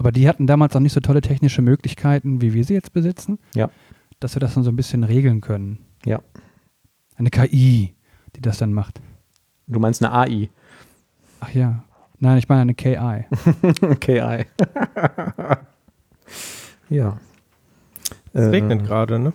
Aber 0.00 0.12
die 0.12 0.26
hatten 0.26 0.46
damals 0.46 0.74
auch 0.74 0.80
nicht 0.80 0.94
so 0.94 1.00
tolle 1.00 1.20
technische 1.20 1.60
Möglichkeiten, 1.60 2.40
wie 2.40 2.54
wir 2.54 2.64
sie 2.64 2.72
jetzt 2.72 2.94
besitzen. 2.94 3.38
Ja. 3.54 3.68
Dass 4.18 4.34
wir 4.34 4.40
das 4.40 4.54
dann 4.54 4.62
so 4.64 4.70
ein 4.70 4.76
bisschen 4.76 5.04
regeln 5.04 5.42
können. 5.42 5.84
Ja. 6.06 6.22
Eine 7.16 7.28
KI, 7.28 7.94
die 8.34 8.40
das 8.40 8.56
dann 8.56 8.72
macht. 8.72 9.02
Du 9.66 9.78
meinst 9.78 10.02
eine 10.02 10.14
AI. 10.14 10.48
Ach 11.40 11.50
ja. 11.52 11.84
Nein, 12.18 12.38
ich 12.38 12.48
meine 12.48 12.62
eine 12.62 12.72
KI. 12.72 13.26
KI. 14.00 14.46
ja. 16.88 17.18
Es 18.32 18.46
Äh, 18.46 18.48
regnet 18.48 18.86
gerade, 18.86 19.18
ne? 19.18 19.34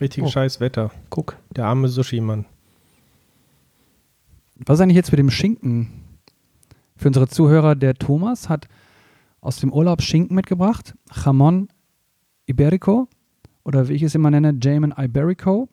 Richtig 0.00 0.22
oh. 0.22 0.28
scheiß 0.28 0.60
Wetter. 0.60 0.92
Guck. 1.10 1.36
Der 1.56 1.66
arme 1.66 1.88
Sushi-Mann. 1.88 2.44
Was 4.64 4.78
ist 4.78 4.82
eigentlich 4.82 4.94
jetzt 4.94 5.10
mit 5.10 5.18
dem 5.18 5.30
Schinken? 5.30 6.04
Für 6.96 7.08
unsere 7.08 7.26
Zuhörer, 7.26 7.74
der 7.74 7.94
Thomas 7.94 8.48
hat 8.48 8.68
aus 9.42 9.56
dem 9.58 9.70
Urlaub 9.72 10.00
Schinken 10.00 10.34
mitgebracht. 10.34 10.94
Jamon 11.24 11.68
Iberico 12.46 13.08
oder 13.64 13.88
wie 13.88 13.92
ich 13.92 14.02
es 14.02 14.14
immer 14.14 14.30
nenne, 14.30 14.56
Jamin 14.62 14.94
Iberico. 14.96 15.68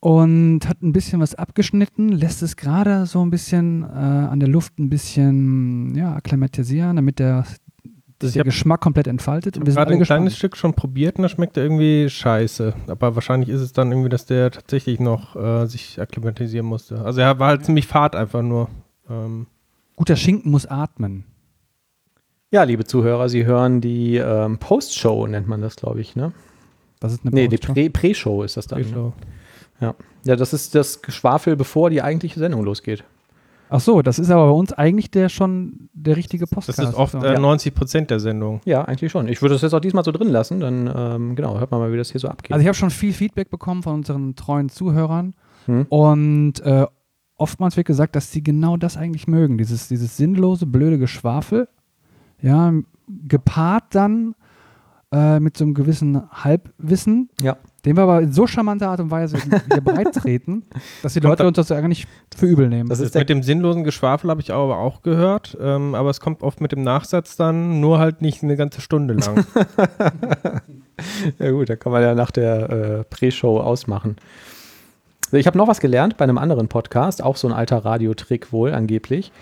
Und 0.00 0.68
hat 0.68 0.82
ein 0.82 0.92
bisschen 0.92 1.20
was 1.20 1.34
abgeschnitten, 1.34 2.10
lässt 2.10 2.42
es 2.42 2.56
gerade 2.56 3.06
so 3.06 3.24
ein 3.24 3.30
bisschen 3.30 3.82
äh, 3.84 3.86
an 3.86 4.38
der 4.38 4.50
Luft 4.50 4.78
ein 4.78 4.90
bisschen 4.90 5.94
ja, 5.94 6.14
akklimatisieren, 6.14 6.96
damit 6.96 7.18
der, 7.18 7.46
der 8.20 8.30
hab- 8.32 8.44
Geschmack 8.44 8.82
komplett 8.82 9.06
entfaltet. 9.06 9.56
Ich 9.56 9.60
Und 9.62 9.62
habe 9.62 9.66
wir 9.68 9.72
sind 9.72 9.78
alle 9.82 9.96
ein 9.96 10.02
kleines 10.02 10.32
gespannt. 10.34 10.36
Stück 10.36 10.56
schon 10.58 10.74
probiert 10.74 11.16
und 11.16 11.22
das 11.22 11.32
schmeckt 11.32 11.56
irgendwie 11.56 12.10
scheiße. 12.10 12.74
Aber 12.88 13.14
wahrscheinlich 13.14 13.48
ist 13.48 13.62
es 13.62 13.72
dann 13.72 13.90
irgendwie, 13.92 14.10
dass 14.10 14.26
der 14.26 14.50
tatsächlich 14.50 15.00
noch 15.00 15.36
äh, 15.36 15.64
sich 15.66 15.98
akklimatisieren 15.98 16.66
musste. 16.66 17.02
Also 17.02 17.22
er 17.22 17.38
war 17.38 17.48
halt 17.48 17.64
ziemlich 17.64 17.86
fad 17.86 18.14
einfach 18.14 18.42
nur. 18.42 18.68
Ähm, 19.08 19.46
Guter 19.96 20.16
Schinken 20.16 20.50
muss 20.50 20.66
atmen. 20.66 21.24
Ja, 22.54 22.62
liebe 22.62 22.84
Zuhörer, 22.84 23.28
Sie 23.28 23.44
hören 23.46 23.80
die 23.80 24.16
ähm, 24.16 24.58
Post-Show, 24.58 25.26
nennt 25.26 25.48
man 25.48 25.60
das, 25.60 25.74
glaube 25.74 26.00
ich, 26.00 26.14
ne? 26.14 26.30
Das 27.00 27.12
ist 27.12 27.22
eine 27.24 27.34
Nee, 27.34 27.48
die. 27.48 27.58
Prä- 27.58 27.90
Prä-Show 27.90 28.44
ist 28.44 28.56
das 28.56 28.68
dann. 28.68 28.78
Ne? 28.82 28.84
Pre-Show. 28.86 29.12
Ja, 29.80 30.36
das 30.36 30.52
ist 30.52 30.76
das 30.76 31.02
Geschwafel, 31.02 31.56
bevor 31.56 31.90
die 31.90 32.00
eigentliche 32.00 32.38
Sendung 32.38 32.62
losgeht. 32.64 33.02
Ach 33.70 33.80
so, 33.80 34.02
das 34.02 34.20
ist 34.20 34.30
aber 34.30 34.46
bei 34.46 34.52
uns 34.52 34.72
eigentlich 34.72 35.10
der 35.10 35.28
schon 35.28 35.88
der 35.94 36.16
richtige 36.16 36.46
Podcast. 36.46 36.78
das 36.78 36.90
ist 36.90 36.94
oft 36.94 37.14
äh, 37.14 37.32
Ja. 37.32 37.40
90 37.40 37.74
Prozent 37.74 38.10
der 38.10 38.20
Sendung. 38.20 38.60
Ja, 38.66 38.82
eigentlich 38.84 39.10
schon. 39.10 39.26
Ich 39.26 39.42
würde 39.42 39.56
das 39.56 39.62
jetzt 39.62 39.74
auch 39.74 39.80
diesmal 39.80 40.04
so 40.04 40.12
drin 40.12 40.28
lassen, 40.28 40.60
dann, 40.60 40.88
ähm, 40.96 41.34
genau, 41.34 41.58
hört 41.58 41.72
man 41.72 41.80
mal, 41.80 41.92
wie 41.92 41.96
das 41.96 42.12
hier 42.12 42.20
so 42.20 42.28
abgeht. 42.28 42.52
Also 42.52 42.60
ich 42.62 42.68
habe 42.68 42.76
schon 42.76 42.90
viel 42.90 43.12
Feedback 43.12 43.50
bekommen 43.50 43.82
von 43.82 43.94
unseren 43.94 44.36
treuen 44.36 44.68
Zuhörern 44.68 45.34
Hm. 45.66 45.86
und 45.88 46.60
äh, 46.60 46.86
oftmals 47.36 47.76
wird 47.76 47.88
gesagt, 47.88 48.14
dass 48.14 48.30
sie 48.30 48.44
genau 48.44 48.76
das 48.76 48.96
eigentlich 48.96 49.26
mögen, 49.26 49.58
dieses, 49.58 49.88
dieses 49.88 50.16
sinnlose, 50.16 50.66
blöde 50.66 50.98
Geschwafel, 50.98 51.66
ja, 52.44 52.72
gepaart 53.28 53.84
dann 53.94 54.34
äh, 55.12 55.40
mit 55.40 55.56
so 55.56 55.64
einem 55.64 55.74
gewissen 55.74 56.22
Halbwissen, 56.30 57.30
Ja. 57.40 57.56
den 57.84 57.96
wir 57.96 58.02
aber 58.02 58.20
in 58.20 58.32
so 58.32 58.46
charmanter 58.46 58.88
Art 58.90 59.00
und 59.00 59.10
Weise 59.10 59.38
hier 59.72 59.80
breittreten, 59.80 60.64
dass 61.02 61.14
die 61.14 61.20
Leute 61.20 61.46
uns 61.46 61.56
das 61.56 61.70
eigentlich 61.72 62.06
nicht 62.30 62.38
für 62.38 62.46
übel 62.46 62.68
nehmen. 62.68 62.88
Das 62.88 63.00
ist 63.00 63.14
mit 63.14 63.28
dem 63.28 63.42
sinnlosen 63.42 63.84
Geschwafel 63.84 64.28
habe 64.30 64.40
ich 64.40 64.52
aber 64.52 64.78
auch 64.78 65.02
gehört. 65.02 65.56
Ähm, 65.60 65.94
aber 65.94 66.10
es 66.10 66.20
kommt 66.20 66.42
oft 66.42 66.60
mit 66.60 66.72
dem 66.72 66.82
Nachsatz 66.82 67.36
dann, 67.36 67.80
nur 67.80 67.98
halt 67.98 68.22
nicht 68.22 68.42
eine 68.42 68.56
ganze 68.56 68.80
Stunde 68.80 69.14
lang. 69.14 69.44
ja 71.38 71.50
gut, 71.50 71.68
da 71.70 71.76
kann 71.76 71.92
man 71.92 72.02
ja 72.02 72.14
nach 72.14 72.30
der 72.30 72.70
äh, 72.70 73.04
Pre-Show 73.04 73.58
ausmachen. 73.60 74.16
Ich 75.32 75.46
habe 75.46 75.58
noch 75.58 75.68
was 75.68 75.80
gelernt 75.80 76.16
bei 76.16 76.24
einem 76.24 76.38
anderen 76.38 76.68
Podcast, 76.68 77.22
auch 77.22 77.36
so 77.36 77.48
ein 77.48 77.54
alter 77.54 77.84
Radiotrick 77.84 78.52
wohl 78.52 78.72
angeblich. 78.72 79.32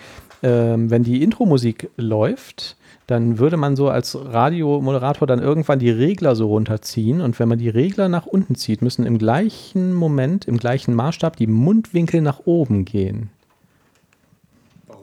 Ähm, 0.42 0.90
wenn 0.90 1.02
die 1.02 1.22
Intro-Musik 1.22 1.90
läuft, 1.96 2.76
dann 3.06 3.38
würde 3.38 3.56
man 3.56 3.76
so 3.76 3.88
als 3.88 4.16
Radiomoderator 4.16 5.26
dann 5.26 5.40
irgendwann 5.40 5.78
die 5.78 5.90
Regler 5.90 6.36
so 6.36 6.46
runterziehen 6.46 7.20
und 7.20 7.38
wenn 7.38 7.48
man 7.48 7.58
die 7.58 7.68
Regler 7.68 8.08
nach 8.08 8.26
unten 8.26 8.54
zieht, 8.54 8.82
müssen 8.82 9.04
im 9.04 9.18
gleichen 9.18 9.92
Moment, 9.92 10.46
im 10.46 10.56
gleichen 10.56 10.94
Maßstab 10.94 11.36
die 11.36 11.46
Mundwinkel 11.46 12.20
nach 12.20 12.40
oben 12.44 12.84
gehen. 12.84 13.30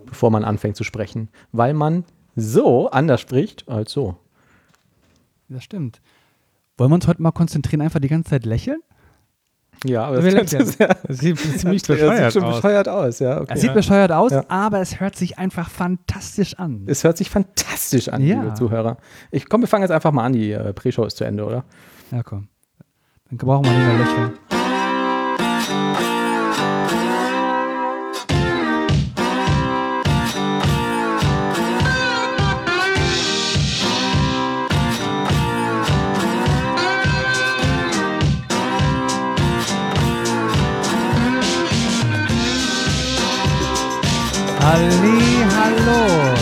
Bevor 0.06 0.32
man 0.32 0.44
anfängt 0.44 0.76
zu 0.76 0.84
sprechen. 0.84 1.30
Weil 1.52 1.74
man 1.74 2.06
so 2.36 2.90
anders 2.90 3.22
spricht 3.22 3.68
als 3.68 3.92
so. 3.92 4.16
das 5.50 5.64
stimmt. 5.64 6.02
Wollen 6.78 6.92
wir 6.92 6.96
uns 6.96 7.08
heute 7.08 7.22
mal 7.22 7.32
konzentrieren, 7.32 7.82
einfach 7.82 8.00
die 8.00 8.08
ganze 8.08 8.30
Zeit 8.30 8.46
lächeln? 8.46 8.80
Ja, 9.86 10.06
aber 10.06 10.22
das, 10.22 10.52
das, 10.52 10.78
ja, 10.78 10.88
Das 11.08 11.18
sieht 11.20 11.38
ziemlich 11.40 11.82
das 11.84 11.88
bescheuert 11.98 12.34
sieht 12.34 12.34
schon 12.42 12.44
aus. 12.50 12.56
bescheuert 12.58 12.90
aus, 12.90 13.20
ja. 13.20 13.40
Okay. 13.42 13.54
Es 13.56 13.62
sieht 13.62 13.74
bescheuert 13.74 14.12
aus, 14.12 14.32
Ja. 14.32 14.44
aber 14.50 14.82
es 14.82 15.00
hört 15.00 15.16
sich 15.16 15.38
einfach 15.40 15.70
fantastisch 15.70 16.56
an. 16.60 16.84
Es 16.88 17.04
hört 17.04 17.18
sich 17.18 17.30
fantastisch 17.30 18.10
an, 18.10 18.22
Ja. 18.22 18.42
liebe 18.42 18.54
Zuhörer. 18.56 18.98
Ich 19.32 19.48
komm, 19.48 19.62
wir 19.62 19.68
fangen 19.68 19.84
jetzt 19.84 19.92
einfach 19.92 20.12
mal 20.12 20.26
an. 20.26 20.34
Die 20.34 20.52
äh, 20.52 20.74
Pre-Show 20.74 21.06
ist 21.06 21.16
zu 21.18 21.24
Ende, 21.24 21.46
oder? 21.46 21.64
Ja, 22.12 22.24
komm. 22.24 22.50
Dann 23.30 23.38
brauchen 23.38 23.66
wir 23.66 23.72
nicht 23.72 23.88
mehr 23.88 23.98
lächeln. 24.00 24.49
Halli, 44.70 45.44
hallo, 45.58 46.36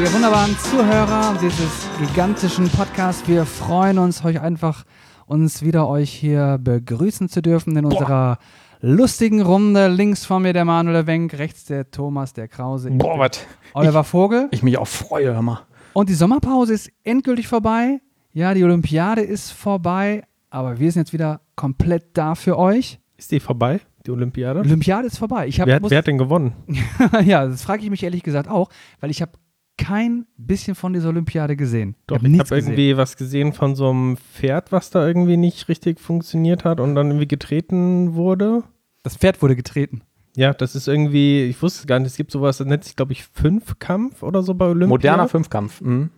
ihr 0.00 0.12
wunderbaren 0.12 0.56
Zuhörer 0.56 1.36
dieses 1.42 1.88
gigantischen 1.98 2.68
Podcasts. 2.68 3.26
Wir 3.26 3.44
freuen 3.44 3.98
uns, 3.98 4.24
euch 4.24 4.40
einfach 4.40 4.84
uns 5.26 5.60
wieder 5.60 5.88
euch 5.88 6.12
hier 6.12 6.58
begrüßen 6.62 7.28
zu 7.28 7.42
dürfen 7.42 7.76
in 7.76 7.86
unserer 7.86 8.38
lustigen 8.80 9.42
Runde. 9.42 9.88
Links 9.88 10.24
von 10.24 10.42
mir 10.42 10.52
der 10.52 10.64
Manuel 10.64 11.08
Wenk, 11.08 11.36
rechts 11.40 11.64
der 11.64 11.90
Thomas, 11.90 12.34
der 12.34 12.46
Krause, 12.46 12.88
ich 12.88 12.96
bin 12.96 13.18
was. 13.18 13.44
Oliver 13.74 14.04
Vogel. 14.04 14.46
Ich 14.52 14.62
mich 14.62 14.78
auch 14.78 14.86
freue, 14.86 15.34
hör 15.34 15.42
mal. 15.42 15.66
Und 15.92 16.08
die 16.08 16.14
Sommerpause 16.14 16.72
ist 16.72 16.92
endgültig 17.02 17.48
vorbei. 17.48 18.00
Ja, 18.32 18.54
die 18.54 18.62
Olympiade 18.62 19.22
ist 19.22 19.50
vorbei, 19.50 20.22
aber 20.50 20.78
wir 20.78 20.92
sind 20.92 21.00
jetzt 21.00 21.12
wieder 21.12 21.40
komplett 21.56 22.16
da 22.16 22.36
für 22.36 22.56
euch. 22.56 23.00
Ist 23.16 23.32
die 23.32 23.40
vorbei, 23.40 23.80
die 24.06 24.10
Olympiade? 24.10 24.60
Olympiade 24.60 25.06
ist 25.06 25.18
vorbei. 25.18 25.46
Ich 25.48 25.60
hab, 25.60 25.66
Wer, 25.66 25.76
hat- 25.76 25.82
muss, 25.82 25.90
wer 25.90 25.98
hat 25.98 26.06
denn 26.06 26.18
gewonnen? 26.18 26.52
ja, 27.24 27.46
das 27.46 27.62
frage 27.62 27.82
ich 27.82 27.90
mich 27.90 28.02
ehrlich 28.02 28.22
gesagt 28.22 28.48
auch, 28.48 28.70
weil 29.00 29.10
ich 29.10 29.20
habe 29.22 29.32
kein 29.76 30.26
bisschen 30.36 30.74
von 30.74 30.92
dieser 30.92 31.08
Olympiade 31.08 31.56
gesehen. 31.56 31.96
Doch, 32.06 32.16
hab 32.16 32.22
ich 32.24 32.32
habe 32.38 32.42
gesehen. 32.48 32.58
irgendwie 32.58 32.96
was 32.96 33.16
gesehen 33.16 33.52
von 33.54 33.74
so 33.74 33.88
einem 33.90 34.16
Pferd, 34.18 34.72
was 34.72 34.90
da 34.90 35.06
irgendwie 35.06 35.38
nicht 35.38 35.68
richtig 35.68 36.00
funktioniert 36.00 36.64
hat 36.64 36.80
und 36.80 36.94
dann 36.94 37.08
irgendwie 37.08 37.28
getreten 37.28 38.14
wurde. 38.14 38.62
Das 39.02 39.16
Pferd 39.16 39.40
wurde 39.40 39.56
getreten. 39.56 40.02
Ja, 40.36 40.52
das 40.52 40.74
ist 40.76 40.86
irgendwie, 40.86 41.44
ich 41.44 41.60
wusste 41.62 41.86
gar 41.86 41.98
nicht, 41.98 42.08
es 42.08 42.16
gibt 42.16 42.30
sowas, 42.30 42.58
das 42.58 42.66
nennt 42.66 42.84
sich, 42.84 42.94
glaube 42.94 43.12
ich, 43.12 43.24
Fünfkampf 43.24 44.22
oder 44.22 44.42
so 44.42 44.54
bei 44.54 44.66
Olympia. 44.66 44.88
Moderner 44.88 45.28
Fünfkampf. 45.28 45.80
Mhm. 45.80 46.10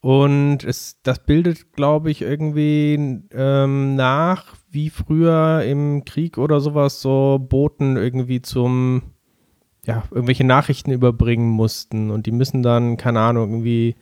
Und 0.00 0.62
es, 0.62 1.00
das 1.02 1.18
bildet, 1.24 1.72
glaube 1.72 2.10
ich, 2.10 2.22
irgendwie 2.22 3.22
ähm, 3.32 3.96
nach, 3.96 4.54
wie 4.76 4.90
früher 4.90 5.62
im 5.64 6.04
Krieg 6.04 6.36
oder 6.38 6.60
sowas 6.60 7.00
so 7.00 7.40
Boten 7.42 7.96
irgendwie 7.96 8.42
zum, 8.42 9.02
ja, 9.84 10.04
irgendwelche 10.10 10.44
Nachrichten 10.44 10.92
überbringen 10.92 11.48
mussten. 11.50 12.10
Und 12.10 12.26
die 12.26 12.32
müssen 12.32 12.62
dann, 12.62 12.96
keine 12.98 13.20
Ahnung, 13.20 13.50
irgendwie, 13.50 13.96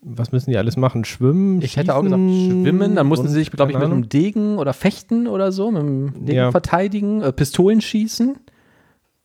was 0.00 0.30
müssen 0.30 0.50
die 0.50 0.56
alles 0.56 0.76
machen? 0.76 1.04
Schwimmen? 1.04 1.60
Ich 1.60 1.76
hätte 1.76 1.96
auch 1.96 2.02
gesagt, 2.02 2.22
schwimmen. 2.22 2.94
Dann 2.94 3.06
mussten 3.08 3.26
und 3.26 3.32
sie 3.32 3.38
sich, 3.40 3.50
glaube 3.50 3.72
ich, 3.72 3.78
mit 3.78 3.84
einem 3.86 4.08
Degen 4.08 4.58
oder 4.58 4.72
fechten 4.72 5.26
oder 5.26 5.50
so, 5.50 5.70
mit 5.72 5.80
einem 5.82 6.24
Degen 6.24 6.38
Ja. 6.38 6.50
verteidigen, 6.52 7.22
äh, 7.22 7.32
Pistolen 7.32 7.80
schießen 7.80 8.36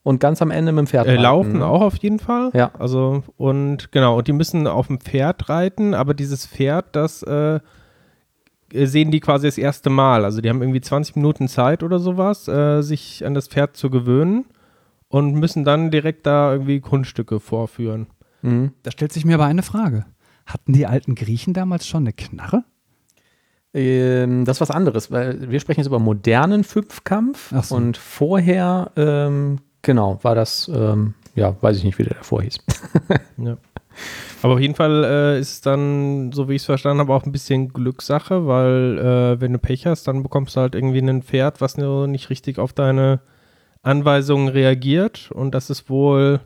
und 0.04 0.20
ganz 0.20 0.42
am 0.42 0.50
Ende 0.50 0.72
mit 0.72 0.80
dem 0.80 0.88
Pferd 0.88 1.06
Äh, 1.06 1.12
reiten. 1.12 1.22
laufen 1.22 1.62
auch 1.62 1.82
auf 1.82 1.98
jeden 1.98 2.18
Fall. 2.18 2.50
Ja. 2.56 2.72
Also, 2.80 3.22
und 3.38 3.92
genau, 3.92 4.18
und 4.18 4.28
die 4.28 4.34
müssen 4.34 4.66
auf 4.66 4.88
dem 4.88 5.00
Pferd 5.00 5.48
reiten, 5.48 5.94
aber 5.94 6.16
dieses 6.16 6.48
Pferd, 6.48 6.96
das 6.96 7.22
äh, 7.22 7.60
sehen 8.74 9.12
die 9.12 9.20
quasi 9.20 9.48
das 9.48 9.58
erste 9.58 9.90
Mal. 9.90 10.26
Also, 10.26 10.42
die 10.42 10.50
haben 10.50 10.62
irgendwie 10.62 10.82
20 10.82 11.16
Minuten 11.16 11.48
Zeit 11.48 11.84
oder 11.84 12.00
sowas, 12.00 12.48
äh, 12.48 12.82
sich 12.82 13.26
an 13.26 13.34
das 13.34 13.48
Pferd 13.48 13.78
zu 13.78 13.90
gewöhnen 13.90 14.46
und 15.08 15.36
müssen 15.36 15.64
dann 15.64 15.92
direkt 15.92 16.26
da 16.26 16.54
irgendwie 16.54 16.80
Kunststücke 16.80 17.40
vorführen. 17.40 18.08
Mhm. 18.42 18.72
Da 18.84 18.92
stellt 18.92 19.12
sich 19.12 19.26
mir 19.26 19.36
aber 19.36 19.46
eine 19.46 19.64
Frage. 19.64 20.06
Hatten 20.46 20.74
die 20.74 20.88
alten 20.88 21.16
Griechen 21.16 21.54
damals 21.54 21.88
schon 21.88 22.04
eine 22.04 22.14
Knarre? 22.14 22.64
Ähm, 23.74 24.44
das 24.44 24.58
ist 24.58 24.62
was 24.62 24.72
anderes, 24.72 25.12
weil 25.12 25.50
wir 25.50 25.60
sprechen 25.60 25.80
jetzt 25.80 25.88
über 25.88 26.00
modernen 26.00 26.64
Fünfkampf 26.64 27.54
so. 27.62 27.76
und 27.76 27.96
vorher, 27.96 28.92
ähm, 28.98 29.60
genau, 29.82 30.20
war 30.24 30.36
das, 30.36 30.70
ähm, 30.74 31.14
ja, 31.36 31.56
weiß 31.62 31.78
ich 31.78 31.84
nicht, 31.86 31.98
wie 31.98 32.04
der 32.04 32.16
davor 32.16 32.42
hieß. 32.42 32.58
Ja. 33.38 33.58
Aber 34.42 34.54
auf 34.54 34.60
jeden 34.60 34.76
Fall 34.76 35.04
äh, 35.04 35.40
ist 35.40 35.52
es 35.52 35.62
dann, 35.62 36.32
so 36.32 36.50
wie 36.50 36.56
ich 36.56 36.62
es 36.62 36.66
verstanden 36.66 37.00
habe, 37.02 37.14
auch 37.14 37.26
ein 37.26 37.32
bisschen 37.32 37.74
Glückssache, 37.74 38.48
weil 38.48 38.98
äh, 38.98 39.42
wenn 39.42 39.54
du 39.54 39.60
Pech 39.60 39.86
hast, 39.86 40.08
dann 40.08 40.24
bekommst 40.24 40.56
du 40.56 40.62
halt 40.62 40.76
irgendwie 40.76 41.00
ein 41.00 41.22
Pferd, 41.24 41.62
was 41.62 41.78
nur 41.78 42.08
nicht 42.08 42.30
richtig 42.30 42.58
auf 42.58 42.74
deine 42.74 43.22
Anweisungen 43.84 44.48
reagiert. 44.48 45.32
Und 45.32 45.54
das 45.56 45.70
ist 45.70 45.90
wohl 45.90 46.40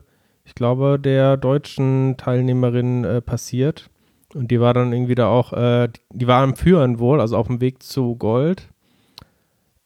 ich 0.46 0.54
glaube, 0.54 0.98
der 1.00 1.36
deutschen 1.36 2.14
Teilnehmerin 2.16 3.02
äh, 3.02 3.20
passiert. 3.20 3.90
Und 4.32 4.52
die 4.52 4.60
war 4.60 4.74
dann 4.74 4.92
irgendwie 4.92 5.16
da 5.16 5.26
auch, 5.28 5.52
äh, 5.52 5.88
die 6.12 6.28
war 6.28 6.42
am 6.42 6.54
Führen 6.54 7.00
wohl, 7.00 7.20
also 7.20 7.36
auf 7.36 7.48
dem 7.48 7.60
Weg 7.60 7.82
zu 7.82 8.14
Gold. 8.14 8.68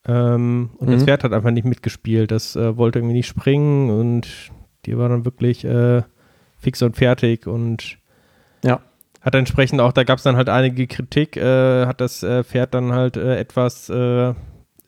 Ähm, 0.06 0.70
und 0.76 0.90
das 0.90 1.00
Mhm. 1.02 1.06
Pferd 1.06 1.24
hat 1.24 1.32
einfach 1.32 1.50
nicht 1.50 1.64
mitgespielt. 1.64 2.30
Das 2.30 2.56
äh, 2.56 2.76
wollte 2.76 2.98
irgendwie 2.98 3.14
nicht 3.14 3.26
springen 3.26 3.88
und 3.90 4.50
die 4.84 4.96
war 4.98 5.08
dann 5.08 5.24
wirklich 5.24 5.64
äh, 5.64 6.02
fix 6.60 6.82
und 6.82 6.96
fertig 6.96 7.46
und 7.46 7.98
Ja. 8.64 8.80
hat 9.22 9.34
entsprechend 9.34 9.80
auch, 9.80 9.92
da 9.92 10.04
gab 10.04 10.18
es 10.18 10.24
dann 10.24 10.36
halt 10.36 10.48
einige 10.48 10.86
Kritik, 10.86 11.36
äh, 11.36 11.86
hat 11.86 12.00
das 12.00 12.22
äh, 12.22 12.44
Pferd 12.44 12.74
dann 12.74 12.92
halt 12.92 13.16
äh, 13.16 13.38
etwas 13.38 13.88
äh, 13.88 14.34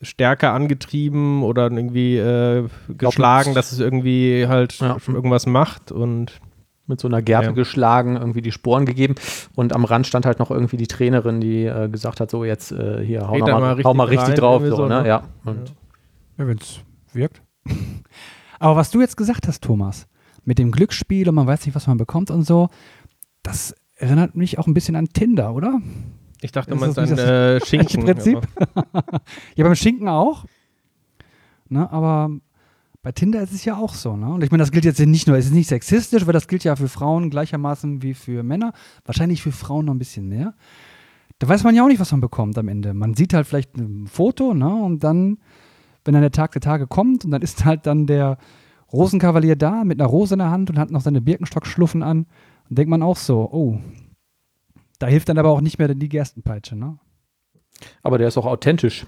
stärker 0.03 0.53
angetrieben 0.53 1.43
oder 1.43 1.71
irgendwie 1.71 2.19
äh, 2.19 2.69
geschlagen, 2.89 3.55
dass 3.55 3.73
es 3.73 3.79
irgendwie 3.81 4.47
halt 4.49 4.79
Ja. 4.81 4.97
irgendwas 5.09 5.47
macht 5.47 5.93
und 5.93 6.41
mit 6.89 7.01
so 7.01 7.07
einer 7.09 7.23
Gerbe 7.23 7.47
Ja. 7.47 7.53
geschlagen, 7.53 8.17
irgendwie 8.17 8.43
die 8.43 8.51
Sporen 8.53 8.85
gegeben 8.85 9.15
und 9.55 9.73
am 9.73 9.85
Rand 9.85 10.07
stand 10.07 10.27
halt 10.27 10.41
noch 10.41 10.51
irgendwie 10.51 10.77
die 10.77 10.89
Trainerin, 10.89 11.41
die 11.41 11.65
äh, 11.65 11.89
gesagt 11.89 12.21
hat, 12.21 12.31
so 12.31 12.45
jetzt 12.45 12.73
äh, 12.73 13.03
hier, 13.05 13.29
hau, 13.29 13.39
mal, 13.39 13.53
mal 13.53 13.63
hau 13.71 13.75
richtig 13.77 13.95
mal 13.95 14.05
richtig 14.09 14.29
rein, 14.31 14.37
drauf. 14.37 14.63
So, 14.67 14.77
so, 14.77 14.89
ne? 14.89 15.03
ne? 15.03 15.09
Ja. 15.09 15.23
Und 15.45 15.73
Ja, 16.39 16.47
wenn 16.49 16.59
es 16.59 16.81
wirkt. 17.13 17.41
Aber 18.59 18.77
was 18.77 18.91
du 18.91 19.01
jetzt 19.01 19.17
gesagt 19.17 19.47
hast, 19.47 19.63
Thomas, 19.63 20.07
mit 20.45 20.59
dem 20.59 20.71
Glücksspiel 20.71 21.29
und 21.29 21.35
man 21.35 21.47
weiß 21.47 21.67
nicht, 21.67 21.75
was 21.75 21.87
man 21.87 21.99
bekommt 21.99 22.31
und 22.31 22.45
so, 22.45 22.69
das 23.43 23.75
erinnert 23.97 24.35
mich 24.35 24.59
auch 24.59 24.67
ein 24.67 24.75
bisschen 24.75 24.97
an 24.97 25.09
Tinder, 25.09 25.55
oder? 25.55 25.81
ich 26.43 26.53
dachte, 26.53 26.75
du 26.75 26.85
Ist 26.85 26.99
ein 26.99 27.19
äh, 27.19 27.61
Schinken. 27.65 28.05
Prinzip? 28.05 28.41
Ja, 29.55 29.65
beim 29.65 29.77
Schinken 29.77 30.09
auch. 30.09 30.45
Ne, 31.69 31.91
aber 31.91 32.31
bei 33.03 33.13
Tinder 33.13 33.43
ist 33.43 33.53
es 33.53 33.65
ja 33.65 33.77
auch 33.77 33.95
so. 33.95 34.17
Ne? 34.17 34.33
Und 34.33 34.45
ich 34.45 34.51
meine, 34.51 34.63
das 34.63 34.73
gilt 34.73 34.85
jetzt 34.85 34.99
nicht 35.01 35.27
nur, 35.27 35.37
es 35.37 35.47
ist 35.47 35.55
nicht 35.55 35.69
sexistisch, 35.69 36.27
weil 36.27 36.33
das 36.33 36.49
gilt 36.49 36.65
ja 36.65 36.77
für 36.77 36.89
Frauen 36.89 37.31
gleichermaßen 37.31 38.03
wie 38.03 38.15
für 38.15 38.43
Männer. 38.43 38.73
Wahrscheinlich 39.05 39.43
für 39.43 39.53
Frauen 39.53 39.87
noch 39.87 39.95
ein 39.95 39.99
bisschen 39.99 40.29
mehr. 40.29 40.55
Da 41.39 41.49
weiß 41.49 41.65
man 41.65 41.75
ja 41.75 41.83
auch 41.83 41.89
nicht, 41.89 42.01
was 42.01 42.13
man 42.13 42.21
bekommt 42.21 42.59
am 42.59 42.69
Ende. 42.69 42.93
Man 42.95 43.15
sieht 43.15 43.35
halt 43.35 43.47
vielleicht 43.47 43.77
ein 43.77 44.07
Foto, 44.07 44.55
ne? 44.55 44.69
Und 44.69 45.03
dann, 45.03 45.39
wenn 46.05 46.15
dann 46.15 46.23
der 46.23 46.31
Tag 46.31 46.53
der 46.53 46.61
Tage 46.61 46.87
kommt 46.87 47.25
und 47.25 47.31
dann 47.31 47.43
ist 47.43 47.65
halt 47.65 47.87
dann 47.87 48.07
der 48.07 48.39
Rosenkavalier 48.93 49.57
da 49.57 49.85
mit 49.85 50.01
einer 50.01 50.09
Rose 50.09 50.35
in 50.35 50.39
der 50.39 50.51
Hand 50.51 50.71
und 50.71 50.79
hat 50.79 50.91
noch 50.91 51.01
seine 51.01 51.21
Birkenstock-Schluffen 51.21 52.03
an, 52.03 52.27
dann 52.69 52.75
denkt 52.77 52.91
man 52.91 53.03
auch 53.03 53.17
so, 53.17 53.49
oh, 53.51 53.79
da 54.99 55.07
hilft 55.07 55.29
dann 55.29 55.39
aber 55.39 55.51
auch 55.51 55.61
nicht 55.61 55.79
mehr 55.79 55.89
die 55.95 56.09
Gerstenpeitsche, 56.09 56.77
ne? 56.77 56.99
aber 58.03 58.19
der 58.19 58.29
ist 58.29 58.37
auch 58.39 58.47
authentisch. 58.47 59.07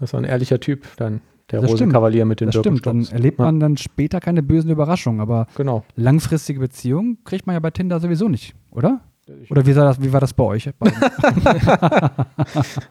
Das 0.00 0.10
ist 0.10 0.14
ein 0.14 0.24
ehrlicher 0.24 0.60
Typ, 0.60 0.86
dann 0.96 1.20
der 1.50 1.60
Das 1.60 1.70
stimmt. 1.70 1.80
Rosenkavalier 1.82 2.24
mit 2.24 2.40
den 2.40 2.46
Das 2.48 2.56
stimmt, 2.56 2.84
dann 2.86 3.06
erlebt 3.06 3.38
man 3.38 3.60
dann 3.60 3.76
später 3.76 4.20
keine 4.20 4.42
bösen 4.42 4.70
Überraschungen, 4.70 5.20
aber 5.20 5.46
Genau. 5.56 5.84
langfristige 5.94 6.60
Beziehungen 6.60 7.18
kriegt 7.24 7.46
man 7.46 7.54
ja 7.54 7.60
bei 7.60 7.70
Tinder 7.70 8.00
sowieso 8.00 8.28
nicht, 8.28 8.54
oder? 8.70 9.00
Oder 9.48 9.64
wie, 9.64 9.74
war 9.74 9.84
das, 9.84 10.02
wie 10.02 10.12
war 10.12 10.20
das 10.20 10.34
bei 10.34 10.44
euch? 10.44 10.68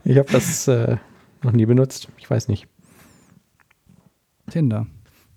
Ich 0.03 0.17
habe 0.17 0.31
das 0.31 0.67
äh, 0.67 0.97
noch 1.43 1.51
nie 1.51 1.65
benutzt. 1.65 2.07
Ich 2.17 2.29
weiß 2.29 2.47
nicht. 2.47 2.67
Tinder. 4.49 4.87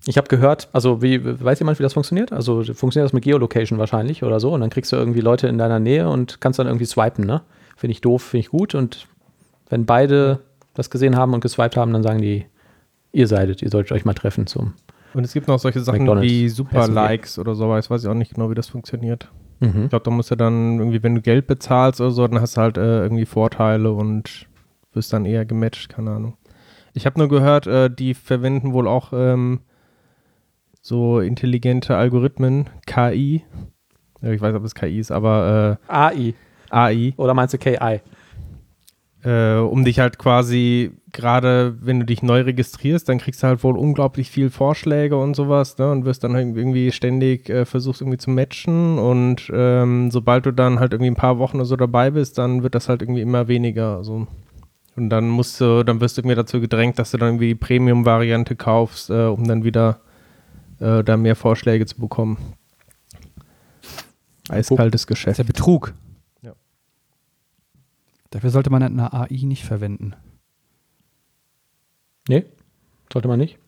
Ich 0.05 0.17
habe 0.17 0.27
gehört, 0.27 0.69
also 0.71 1.01
wie, 1.01 1.19
weiß 1.23 1.59
jemand, 1.59 1.79
wie 1.79 1.83
das 1.83 1.93
funktioniert? 1.93 2.31
Also 2.31 2.63
funktioniert 2.63 3.05
das 3.05 3.13
mit 3.13 3.23
Geolocation 3.23 3.77
wahrscheinlich 3.79 4.23
oder 4.23 4.39
so 4.39 4.53
und 4.53 4.61
dann 4.61 4.69
kriegst 4.69 4.91
du 4.91 4.95
irgendwie 4.95 5.21
Leute 5.21 5.47
in 5.47 5.57
deiner 5.57 5.79
Nähe 5.79 6.07
und 6.07 6.39
kannst 6.39 6.59
dann 6.59 6.67
irgendwie 6.67 6.85
swipen, 6.85 7.25
ne? 7.25 7.41
Finde 7.75 7.91
ich 7.91 8.01
doof, 8.01 8.23
finde 8.23 8.41
ich 8.41 8.49
gut 8.49 8.73
und 8.73 9.07
wenn 9.69 9.85
beide 9.85 10.39
das 10.73 10.89
gesehen 10.89 11.17
haben 11.17 11.33
und 11.33 11.41
geswiped 11.41 11.75
haben, 11.75 11.91
dann 11.91 12.03
sagen 12.03 12.21
die, 12.21 12.45
ihr 13.11 13.27
seidet, 13.27 13.61
ihr 13.61 13.69
solltet 13.69 13.91
euch 13.91 14.05
mal 14.05 14.13
treffen 14.13 14.47
zum. 14.47 14.73
Und 15.13 15.23
es 15.23 15.33
gibt 15.33 15.47
noch 15.47 15.59
solche 15.59 15.79
Sachen 15.81 15.99
McDonald's. 15.99 16.31
wie 16.31 16.49
Super-Likes 16.49 17.39
oder 17.39 17.55
so, 17.55 17.75
ich 17.75 17.89
weiß 17.89 18.03
ich 18.03 18.09
auch 18.09 18.13
nicht 18.13 18.35
genau, 18.35 18.49
wie 18.49 18.55
das 18.55 18.67
funktioniert. 18.67 19.29
Mhm. 19.59 19.83
Ich 19.85 19.89
glaube, 19.89 20.03
da 20.05 20.11
musst 20.11 20.31
du 20.31 20.35
dann 20.35 20.79
irgendwie, 20.79 21.01
wenn 21.01 21.15
du 21.15 21.21
Geld 21.21 21.47
bezahlst 21.47 21.99
oder 21.99 22.11
so, 22.11 22.27
dann 22.27 22.39
hast 22.39 22.57
du 22.57 22.61
halt 22.61 22.77
äh, 22.77 23.01
irgendwie 23.01 23.25
Vorteile 23.25 23.91
und 23.91 24.45
wirst 24.93 25.11
dann 25.13 25.25
eher 25.25 25.45
gematcht, 25.45 25.89
keine 25.89 26.11
Ahnung. 26.11 26.37
Ich 26.97 27.05
habe 27.05 27.19
nur 27.19 27.29
gehört, 27.29 27.67
äh, 27.67 27.89
die 27.89 28.13
verwenden 28.13 28.73
wohl 28.73 28.87
auch 28.87 29.13
ähm, 29.13 29.61
so 30.81 31.19
intelligente 31.19 31.95
Algorithmen, 31.95 32.69
KI. 32.85 33.43
Ja, 34.21 34.31
ich 34.31 34.41
weiß, 34.41 34.55
ob 34.55 34.63
es 34.63 34.75
KI 34.75 34.99
ist, 34.99 35.11
aber 35.11 35.79
AI 35.87 36.29
äh, 36.29 36.33
AI, 36.69 37.13
oder 37.17 37.33
meinst 37.33 37.53
du 37.53 37.57
KI? 37.57 38.01
äh, 39.23 39.57
um 39.57 39.83
dich 39.83 39.99
halt 39.99 40.17
quasi, 40.17 40.91
gerade 41.11 41.75
wenn 41.81 41.99
du 41.99 42.05
dich 42.05 42.23
neu 42.23 42.41
registrierst, 42.41 43.09
dann 43.09 43.17
kriegst 43.17 43.43
du 43.43 43.47
halt 43.47 43.63
wohl 43.63 43.77
unglaublich 43.77 44.29
viel 44.29 44.49
Vorschläge 44.49 45.17
und 45.17 45.35
sowas, 45.35 45.77
ne? 45.77 45.91
Und 45.91 46.05
wirst 46.05 46.23
dann 46.23 46.33
halt 46.33 46.55
irgendwie 46.55 46.91
ständig 46.91 47.49
äh, 47.49 47.65
versuchst 47.65 48.01
irgendwie 48.01 48.17
zu 48.17 48.29
matchen 48.29 48.97
und 48.97 49.51
ähm, 49.53 50.11
sobald 50.11 50.45
du 50.45 50.51
dann 50.51 50.79
halt 50.79 50.93
irgendwie 50.93 51.11
ein 51.11 51.15
paar 51.15 51.39
Wochen 51.39 51.57
oder 51.57 51.65
so 51.65 51.75
dabei 51.75 52.11
bist, 52.11 52.37
dann 52.37 52.63
wird 52.63 52.75
das 52.75 52.89
halt 52.89 53.01
irgendwie 53.01 53.21
immer 53.21 53.47
weniger. 53.47 53.97
Also. 53.97 54.27
Und 54.97 55.09
dann 55.11 55.29
musst 55.29 55.61
du, 55.61 55.83
dann 55.83 56.01
wirst 56.01 56.17
du 56.17 56.21
irgendwie 56.21 56.35
dazu 56.35 56.59
gedrängt, 56.59 56.97
dass 56.97 57.11
du 57.11 57.17
dann 57.17 57.29
irgendwie 57.29 57.49
die 57.49 57.55
Premium-Variante 57.55 58.55
kaufst, 58.55 59.11
äh, 59.11 59.25
um 59.25 59.47
dann 59.47 59.63
wieder 59.63 60.01
äh, 60.79 61.03
da 61.03 61.17
mehr 61.17 61.35
Vorschläge 61.35 61.85
zu 61.85 61.97
bekommen. 61.97 62.37
Eiskaltes 64.49 64.91
Das 64.93 65.01
ist 65.01 65.07
Geschäft. 65.07 65.37
ja 65.37 65.43
Betrug. 65.43 65.93
Ja. 66.41 66.53
Dafür 68.31 68.49
sollte 68.49 68.71
man 68.71 68.81
eine 68.81 69.13
AI 69.13 69.43
nicht 69.43 69.65
verwenden. 69.65 70.15
Nee, 72.27 72.45
sollte 73.13 73.27
man 73.27 73.39
nicht. 73.39 73.59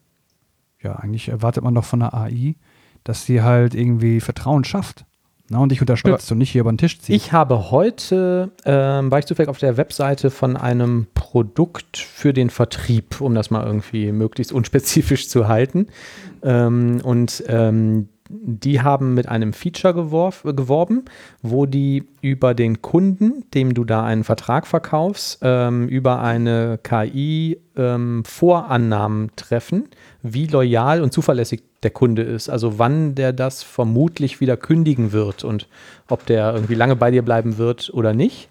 Ja, 0.82 0.96
eigentlich 0.96 1.30
erwartet 1.30 1.64
man 1.64 1.76
doch 1.76 1.86
von 1.86 2.02
einer 2.02 2.14
AI, 2.16 2.56
dass 3.04 3.26
sie 3.26 3.44
halt 3.44 3.76
irgendwie 3.76 4.20
Vertrauen 4.20 4.64
schafft 4.64 5.06
ne, 5.50 5.60
und 5.60 5.72
dich 5.72 5.82
unterstützt 5.82 6.32
und 6.32 6.38
nicht 6.38 6.52
hier 6.52 6.62
über 6.62 6.72
den 6.72 6.78
Tisch 6.78 7.00
zieht. 7.00 7.16
Ich 7.16 7.32
habe 7.32 7.72
heute, 7.72 8.52
ähm, 8.66 9.12
war 9.12 9.20
ich 9.20 9.26
zufällig 9.26 9.50
auf 9.50 9.60
der 9.60 9.78
Webseite 9.78 10.30
von 10.30 10.58
einem 10.58 11.08
Produkt 11.14 11.98
für 11.98 12.34
den 12.34 12.50
Vertrieb, 12.50 13.22
um 13.22 13.36
das 13.36 13.52
mal 13.52 13.66
irgendwie 13.66 14.12
möglichst 14.12 14.52
unspezifisch 14.52 15.30
zu 15.30 15.48
halten. 15.48 15.88
Ähm, 16.44 17.02
und 17.04 17.44
ähm, 17.48 18.10
die 18.30 18.82
haben 18.82 19.16
mit 19.16 19.28
einem 19.28 19.54
Feature 19.54 19.94
geworf, 19.94 20.44
geworben, 20.44 21.06
wo 21.42 21.66
die 21.66 22.08
über 22.22 22.54
den 22.54 22.82
Kunden, 22.82 23.44
dem 23.56 23.74
du 23.74 23.84
da 23.84 24.04
einen 24.06 24.24
Vertrag 24.24 24.68
verkaufst, 24.68 25.40
ähm, 25.42 25.88
über 25.88 26.22
eine 26.22 26.80
KI 26.84 27.60
ähm, 27.76 28.24
Vorannahmen 28.26 29.32
treffen, 29.36 29.88
wie 30.22 30.46
loyal 30.46 31.02
und 31.02 31.12
zuverlässig 31.12 31.64
der 31.84 31.92
Kunde 31.92 32.24
ist. 32.24 32.50
Also 32.50 32.80
wann 32.80 33.16
der 33.16 33.34
das 33.34 33.64
vermutlich 33.64 34.42
wieder 34.42 34.58
kündigen 34.58 35.12
wird 35.12 35.44
und 35.44 35.68
ob 36.08 36.26
der 36.26 36.54
irgendwie 36.54 36.76
lange 36.76 36.96
bei 36.96 37.12
dir 37.12 37.24
bleiben 37.24 37.58
wird 37.58 37.92
oder 37.94 38.14
nicht. 38.14 38.50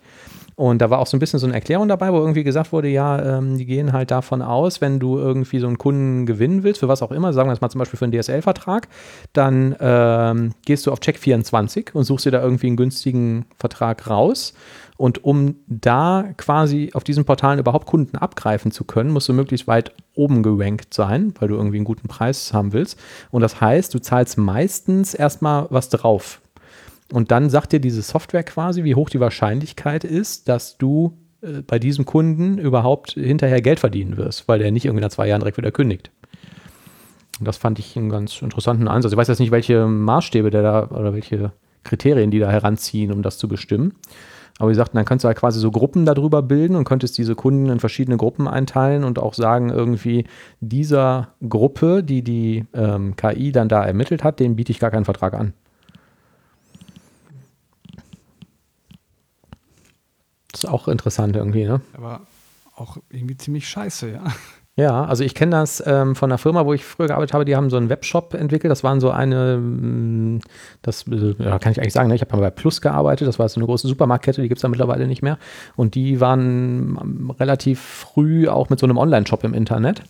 Und 0.58 0.82
da 0.82 0.90
war 0.90 0.98
auch 0.98 1.06
so 1.06 1.16
ein 1.16 1.20
bisschen 1.20 1.38
so 1.38 1.46
eine 1.46 1.54
Erklärung 1.54 1.86
dabei, 1.86 2.12
wo 2.12 2.18
irgendwie 2.18 2.42
gesagt 2.42 2.72
wurde, 2.72 2.88
ja, 2.88 3.38
ähm, 3.38 3.58
die 3.58 3.64
gehen 3.64 3.92
halt 3.92 4.10
davon 4.10 4.42
aus, 4.42 4.80
wenn 4.80 4.98
du 4.98 5.16
irgendwie 5.16 5.60
so 5.60 5.68
einen 5.68 5.78
Kunden 5.78 6.26
gewinnen 6.26 6.64
willst, 6.64 6.80
für 6.80 6.88
was 6.88 7.00
auch 7.00 7.12
immer, 7.12 7.32
sagen 7.32 7.48
wir 7.48 7.52
jetzt 7.52 7.60
mal 7.60 7.70
zum 7.70 7.78
Beispiel 7.78 7.96
für 7.96 8.06
einen 8.06 8.20
DSL-Vertrag, 8.20 8.88
dann 9.32 9.76
ähm, 9.78 10.54
gehst 10.66 10.84
du 10.84 10.90
auf 10.90 10.98
Check24 10.98 11.92
und 11.92 12.02
suchst 12.02 12.26
dir 12.26 12.32
da 12.32 12.42
irgendwie 12.42 12.66
einen 12.66 12.76
günstigen 12.76 13.46
Vertrag 13.56 14.10
raus. 14.10 14.52
Und 14.98 15.22
um 15.22 15.54
da 15.68 16.34
quasi 16.36 16.90
auf 16.92 17.04
diesen 17.04 17.24
Portalen 17.24 17.60
überhaupt 17.60 17.86
Kunden 17.86 18.16
abgreifen 18.16 18.72
zu 18.72 18.82
können, 18.82 19.10
musst 19.10 19.28
du 19.28 19.32
möglichst 19.32 19.68
weit 19.68 19.92
oben 20.16 20.42
gerankt 20.42 20.92
sein, 20.92 21.32
weil 21.38 21.46
du 21.46 21.54
irgendwie 21.54 21.76
einen 21.76 21.84
guten 21.84 22.08
Preis 22.08 22.52
haben 22.52 22.72
willst. 22.72 22.98
Und 23.30 23.42
das 23.42 23.60
heißt, 23.60 23.94
du 23.94 24.00
zahlst 24.00 24.38
meistens 24.38 25.14
erstmal 25.14 25.68
was 25.70 25.88
drauf. 25.88 26.40
Und 27.12 27.30
dann 27.30 27.48
sagt 27.48 27.72
dir 27.72 27.78
diese 27.78 28.02
Software 28.02 28.42
quasi, 28.42 28.82
wie 28.82 28.96
hoch 28.96 29.08
die 29.08 29.20
Wahrscheinlichkeit 29.20 30.02
ist, 30.02 30.48
dass 30.48 30.78
du 30.78 31.16
äh, 31.42 31.62
bei 31.62 31.78
diesem 31.78 32.04
Kunden 32.04 32.58
überhaupt 32.58 33.12
hinterher 33.12 33.62
Geld 33.62 33.78
verdienen 33.78 34.16
wirst, 34.16 34.48
weil 34.48 34.58
der 34.58 34.72
nicht 34.72 34.84
irgendwie 34.84 35.04
nach 35.04 35.10
zwei 35.10 35.28
Jahren 35.28 35.40
direkt 35.40 35.58
wieder 35.58 35.70
kündigt. 35.70 36.10
Und 37.38 37.46
das 37.46 37.56
fand 37.56 37.78
ich 37.78 37.96
einen 37.96 38.08
ganz 38.08 38.42
interessanten 38.42 38.88
Ansatz. 38.88 39.12
Ich 39.12 39.18
weiß 39.18 39.28
jetzt 39.28 39.38
nicht, 39.38 39.52
welche 39.52 39.86
Maßstäbe 39.86 40.50
der 40.50 40.62
da 40.62 40.88
oder 40.88 41.14
welche 41.14 41.52
Kriterien 41.84 42.32
die 42.32 42.40
da 42.40 42.50
heranziehen, 42.50 43.12
um 43.12 43.22
das 43.22 43.38
zu 43.38 43.46
bestimmen. 43.46 43.94
Aber 44.58 44.68
wie 44.68 44.72
gesagt, 44.72 44.94
dann 44.94 45.04
kannst 45.04 45.24
du 45.24 45.28
halt 45.28 45.38
quasi 45.38 45.60
so 45.60 45.70
Gruppen 45.70 46.04
darüber 46.04 46.42
bilden 46.42 46.74
und 46.76 46.84
könntest 46.84 47.16
diese 47.16 47.36
Kunden 47.36 47.66
in 47.70 47.78
verschiedene 47.78 48.16
Gruppen 48.16 48.48
einteilen 48.48 49.04
und 49.04 49.18
auch 49.20 49.34
sagen, 49.34 49.70
irgendwie 49.70 50.24
dieser 50.60 51.28
Gruppe, 51.48 52.02
die 52.02 52.22
die 52.22 52.66
ähm, 52.74 53.14
KI 53.14 53.52
dann 53.52 53.68
da 53.68 53.84
ermittelt 53.84 54.24
hat, 54.24 54.40
dem 54.40 54.56
biete 54.56 54.72
ich 54.72 54.80
gar 54.80 54.90
keinen 54.90 55.04
Vertrag 55.04 55.34
an. 55.34 55.54
Das 60.50 60.64
ist 60.64 60.70
auch 60.70 60.88
interessant 60.88 61.36
irgendwie, 61.36 61.64
ne? 61.64 61.80
Aber 61.92 62.22
auch 62.74 62.96
irgendwie 63.10 63.36
ziemlich 63.36 63.68
scheiße, 63.68 64.10
ja. 64.10 64.24
Ja, 64.78 65.04
also 65.06 65.24
ich 65.24 65.34
kenne 65.34 65.50
das 65.50 65.82
ähm, 65.84 66.14
von 66.14 66.30
einer 66.30 66.38
Firma, 66.38 66.64
wo 66.64 66.72
ich 66.72 66.84
früher 66.84 67.08
gearbeitet 67.08 67.34
habe, 67.34 67.44
die 67.44 67.56
haben 67.56 67.68
so 67.68 67.76
einen 67.76 67.88
Webshop 67.88 68.34
entwickelt. 68.34 68.70
Das 68.70 68.84
waren 68.84 69.00
so 69.00 69.10
eine, 69.10 69.58
mh, 69.58 70.38
das 70.82 71.04
äh, 71.08 71.34
ja, 71.36 71.58
kann 71.58 71.72
ich 71.72 71.80
eigentlich 71.80 71.94
sagen, 71.94 72.08
ne? 72.08 72.14
ich 72.14 72.20
habe 72.20 72.36
mal 72.36 72.42
bei 72.42 72.50
Plus 72.50 72.80
gearbeitet, 72.80 73.26
das 73.26 73.40
war 73.40 73.48
so 73.48 73.58
eine 73.58 73.66
große 73.66 73.88
Supermarktkette, 73.88 74.40
die 74.40 74.46
gibt 74.46 74.58
es 74.58 74.62
da 74.62 74.68
mittlerweile 74.68 75.08
nicht 75.08 75.20
mehr. 75.20 75.36
Und 75.74 75.96
die 75.96 76.20
waren 76.20 76.96
ähm, 77.02 77.32
relativ 77.40 77.80
früh 77.80 78.46
auch 78.46 78.70
mit 78.70 78.78
so 78.78 78.86
einem 78.86 78.98
Online-Shop 78.98 79.42
im 79.42 79.52
Internet. 79.52 80.02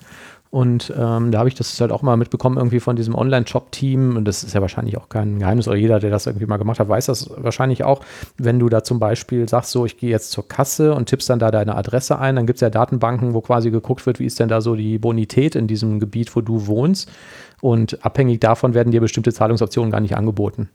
Und 0.50 0.92
ähm, 0.96 1.30
da 1.30 1.40
habe 1.40 1.48
ich 1.48 1.54
das 1.54 1.78
halt 1.80 1.92
auch 1.92 2.00
mal 2.00 2.16
mitbekommen, 2.16 2.56
irgendwie 2.56 2.80
von 2.80 2.96
diesem 2.96 3.14
Online-Shop-Team. 3.14 4.16
Und 4.16 4.24
das 4.24 4.42
ist 4.42 4.54
ja 4.54 4.62
wahrscheinlich 4.62 4.96
auch 4.96 5.08
kein 5.08 5.38
Geheimnis, 5.38 5.68
oder 5.68 5.76
jeder, 5.76 6.00
der 6.00 6.10
das 6.10 6.26
irgendwie 6.26 6.46
mal 6.46 6.56
gemacht 6.56 6.80
hat, 6.80 6.88
weiß 6.88 7.06
das 7.06 7.30
wahrscheinlich 7.36 7.84
auch. 7.84 8.00
Wenn 8.38 8.58
du 8.58 8.68
da 8.68 8.82
zum 8.82 8.98
Beispiel 8.98 9.46
sagst, 9.48 9.72
so, 9.72 9.84
ich 9.84 9.98
gehe 9.98 10.10
jetzt 10.10 10.30
zur 10.30 10.48
Kasse 10.48 10.94
und 10.94 11.06
tippst 11.06 11.28
dann 11.28 11.38
da 11.38 11.50
deine 11.50 11.76
Adresse 11.76 12.18
ein, 12.18 12.36
dann 12.36 12.46
gibt 12.46 12.56
es 12.56 12.60
ja 12.62 12.70
Datenbanken, 12.70 13.34
wo 13.34 13.42
quasi 13.42 13.70
geguckt 13.70 14.06
wird, 14.06 14.20
wie 14.20 14.24
ist 14.24 14.40
denn 14.40 14.48
da 14.48 14.60
so 14.62 14.74
die 14.74 14.98
Bonität 14.98 15.54
in 15.54 15.66
diesem 15.66 16.00
Gebiet, 16.00 16.34
wo 16.34 16.40
du 16.40 16.66
wohnst. 16.66 17.10
Und 17.60 18.04
abhängig 18.04 18.40
davon 18.40 18.72
werden 18.72 18.90
dir 18.90 19.00
bestimmte 19.00 19.32
Zahlungsoptionen 19.32 19.90
gar 19.90 20.00
nicht 20.00 20.16
angeboten. 20.16 20.70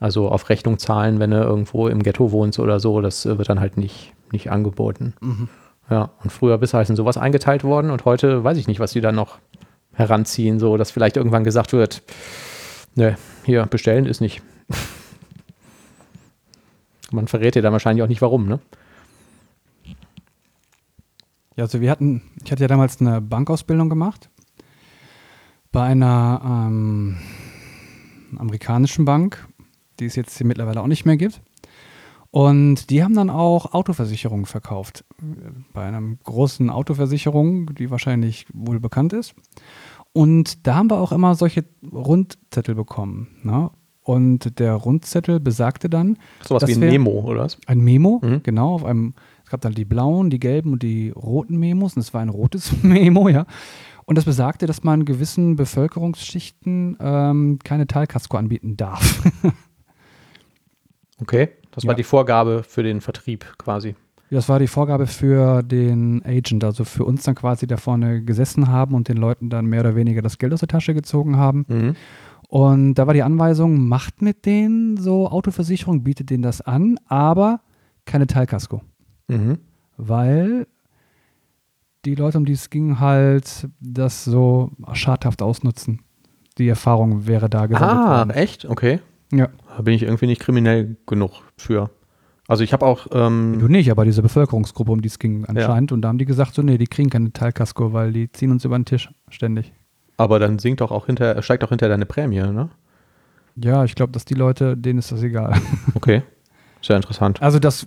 Also 0.00 0.28
auf 0.28 0.48
Rechnung 0.48 0.78
zahlen, 0.78 1.18
wenn 1.18 1.30
du 1.32 1.38
irgendwo 1.38 1.88
im 1.88 2.02
Ghetto 2.02 2.30
wohnst 2.30 2.60
oder 2.60 2.78
so, 2.78 3.00
das 3.00 3.26
äh, 3.26 3.36
wird 3.36 3.48
dann 3.48 3.58
halt 3.60 3.76
nicht, 3.76 4.12
nicht 4.30 4.50
angeboten. 4.50 5.14
Mhm. 5.20 5.48
Ja, 5.90 6.10
und 6.22 6.30
früher 6.30 6.58
bist 6.58 6.74
du 6.74 6.78
halt 6.78 6.90
in 6.90 6.96
sowas 6.96 7.16
eingeteilt 7.16 7.64
worden 7.64 7.90
und 7.90 8.04
heute 8.04 8.44
weiß 8.44 8.58
ich 8.58 8.68
nicht, 8.68 8.80
was 8.80 8.92
die 8.92 9.00
da 9.00 9.10
noch 9.10 9.38
heranziehen, 9.94 10.58
so 10.58 10.76
dass 10.76 10.90
vielleicht 10.90 11.16
irgendwann 11.16 11.44
gesagt 11.44 11.72
wird, 11.72 12.02
ne, 12.94 13.16
hier 13.44 13.64
bestellen 13.66 14.06
ist 14.06 14.20
nicht. 14.20 14.42
Man 17.10 17.26
verrät 17.26 17.54
dir 17.54 17.62
dann 17.62 17.72
wahrscheinlich 17.72 18.02
auch 18.02 18.08
nicht 18.08 18.20
warum, 18.20 18.46
ne? 18.46 18.60
Ja, 21.56 21.64
also 21.64 21.80
wir 21.80 21.90
hatten, 21.90 22.22
ich 22.44 22.52
hatte 22.52 22.62
ja 22.62 22.68
damals 22.68 23.00
eine 23.00 23.20
Bankausbildung 23.20 23.88
gemacht 23.88 24.28
bei 25.72 25.82
einer 25.82 26.40
ähm, 26.44 27.16
amerikanischen 28.36 29.04
Bank, 29.04 29.48
die 29.98 30.06
es 30.06 30.14
jetzt 30.16 30.36
hier 30.36 30.46
mittlerweile 30.46 30.80
auch 30.80 30.86
nicht 30.86 31.04
mehr 31.04 31.16
gibt. 31.16 31.40
Und 32.38 32.90
die 32.90 33.02
haben 33.02 33.14
dann 33.14 33.30
auch 33.30 33.74
Autoversicherungen 33.74 34.46
verkauft. 34.46 35.04
Bei 35.72 35.82
einer 35.82 36.00
großen 36.22 36.70
Autoversicherung, 36.70 37.74
die 37.74 37.90
wahrscheinlich 37.90 38.46
wohl 38.54 38.78
bekannt 38.78 39.12
ist. 39.12 39.34
Und 40.12 40.64
da 40.64 40.76
haben 40.76 40.88
wir 40.88 41.00
auch 41.00 41.10
immer 41.10 41.34
solche 41.34 41.64
Rundzettel 41.92 42.76
bekommen. 42.76 43.26
Ne? 43.42 43.72
Und 44.04 44.60
der 44.60 44.74
Rundzettel 44.74 45.40
besagte 45.40 45.90
dann. 45.90 46.16
Sowas 46.46 46.60
dass 46.60 46.70
wie 46.70 46.74
ein 46.74 46.78
Memo, 46.78 47.10
oder 47.22 47.40
was? 47.40 47.58
Ein 47.66 47.80
Memo, 47.80 48.20
Mhm. 48.22 48.44
genau. 48.44 48.74
Auf 48.74 48.84
einem, 48.84 49.14
es 49.44 49.50
gab 49.50 49.60
dann 49.62 49.74
die 49.74 49.84
blauen, 49.84 50.30
die 50.30 50.38
gelben 50.38 50.74
und 50.74 50.84
die 50.84 51.10
roten 51.10 51.58
Memos. 51.58 51.96
Und 51.96 52.02
es 52.02 52.14
war 52.14 52.20
ein 52.20 52.28
rotes 52.28 52.72
Memo, 52.84 53.28
ja. 53.28 53.46
Und 54.04 54.16
das 54.16 54.26
besagte, 54.26 54.66
dass 54.66 54.84
man 54.84 55.04
gewissen 55.04 55.56
Bevölkerungsschichten 55.56 56.98
ähm, 57.00 57.58
keine 57.64 57.88
Teilkasko 57.88 58.36
anbieten 58.36 58.76
darf. 58.76 59.24
Okay. 61.20 61.48
Das 61.78 61.84
Ja. 61.84 61.88
war 61.88 61.94
die 61.94 62.02
Vorgabe 62.02 62.64
für 62.66 62.82
den 62.82 63.00
Vertrieb 63.00 63.46
quasi. 63.56 63.94
Das 64.30 64.48
war 64.48 64.58
die 64.58 64.66
Vorgabe 64.66 65.06
für 65.06 65.62
den 65.62 66.22
Agent, 66.24 66.62
also 66.64 66.84
für 66.84 67.04
uns 67.04 67.22
dann 67.22 67.34
quasi 67.36 67.66
da 67.68 67.76
vorne 67.76 68.22
gesessen 68.24 68.68
haben 68.68 68.94
und 68.94 69.08
den 69.08 69.16
Leuten 69.16 69.48
dann 69.48 69.66
mehr 69.66 69.80
oder 69.80 69.94
weniger 69.94 70.20
das 70.22 70.38
Geld 70.38 70.52
aus 70.52 70.58
der 70.60 70.68
Tasche 70.68 70.92
gezogen 70.92 71.36
haben. 71.36 71.64
Mhm. 71.68 71.94
Und 72.48 72.94
da 72.94 73.06
war 73.06 73.14
die 73.14 73.22
Anweisung, 73.22 73.86
macht 73.88 74.20
mit 74.20 74.44
denen 74.44 74.96
so 74.96 75.28
Autoversicherung, 75.28 76.02
bietet 76.02 76.30
denen 76.30 76.42
das 76.42 76.60
an, 76.60 76.98
aber 77.06 77.60
keine 78.06 78.26
Teilkasko. 78.26 78.82
Mhm. 79.28 79.58
Weil 79.96 80.66
die 82.04 82.14
Leute, 82.16 82.38
um 82.38 82.44
die 82.44 82.52
es 82.54 82.70
ging, 82.70 83.00
halt 83.00 83.68
das 83.80 84.24
so 84.24 84.72
schadhaft 84.94 85.42
ausnutzen. 85.42 86.00
Die 86.58 86.68
Erfahrung 86.68 87.26
wäre 87.26 87.48
da 87.48 87.66
gesammelt 87.66 87.98
Ah, 88.06 88.18
worden. 88.18 88.30
echt? 88.30 88.64
Okay. 88.64 88.98
Ja. 89.32 89.48
Da 89.78 89.82
bin 89.82 89.94
ich 89.94 90.02
irgendwie 90.02 90.26
nicht 90.26 90.40
kriminell 90.40 90.96
genug 91.06 91.30
für. 91.56 91.88
Also 92.48 92.64
ich 92.64 92.72
habe 92.72 92.84
auch, 92.84 93.06
ähm, 93.12 93.58
Du 93.60 93.68
nicht, 93.68 93.92
aber 93.92 94.04
diese 94.04 94.22
Bevölkerungsgruppe, 94.22 94.90
um 94.90 95.02
die 95.02 95.06
es 95.06 95.20
ging 95.20 95.44
anscheinend. 95.44 95.92
Und 95.92 96.02
da 96.02 96.08
haben 96.08 96.18
die 96.18 96.24
gesagt, 96.24 96.52
so, 96.54 96.62
nee, 96.62 96.78
die 96.78 96.88
kriegen 96.88 97.10
keine 97.10 97.32
Teilkasko, 97.32 97.92
weil 97.92 98.12
die 98.12 98.28
ziehen 98.32 98.50
uns 98.50 98.64
über 98.64 98.76
den 98.76 98.86
Tisch 98.86 99.08
ständig. 99.28 99.72
aber 100.16 100.40
dann 100.40 100.58
sinkt 100.58 100.80
doch 100.80 100.90
auch 100.90 101.06
hinter, 101.06 101.40
steigt 101.42 101.62
auch 101.62 101.68
hinter 101.68 101.88
deine 101.88 102.06
Prämie, 102.06 102.40
ne? 102.40 102.70
Ja, 103.54 103.84
ich 103.84 103.94
glaube, 103.94 104.10
dass 104.10 104.24
die 104.24 104.34
Leute, 104.34 104.76
denen 104.76 104.98
ist 104.98 105.12
das 105.12 105.22
egal. 105.22 105.54
Okay. 105.94 106.24
Sehr 106.82 106.96
interessant. 106.96 107.40
Also 107.40 107.60
das 107.60 107.86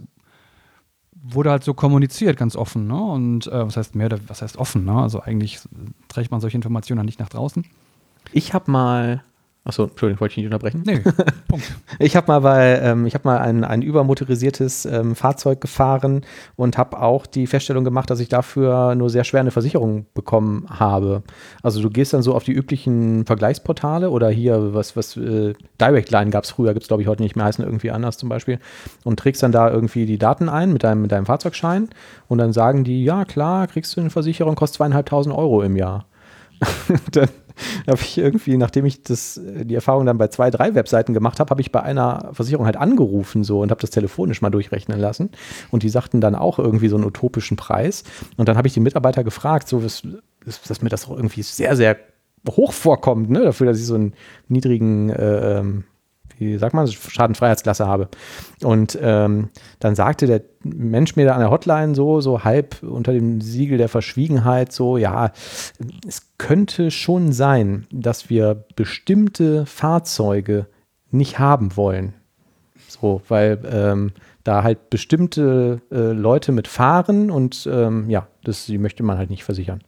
wurde 1.22 1.52
halt 1.52 1.66
so 1.66 1.74
kommuniziert, 1.74 2.38
ganz 2.38 2.56
offen, 2.56 2.88
ne? 2.88 2.96
Und 3.04 3.48
äh, 3.48 3.66
was 3.68 3.76
heißt 3.76 3.96
mehr, 3.96 4.10
was 4.28 4.42
heißt 4.42 4.56
offen, 4.56 4.86
ne? 4.86 4.94
Also 4.94 5.20
eigentlich 5.20 5.60
trägt 6.08 6.32
man 6.32 6.40
solche 6.40 6.56
Informationen 6.56 7.00
dann 7.00 7.06
nicht 7.06 7.20
nach 7.20 7.28
draußen. 7.30 7.66
Ich 8.32 8.54
habe 8.54 8.72
mal, 8.72 9.24
achso, 9.64 9.84
Entschuldigung, 9.84 10.22
wollte 10.22 10.34
ich 10.34 10.38
nicht 10.38 10.46
unterbrechen. 10.46 10.84
Nee, 10.86 11.00
Punkt. 11.48 11.66
Ich 12.00 12.16
habe 12.16 12.28
mal 12.28 12.40
bei, 12.40 12.80
ähm, 12.80 13.06
ich 13.06 13.14
habe 13.14 13.28
mal 13.28 13.38
ein, 13.38 13.64
ein 13.64 13.82
übermotorisiertes 13.82 14.86
ähm, 14.86 15.16
Fahrzeug 15.16 15.62
gefahren 15.62 16.26
und 16.56 16.78
habe 16.78 17.00
auch 17.00 17.26
die 17.28 17.46
Feststellung 17.46 17.84
gemacht, 17.84 18.10
dass 18.10 18.20
ich 18.20 18.30
dafür 18.30 18.96
nur 18.96 19.10
sehr 19.10 19.24
schwer 19.24 19.42
eine 19.42 19.52
Versicherung 19.52 20.08
bekommen 20.14 20.66
habe. 20.70 21.22
Also 21.62 21.82
du 21.82 21.90
gehst 21.90 22.14
dann 22.14 22.24
so 22.24 22.34
auf 22.34 22.44
die 22.44 22.54
üblichen 22.54 23.26
Vergleichsportale 23.26 24.10
oder 24.10 24.30
hier, 24.30 24.74
was, 24.74 24.96
was, 24.96 25.16
äh, 25.18 25.54
Directline 25.80 26.32
gab 26.32 26.44
es 26.44 26.52
früher, 26.52 26.74
gibt 26.74 26.84
es 26.84 26.88
glaube 26.88 27.04
ich 27.04 27.08
heute 27.08 27.22
nicht 27.22 27.36
mehr, 27.36 27.46
heißen 27.46 27.64
irgendwie 27.64 27.92
anders 27.92 28.18
zum 28.18 28.30
Beispiel, 28.30 28.60
und 29.04 29.20
trägst 29.20 29.44
dann 29.44 29.52
da 29.52 29.70
irgendwie 29.70 30.06
die 30.06 30.18
Daten 30.18 30.50
ein 30.50 30.74
mit 30.74 30.84
deinem, 30.84 31.04
mit 31.04 31.12
deinem 31.12 31.28
Fahrzeugschein 31.28 31.90
und 32.28 32.40
dann 32.40 32.52
sagen 32.52 32.84
die, 32.84 33.04
ja 33.04 33.26
klar, 33.26 33.68
kriegst 33.68 33.96
du 33.96 34.02
eine 34.02 34.10
Versicherung, 34.10 34.56
kostet 34.56 34.78
zweieinhalbtausend 34.78 35.36
Euro 35.36 35.62
im 35.62 35.76
Jahr. 35.76 36.06
dann 37.12 37.30
habe 37.88 38.00
ich 38.02 38.18
irgendwie, 38.18 38.58
nachdem 38.58 38.86
ich 38.86 39.04
das, 39.04 39.40
die 39.44 39.76
Erfahrung 39.76 40.06
dann 40.06 40.18
bei 40.18 40.28
zwei, 40.28 40.50
drei 40.50 40.76
Webseiten 40.76 41.14
gemacht 41.14 41.40
habe, 41.40 41.50
habe 41.50 41.62
ich 41.62 41.72
bei 41.72 41.82
einer 41.82 42.30
Versicherung 42.34 42.66
halt 42.66 42.78
angerufen 42.78 43.44
so 43.44 43.62
und 43.62 43.72
habe 43.72 43.82
das 43.82 43.90
telefonisch 43.90 44.42
mal 44.42 44.50
durchrechnen 44.50 45.00
lassen. 45.00 45.30
Und 45.72 45.84
die 45.84 45.90
sagten 45.90 46.22
dann 46.22 46.36
auch 46.36 46.60
irgendwie 46.60 46.88
so 46.88 46.96
einen 46.96 47.06
utopischen 47.06 47.58
Preis. 47.58 48.04
Und 48.38 48.50
dann 48.50 48.58
habe 48.58 48.68
ich 48.68 48.74
die 48.74 48.80
Mitarbeiter 48.80 49.24
gefragt, 49.24 49.68
so, 49.68 49.80
dass, 49.80 50.04
dass 50.68 50.82
mir 50.82 50.90
das 50.90 51.08
auch 51.08 51.16
irgendwie 51.16 51.44
sehr, 51.44 51.76
sehr 51.76 51.98
hoch 52.50 52.74
vorkommt, 52.74 53.30
ne? 53.30 53.42
dafür, 53.42 53.68
dass 53.68 53.80
ich 53.80 53.86
so 53.86 53.96
einen 53.96 54.14
niedrigen, 54.48 55.10
äh, 55.10 55.64
wie 56.42 56.58
sagt 56.58 56.74
man, 56.74 56.88
Schadenfreiheitsklasse 56.88 57.88
habe. 57.88 58.10
Und 58.64 58.98
ähm, 59.02 59.50
dann 59.80 59.96
sagte 59.96 60.28
der 60.28 60.42
Mensch 60.64 61.16
mir 61.16 61.26
da 61.26 61.34
an 61.34 61.40
der 61.40 61.52
Hotline 61.52 61.96
so, 61.96 62.22
so 62.22 62.44
halb 62.44 62.84
unter 62.84 63.14
dem 63.14 63.42
Siegel 63.42 63.78
der 63.78 63.90
Verschwiegenheit, 63.90 64.72
so, 64.72 64.98
ja, 64.98 65.32
es 66.08 66.28
könnte 66.38 66.92
schon 66.92 67.32
sein, 67.32 67.88
dass 67.92 68.30
wir 68.30 68.66
bestimmte 68.76 69.66
Fahrzeuge 69.66 70.68
nicht 71.12 71.40
haben 71.40 71.76
wollen. 71.78 72.14
So, 72.88 73.22
weil 73.28 73.60
ähm, 73.72 74.12
da 74.44 74.64
halt 74.64 74.90
bestimmte 74.90 75.82
äh, 75.92 76.12
Leute 76.12 76.52
mit 76.52 76.68
fahren 76.68 77.32
und 77.32 77.68
ähm, 77.72 78.10
ja, 78.10 78.28
das, 78.44 78.66
die 78.66 78.78
möchte 78.78 79.04
man 79.04 79.18
halt 79.18 79.30
nicht 79.30 79.44
versichern. 79.44 79.82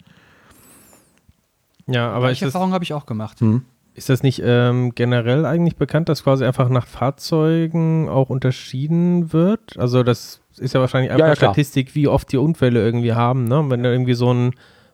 Ja, 1.87 2.11
aber 2.11 2.29
das, 2.29 2.41
Erfahrung 2.41 2.71
habe 2.71 2.83
ich 2.83 2.93
auch 2.93 3.05
gemacht. 3.05 3.41
Hm. 3.41 3.65
Ist 3.95 4.09
das 4.09 4.23
nicht 4.23 4.41
ähm, 4.43 4.93
generell 4.95 5.45
eigentlich 5.45 5.75
bekannt, 5.75 6.09
dass 6.09 6.23
quasi 6.23 6.45
einfach 6.45 6.69
nach 6.69 6.87
Fahrzeugen 6.87 8.09
auch 8.09 8.29
unterschieden 8.29 9.33
wird? 9.33 9.77
Also 9.77 10.03
das 10.03 10.41
ist 10.57 10.73
ja 10.73 10.79
wahrscheinlich 10.79 11.11
einfach 11.11 11.27
ja, 11.27 11.35
klar. 11.35 11.53
Statistik, 11.53 11.95
wie 11.95 12.07
oft 12.07 12.31
die 12.31 12.37
Unfälle 12.37 12.83
irgendwie 12.83 13.13
haben, 13.13 13.45
ne? 13.45 13.63
Wenn 13.69 13.83
du 13.83 13.91
irgendwie 13.91 14.13
so 14.13 14.33
ein 14.33 14.51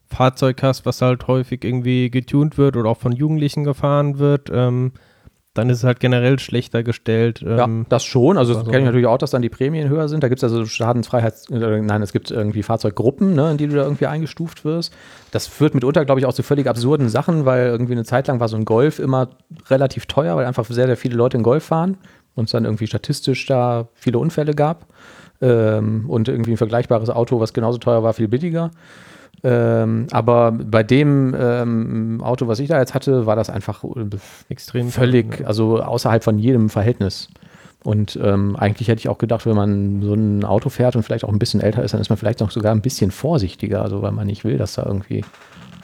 Fahrzeug 0.08 0.62
hast, 0.64 0.86
was 0.86 1.02
halt 1.02 1.28
häufig 1.28 1.64
irgendwie 1.64 2.10
getunt 2.10 2.58
wird 2.58 2.76
oder 2.76 2.90
auch 2.90 2.98
von 2.98 3.12
Jugendlichen 3.12 3.64
gefahren 3.64 4.20
wird, 4.20 4.50
ähm, 4.52 4.94
dann 5.60 5.70
ist 5.70 5.80
es 5.80 5.84
halt 5.84 6.00
generell 6.00 6.40
schlechter 6.40 6.84
gestellt. 6.84 7.42
Ja, 7.42 7.66
Ähm, 7.66 7.86
das 7.90 8.04
schon. 8.04 8.38
Also, 8.38 8.54
das 8.54 8.60
also- 8.62 8.72
kenne 8.72 8.84
ich 8.84 8.86
natürlich 8.88 9.08
auch, 9.08 9.18
dass 9.18 9.32
dann 9.32 9.42
die 9.42 9.50
Prämien 9.50 9.90
höher 9.90 10.08
sind. 10.10 10.24
Da 10.24 10.28
gibt 10.30 10.40
es 10.42 10.44
also 10.44 10.64
Schadensfreiheits-, 10.66 11.52
äh, 11.52 11.82
nein, 11.82 12.02
es 12.02 12.14
gibt 12.14 12.32
irgendwie 12.32 12.64
Fahrzeuggruppen, 12.64 13.36
ne, 13.36 13.52
in 13.52 13.58
die 13.58 13.68
du 13.68 13.76
da 13.76 13.84
irgendwie 13.84 14.08
eingestuft 14.08 14.66
wirst. 14.66 14.94
Das 15.32 15.48
führt 15.48 15.76
mitunter, 15.76 16.06
glaube 16.06 16.20
ich, 16.20 16.26
auch 16.26 16.34
zu 16.34 16.44
völlig 16.44 16.68
absurden 16.68 17.10
Sachen, 17.10 17.46
weil 17.46 17.68
irgendwie 17.68 17.94
eine 17.94 18.04
Zeit 18.06 18.28
lang 18.28 18.40
war 18.40 18.48
so 18.48 18.58
ein 18.58 18.66
Golf 18.66 19.00
immer 19.00 19.30
relativ 19.70 20.06
teuer, 20.06 20.36
weil 20.36 20.46
einfach 20.46 20.66
sehr, 20.66 20.88
sehr 20.88 20.98
viele 20.98 21.16
Leute 21.16 21.38
in 21.38 21.44
Golf 21.44 21.66
fahren 21.66 21.98
und 22.36 22.46
es 22.46 22.52
dann 22.52 22.66
irgendwie 22.66 22.88
statistisch 22.88 23.46
da 23.46 23.88
viele 23.94 24.18
Unfälle 24.20 24.54
gab. 24.56 24.86
Ähm, 25.42 26.10
und 26.10 26.28
irgendwie 26.28 26.52
ein 26.52 26.58
vergleichbares 26.58 27.10
Auto, 27.10 27.40
was 27.40 27.54
genauso 27.54 27.78
teuer 27.78 28.04
war, 28.04 28.14
viel 28.14 28.28
billiger. 28.28 28.72
Ähm, 29.44 30.08
aber 30.12 30.52
bei 30.52 30.84
dem 30.84 31.36
ähm, 31.38 32.22
Auto, 32.22 32.48
was 32.48 32.60
ich 32.60 32.68
da 32.68 32.80
jetzt 32.80 32.94
hatte, 32.94 33.26
war 33.26 33.36
das 33.36 33.50
einfach 33.50 33.84
extrem 34.50 34.90
völlig, 34.90 35.46
also 35.48 35.82
außerhalb 35.82 36.24
von 36.24 36.38
jedem 36.40 36.70
Verhältnis. 36.70 37.30
Und 37.84 38.20
ähm, 38.22 38.56
eigentlich 38.58 38.90
hätte 38.90 39.00
ich 39.00 39.08
auch 39.08 39.18
gedacht, 39.18 39.46
wenn 39.46 39.56
man 39.56 40.02
so 40.02 40.14
ein 40.14 40.44
Auto 40.44 40.70
fährt 40.70 40.96
und 40.96 41.04
vielleicht 41.04 41.24
auch 41.24 41.32
ein 41.32 41.40
bisschen 41.40 41.62
älter 41.62 41.84
ist, 41.84 41.94
dann 41.94 42.02
ist 42.02 42.10
man 42.10 42.18
vielleicht 42.18 42.42
noch 42.42 42.52
sogar 42.52 42.74
ein 42.74 42.82
bisschen 42.82 43.12
vorsichtiger, 43.12 43.82
also 43.82 44.02
weil 44.02 44.12
man 44.12 44.28
nicht 44.28 44.44
will, 44.44 44.58
dass 44.58 44.74
da 44.74 44.86
irgendwie. 44.86 45.24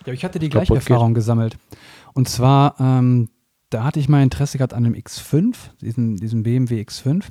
Ja, 0.06 0.14
ich 0.14 0.26
hatte 0.26 0.40
die 0.40 0.50
gleiche 0.50 0.76
Erfahrung 0.76 1.14
gesammelt. 1.14 1.58
Und 2.14 2.28
zwar, 2.28 2.76
ähm, 2.80 3.30
da 3.70 3.86
hatte 3.86 4.00
ich 4.00 4.10
mal 4.10 4.22
Interesse 4.22 4.58
gehabt 4.58 4.74
an 4.74 4.86
einem 4.86 4.94
X5, 4.94 5.56
diesem, 5.82 6.18
diesem 6.18 6.44
BMW 6.44 6.82
X5. 6.82 7.24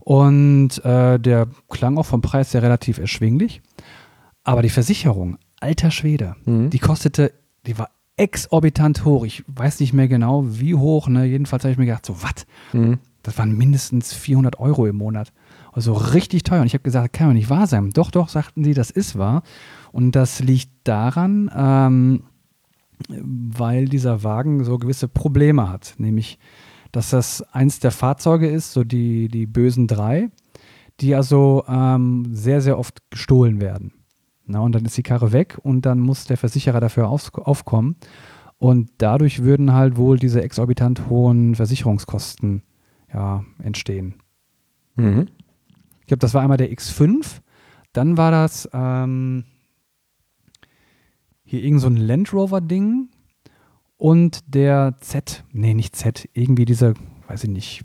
Und 0.00 0.84
äh, 0.84 1.18
der 1.18 1.48
klang 1.70 1.96
auch 1.96 2.06
vom 2.06 2.20
Preis 2.20 2.52
her 2.52 2.62
relativ 2.62 2.98
erschwinglich. 2.98 3.62
Aber 4.44 4.60
die 4.60 4.68
Versicherung, 4.68 5.38
alter 5.60 5.90
Schwede, 5.90 6.36
Mhm. 6.44 6.70
die 6.70 6.78
kostete, 6.78 7.32
die 7.66 7.78
war 7.78 7.90
exorbitant 8.16 9.04
hoch. 9.04 9.24
Ich 9.24 9.42
weiß 9.48 9.80
nicht 9.80 9.92
mehr 9.92 10.06
genau, 10.08 10.44
wie 10.46 10.74
hoch. 10.74 11.08
Ne? 11.08 11.24
Jedenfalls 11.24 11.64
habe 11.64 11.72
ich 11.72 11.78
mir 11.78 11.86
gedacht, 11.86 12.06
so 12.06 12.22
was? 12.22 12.46
Mhm. 12.72 12.98
Das 13.22 13.38
waren 13.38 13.56
mindestens 13.56 14.12
400 14.12 14.60
Euro 14.60 14.86
im 14.86 14.96
Monat. 14.96 15.32
Also 15.72 15.94
richtig 15.94 16.42
teuer. 16.44 16.60
Und 16.60 16.66
ich 16.66 16.74
habe 16.74 16.82
gesagt, 16.84 17.14
kann 17.14 17.28
doch 17.28 17.34
nicht 17.34 17.50
wahr 17.50 17.66
sein. 17.66 17.90
Doch, 17.90 18.10
doch, 18.10 18.28
sagten 18.28 18.62
sie, 18.62 18.74
das 18.74 18.90
ist 18.90 19.18
wahr. 19.18 19.42
Und 19.90 20.12
das 20.12 20.40
liegt 20.40 20.70
daran, 20.84 21.50
ähm, 21.56 22.22
weil 23.08 23.86
dieser 23.86 24.22
Wagen 24.22 24.62
so 24.64 24.78
gewisse 24.78 25.08
Probleme 25.08 25.68
hat. 25.68 25.94
Nämlich, 25.98 26.38
dass 26.92 27.10
das 27.10 27.42
eins 27.52 27.80
der 27.80 27.90
Fahrzeuge 27.90 28.46
ist, 28.48 28.72
so 28.72 28.84
die, 28.84 29.28
die 29.28 29.46
bösen 29.46 29.86
drei, 29.86 30.30
die 31.00 31.14
also 31.14 31.64
ähm, 31.66 32.26
sehr, 32.30 32.60
sehr 32.60 32.78
oft 32.78 33.02
gestohlen 33.10 33.60
werden. 33.60 33.92
Na, 34.46 34.60
und 34.60 34.74
dann 34.74 34.84
ist 34.84 34.96
die 34.96 35.02
Karre 35.02 35.32
weg 35.32 35.58
und 35.62 35.86
dann 35.86 36.00
muss 36.00 36.26
der 36.26 36.36
Versicherer 36.36 36.80
dafür 36.80 37.08
auf, 37.08 37.32
aufkommen. 37.34 37.96
Und 38.58 38.90
dadurch 38.98 39.42
würden 39.42 39.72
halt 39.72 39.96
wohl 39.96 40.18
diese 40.18 40.42
exorbitant 40.42 41.08
hohen 41.08 41.54
Versicherungskosten 41.54 42.62
ja, 43.12 43.44
entstehen. 43.62 44.16
Mhm. 44.96 45.28
Ich 46.00 46.06
glaube, 46.06 46.20
das 46.20 46.34
war 46.34 46.42
einmal 46.42 46.58
der 46.58 46.70
X5. 46.70 47.40
Dann 47.92 48.16
war 48.16 48.30
das 48.30 48.68
ähm, 48.72 49.44
hier 51.44 51.62
irgend 51.62 51.80
so 51.80 51.86
ein 51.86 51.96
Land 51.96 52.32
Rover-Ding 52.32 53.08
und 53.96 54.54
der 54.54 54.96
Z, 55.00 55.44
nee, 55.52 55.74
nicht 55.74 55.96
Z, 55.96 56.28
irgendwie 56.32 56.64
dieser, 56.64 56.94
weiß 57.28 57.44
ich 57.44 57.50
nicht, 57.50 57.84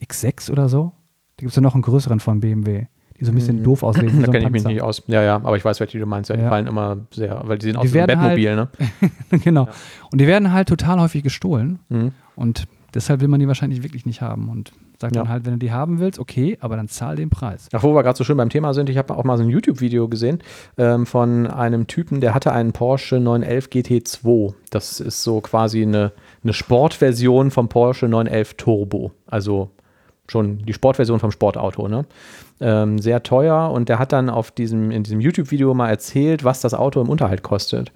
X6 0.00 0.50
oder 0.50 0.68
so. 0.68 0.92
Da 1.36 1.42
gibt 1.42 1.50
es 1.50 1.56
ja 1.56 1.62
noch 1.62 1.74
einen 1.74 1.82
größeren 1.82 2.20
von 2.20 2.40
BMW, 2.40 2.86
die 3.20 3.24
so 3.24 3.32
ein 3.32 3.34
bisschen 3.34 3.58
Hm. 3.58 3.64
doof 3.64 3.82
aussehen. 3.82 4.20
Da 4.20 4.26
so 4.26 4.32
kenne 4.32 4.44
ich 4.46 4.50
mich 4.50 4.64
nicht 4.64 4.82
aus. 4.82 5.02
Ja, 5.06 5.22
ja, 5.22 5.36
aber 5.36 5.56
ich 5.56 5.64
weiß, 5.64 5.80
welche 5.80 5.98
du 5.98 6.06
meinst. 6.06 6.30
Ja, 6.30 6.36
die 6.36 6.42
Ja. 6.42 6.48
fallen 6.48 6.66
immer 6.66 6.98
sehr, 7.10 7.42
weil 7.44 7.58
die 7.58 7.66
sehen 7.66 7.76
aus 7.76 7.92
wie 7.92 8.00
ein 8.00 8.08
halt- 8.08 8.18
Bettmobil, 8.20 8.56
ne? 8.56 8.68
genau. 9.44 9.68
Und 10.10 10.20
die 10.20 10.26
werden 10.26 10.52
halt 10.52 10.68
total 10.68 11.00
häufig 11.00 11.22
gestohlen. 11.22 11.78
Mhm. 11.88 12.12
Und 12.36 12.64
deshalb 12.94 13.20
will 13.20 13.28
man 13.28 13.40
die 13.40 13.48
wahrscheinlich 13.48 13.82
wirklich 13.82 14.06
nicht 14.06 14.20
haben. 14.20 14.48
Und 14.48 14.72
sagt 15.00 15.14
Ja. 15.14 15.22
dann 15.22 15.30
halt, 15.30 15.44
wenn 15.46 15.52
du 15.52 15.58
die 15.60 15.70
haben 15.70 16.00
willst, 16.00 16.18
okay, 16.18 16.58
aber 16.60 16.74
dann 16.76 16.88
zahl 16.88 17.14
den 17.14 17.30
Preis. 17.30 17.68
Ach, 17.72 17.82
wo 17.84 17.94
wir 17.94 18.02
gerade 18.02 18.16
so 18.18 18.24
schön 18.24 18.36
beim 18.36 18.50
Thema 18.50 18.74
sind, 18.74 18.88
ich 18.90 18.96
habe 18.98 19.16
auch 19.16 19.22
mal 19.22 19.36
so 19.36 19.44
ein 19.44 19.48
YouTube-Video 19.48 20.08
gesehen 20.08 20.40
ähm, 20.76 21.06
von 21.06 21.46
einem 21.46 21.86
Typen, 21.86 22.20
der 22.20 22.34
hatte 22.34 22.52
einen 22.52 22.72
Porsche 22.72 23.20
911 23.20 23.66
GT2. 23.68 24.54
Das 24.70 24.98
ist 24.98 25.22
so 25.22 25.40
quasi 25.40 25.82
eine, 25.82 26.10
eine 26.42 26.52
Sportversion 26.52 27.50
vom 27.52 27.68
Porsche 27.68 28.08
911 28.08 28.54
Turbo. 28.54 29.12
Also 29.26 29.70
schon 30.28 30.58
die 30.58 30.72
Sportversion 30.72 31.18
vom 31.20 31.30
Sportauto, 31.30 31.88
ne? 31.88 32.04
Ähm, 32.60 32.98
sehr 32.98 33.22
teuer 33.22 33.70
und 33.70 33.88
der 33.88 34.00
hat 34.00 34.12
dann 34.12 34.28
auf 34.28 34.50
diesem, 34.50 34.90
in 34.90 35.04
diesem 35.04 35.20
YouTube-Video 35.20 35.74
mal 35.74 35.90
erzählt, 35.90 36.42
was 36.42 36.60
das 36.60 36.74
Auto 36.74 37.00
im 37.00 37.08
Unterhalt 37.08 37.44
kostet. 37.44 37.92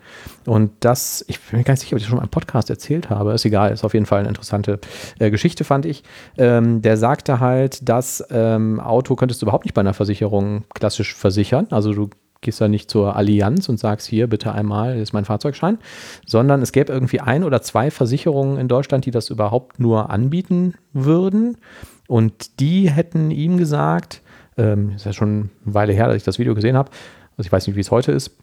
Und 0.47 0.71
das, 0.81 1.25
ich 1.27 1.41
bin 1.41 1.59
mir 1.59 1.65
gar 1.65 1.73
nicht 1.73 1.81
sicher, 1.81 1.95
ob 1.95 1.99
ich 1.99 2.05
das 2.05 2.09
schon 2.09 2.19
mal 2.19 2.25
im 2.25 2.31
Podcast 2.31 2.71
erzählt 2.71 3.11
habe, 3.11 3.33
ist 3.33 3.45
egal, 3.45 3.73
ist 3.73 3.83
auf 3.83 3.93
jeden 3.93 4.07
Fall 4.07 4.21
eine 4.21 4.29
interessante 4.29 4.79
äh, 5.19 5.33
Geschichte, 5.33 5.65
fand 5.65 5.85
ich. 5.85 6.05
Ähm, 6.39 6.81
der 6.81 6.97
sagte 6.97 7.41
halt, 7.41 7.89
das 7.89 8.25
ähm, 8.31 8.79
Auto 8.79 9.17
könntest 9.17 9.43
du 9.43 9.47
überhaupt 9.47 9.65
nicht 9.65 9.75
bei 9.75 9.81
einer 9.81 9.95
Versicherung 9.95 10.63
klassisch 10.75 11.15
versichern. 11.17 11.67
Also 11.71 11.93
du 11.93 12.11
gehst 12.43 12.61
da 12.61 12.69
nicht 12.69 12.91
zur 12.91 13.17
Allianz 13.17 13.69
und 13.69 13.79
sagst, 13.79 14.07
hier 14.07 14.27
bitte 14.27 14.53
einmal, 14.53 14.95
das 14.95 15.05
ist 15.05 15.13
mein 15.13 15.25
Fahrzeugschein, 15.25 15.79
sondern 16.27 16.61
es 16.61 16.73
gäbe 16.73 16.93
irgendwie 16.93 17.21
ein 17.21 17.45
oder 17.45 17.63
zwei 17.63 17.91
Versicherungen 17.91 18.59
in 18.59 18.69
Deutschland, 18.69 19.07
die 19.07 19.11
das 19.11 19.31
überhaupt 19.31 19.81
nur 19.81 20.11
anbieten 20.11 20.75
würden. 20.93 21.57
Und 22.13 22.61
die 22.61 22.91
hätten 22.91 23.31
ihm 23.31 23.57
gesagt, 23.57 24.21
ähm, 24.59 24.91
ist 24.91 25.07
ja 25.07 25.15
schon 25.15 25.49
eine 25.65 25.75
Weile 25.75 25.95
her, 25.95 26.09
dass 26.09 26.17
ich 26.17 26.25
das 26.25 26.39
Video 26.39 26.55
gesehen 26.55 26.77
habe, 26.77 26.91
also 27.39 27.47
ich 27.47 27.51
weiß 27.51 27.67
nicht, 27.67 27.75
wie 27.75 27.81
es 27.81 27.91
heute 27.91 28.13
ist, 28.13 28.37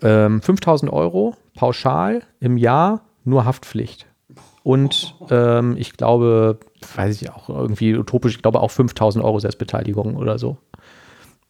ähm, 0.00 0.40
5000 0.40 0.90
Euro 0.90 1.36
pauschal 1.54 2.22
im 2.40 2.56
Jahr 2.56 3.02
nur 3.22 3.44
Haftpflicht. 3.44 4.06
Und 4.62 5.14
ähm, 5.28 5.76
ich 5.76 5.98
glaube, 5.98 6.58
weiß 6.94 7.20
ich 7.20 7.28
auch 7.28 7.50
irgendwie 7.50 7.94
utopisch, 7.94 8.36
ich 8.36 8.40
glaube 8.40 8.60
auch 8.60 8.70
5000 8.70 9.22
Euro 9.22 9.40
Selbstbeteiligung 9.40 10.16
oder 10.16 10.38
so. 10.38 10.56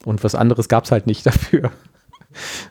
Und 0.04 0.24
was 0.24 0.34
anderes 0.34 0.68
gab 0.68 0.82
es 0.82 0.90
halt 0.90 1.06
nicht 1.06 1.24
dafür. 1.26 1.70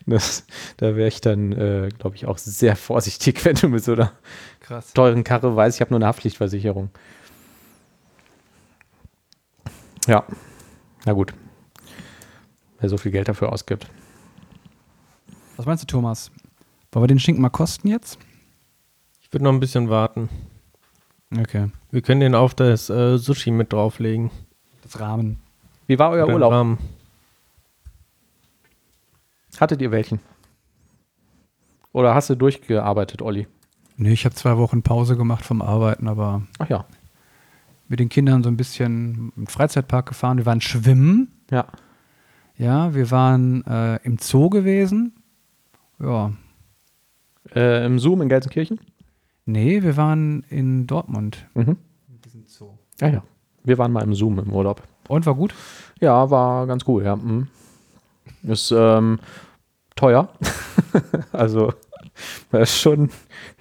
Das, 0.05 0.45
da 0.75 0.97
wäre 0.97 1.07
ich 1.07 1.21
dann, 1.21 1.53
äh, 1.53 1.87
glaube 1.97 2.17
ich, 2.17 2.25
auch 2.25 2.37
sehr 2.37 2.75
vorsichtig, 2.75 3.45
wenn 3.45 3.55
du 3.55 3.69
mit 3.69 3.85
so 3.85 3.93
einer 3.93 4.11
Krass. 4.59 4.91
teuren 4.91 5.23
Karre 5.23 5.55
weißt, 5.55 5.77
ich 5.77 5.81
habe 5.81 5.91
nur 5.91 5.99
eine 5.99 6.07
Haftpflichtversicherung. 6.07 6.89
Ja, 10.07 10.23
na 11.05 11.13
gut. 11.13 11.33
Wer 12.79 12.89
so 12.89 12.97
viel 12.97 13.11
Geld 13.11 13.27
dafür 13.27 13.51
ausgibt. 13.51 13.87
Was 15.57 15.65
meinst 15.65 15.83
du, 15.83 15.87
Thomas? 15.87 16.31
Wollen 16.91 17.03
wir 17.03 17.07
den 17.07 17.19
Schinken 17.19 17.41
mal 17.41 17.49
kosten 17.49 17.87
jetzt? 17.87 18.19
Ich 19.21 19.31
würde 19.33 19.43
noch 19.43 19.51
ein 19.51 19.59
bisschen 19.59 19.89
warten. 19.89 20.29
Okay. 21.37 21.69
Wir 21.91 22.01
können 22.01 22.21
den 22.21 22.35
auf 22.35 22.53
das 22.53 22.89
äh, 22.89 23.17
Sushi 23.17 23.51
mit 23.51 23.73
drauflegen. 23.73 24.31
Das 24.83 24.99
Rahmen. 24.99 25.39
Wie 25.87 25.97
war 25.99 26.11
euer 26.11 26.27
Urlaub? 26.27 26.51
Rahmen. 26.51 26.77
Hattet 29.59 29.81
ihr 29.81 29.91
welchen? 29.91 30.19
Oder 31.91 32.13
hast 32.13 32.29
du 32.29 32.35
durchgearbeitet, 32.35 33.21
Olli? 33.21 33.47
Nee, 33.97 34.11
ich 34.11 34.25
habe 34.25 34.35
zwei 34.35 34.57
Wochen 34.57 34.83
Pause 34.83 35.15
gemacht 35.15 35.45
vom 35.45 35.61
Arbeiten, 35.61 36.07
aber 36.07 36.41
Ach 36.59 36.69
ja. 36.69 36.85
Mit 37.87 37.99
den 37.99 38.09
Kindern 38.09 38.43
so 38.43 38.49
ein 38.49 38.57
bisschen 38.57 39.31
im 39.35 39.47
Freizeitpark 39.47 40.07
gefahren. 40.07 40.37
Wir 40.37 40.45
waren 40.45 40.61
schwimmen. 40.61 41.31
Ja. 41.51 41.65
Ja, 42.57 42.93
wir 42.95 43.11
waren 43.11 43.65
äh, 43.67 43.97
im 44.03 44.17
Zoo 44.17 44.49
gewesen. 44.49 45.13
Ja. 45.99 46.31
Äh, 47.53 47.85
Im 47.85 47.99
Zoom 47.99 48.21
in 48.21 48.29
Gelsenkirchen? 48.29 48.79
Nee, 49.45 49.83
wir 49.83 49.97
waren 49.97 50.43
in 50.49 50.87
Dortmund. 50.87 51.45
Mhm. 51.53 51.77
Diesem 52.23 52.45
Zoo. 52.47 52.71
Ja, 52.99 53.07
ja. 53.07 53.23
Wir 53.63 53.77
waren 53.77 53.91
mal 53.91 54.03
im 54.03 54.13
Zoom 54.13 54.39
im 54.39 54.51
Urlaub. 54.51 54.81
Und 55.07 55.25
war 55.25 55.35
gut? 55.35 55.53
Ja, 55.99 56.29
war 56.29 56.65
ganz 56.67 56.83
cool, 56.87 57.03
ja. 57.03 57.15
Mhm. 57.15 57.47
Ist 58.43 58.71
ähm, 58.71 59.19
teuer. 59.95 60.29
also, 61.31 61.73
da 62.51 62.59
ist 62.59 62.77
schon, 62.77 63.09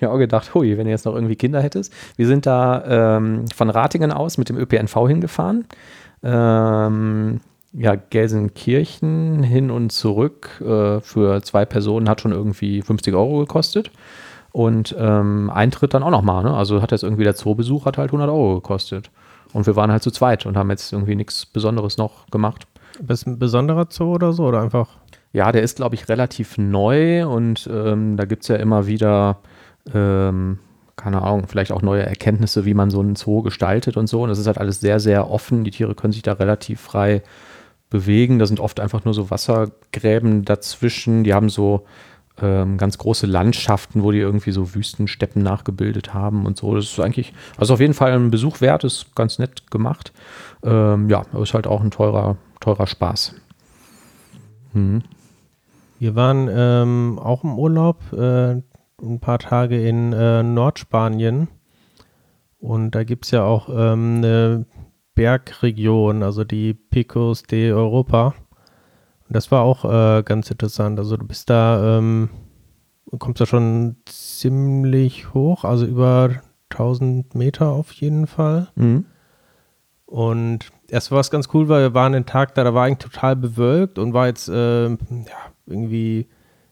ja 0.01 0.11
auch 0.11 0.19
gedacht, 0.19 0.55
hui, 0.55 0.77
wenn 0.77 0.85
du 0.85 0.91
jetzt 0.91 1.05
noch 1.05 1.15
irgendwie 1.15 1.37
Kinder 1.37 1.61
hättest. 1.61 1.93
Wir 2.17 2.27
sind 2.27 2.47
da 2.47 3.17
ähm, 3.17 3.47
von 3.55 3.71
Ratingen 3.71 4.13
aus 4.13 4.39
mit 4.39 4.49
dem 4.49 4.57
ÖPNV 4.57 5.09
hingefahren. 5.09 5.67
Ähm, 6.23 7.41
ja, 7.73 7.97
Gelsenkirchen 7.97 9.43
hin 9.43 9.71
und 9.71 9.91
zurück 9.91 10.61
äh, 10.61 11.01
für 11.01 11.43
zwei 11.43 11.65
Personen 11.65 12.09
hat 12.09 12.21
schon 12.21 12.33
irgendwie 12.33 12.83
50 12.83 13.15
Euro 13.15 13.41
gekostet. 13.41 13.91
Und 14.53 14.95
ähm, 14.97 15.51
Eintritt 15.51 15.95
dann 15.95 16.05
auch 16.05 16.13
nochmal. 16.13 16.45
Ne? 16.45 16.55
Also 16.55 16.81
hat 16.81 16.93
jetzt 16.93 17.03
irgendwie 17.03 17.25
der 17.25 17.35
Zoobesuch 17.35 17.87
hat 17.87 17.99
halt 17.99 18.11
100 18.11 18.31
Euro 18.31 18.55
gekostet. 18.55 19.11
Und 19.53 19.67
wir 19.67 19.75
waren 19.75 19.91
halt 19.91 20.05
zu 20.05 20.13
zweit 20.13 20.47
und 20.47 20.57
haben 20.57 20.71
jetzt 20.71 20.93
irgendwie 20.93 21.17
nichts 21.17 21.45
Besonderes 21.47 21.97
noch 21.97 22.27
gemacht. 22.29 22.67
Das 23.01 23.21
ist 23.21 23.27
ein 23.27 23.39
besonderer 23.39 23.87
Zoo 23.91 24.15
oder 24.15 24.33
so? 24.33 24.45
Oder 24.45 24.63
einfach. 24.63 24.89
Ja, 25.35 25.51
der 25.51 25.63
ist, 25.63 25.77
glaube 25.77 25.97
ich, 25.97 26.09
relativ 26.09 26.59
neu 26.59 27.27
und 27.27 27.69
ähm, 27.71 28.17
da 28.17 28.25
gibt 28.25 28.43
es 28.43 28.49
ja 28.49 28.55
immer 28.55 28.87
wieder, 28.87 29.41
ähm, 29.93 30.61
keine 30.95 31.23
Ahnung, 31.23 31.49
vielleicht 31.49 31.73
auch 31.73 31.83
neue 31.83 32.07
Erkenntnisse, 32.07 32.65
wie 32.65 32.73
man 32.73 32.89
so 32.89 33.01
einen 33.01 33.17
Zoo 33.17 33.43
gestaltet 33.43 33.97
und 33.97 34.07
so. 34.07 34.23
Und 34.23 34.29
das 34.29 34.39
ist 34.39 34.47
halt 34.47 34.59
alles 34.59 34.79
sehr, 34.79 35.01
sehr 35.01 35.29
offen. 35.29 35.65
Die 35.65 35.73
Tiere 35.73 35.97
können 35.97 36.13
sich 36.13 36.23
da 36.23 36.35
relativ 36.35 36.81
frei 36.81 37.21
bewegen. 37.91 38.39
Da 38.39 38.47
sind 38.47 38.61
oft 38.61 38.79
einfach 38.79 39.05
nur 39.05 39.13
so 39.13 39.29
Wassergräben 39.29 40.45
dazwischen. 40.45 41.25
Die 41.25 41.35
haben 41.35 41.49
so 41.49 41.85
ähm, 42.41 42.79
ganz 42.79 42.97
große 42.99 43.27
Landschaften, 43.27 44.05
wo 44.05 44.13
die 44.13 44.19
irgendwie 44.19 44.53
so 44.53 44.73
Wüstensteppen 44.73 45.43
nachgebildet 45.43 46.15
haben 46.15 46.47
und 46.47 46.57
so. 46.57 46.77
Das 46.77 46.85
ist 46.85 47.01
eigentlich, 47.01 47.33
also 47.57 47.75
auf 47.75 47.81
jeden 47.81 47.95
Fall 47.95 48.13
ein 48.13 48.31
Besuch 48.31 48.61
wert, 48.61 48.85
ist 48.85 49.17
ganz 49.17 49.41
nett 49.41 49.69
gemacht. 49.73 50.13
Ähm, 50.63 51.11
ja, 51.11 51.25
ist 51.43 51.55
halt 51.55 51.67
auch 51.67 51.81
ein 51.81 51.91
teurer, 51.91 52.37
teurer 52.61 52.87
Spaß. 52.87 53.35
Mhm. 54.75 55.03
Wir 56.05 56.15
waren 56.15 56.51
ähm, 56.53 57.19
auch 57.19 57.45
im 57.45 57.59
Urlaub, 57.59 58.13
äh, 58.13 58.61
ein 59.01 59.21
paar 59.21 59.39
Tage 59.39 59.89
in 59.89 60.13
äh, 60.13 60.43
Nordspanien. 60.43 61.49
Und 62.59 62.91
da 62.91 63.05
gibt 63.05 63.25
es 63.25 63.31
ja 63.31 63.43
auch 63.43 63.71
ähm, 63.71 64.17
eine 64.19 64.67
Bergregion, 65.15 66.23
also 66.23 66.45
die 66.45 66.75
Picos 66.75 67.45
de 67.45 67.73
Europa. 67.73 68.35
Und 69.27 69.35
das 69.35 69.51
war 69.51 69.63
auch 69.63 69.87
äh, 69.87 70.23
ganz 70.25 70.51
interessant. 70.51 70.99
Also 70.99 71.17
du 71.17 71.27
bist 71.27 71.49
da, 71.49 71.97
ähm, 71.97 72.29
kommst 73.19 73.41
da 73.41 73.47
schon 73.47 73.97
ziemlich 74.05 75.33
hoch, 75.33 75.65
also 75.65 75.87
über 75.87 76.43
1000 76.69 77.35
Meter 77.35 77.71
auf 77.71 77.93
jeden 77.93 78.27
Fall. 78.27 78.69
Mhm. 78.75 79.07
Und 80.05 80.71
erst 80.89 81.11
war 81.13 81.21
es 81.21 81.31
ganz 81.31 81.49
cool, 81.55 81.71
weil 81.71 81.81
wir 81.81 81.95
waren 81.95 82.13
den 82.13 82.27
Tag 82.27 82.55
da, 82.57 82.63
da 82.63 82.75
war 82.75 82.85
eigentlich 82.85 83.11
total 83.11 83.37
bewölkt 83.37 83.99
und 83.99 84.13
war 84.13 84.27
jetzt 84.27 84.51
ähm, 84.53 84.99
ja, 85.11 85.54
irgendwie 85.67 86.27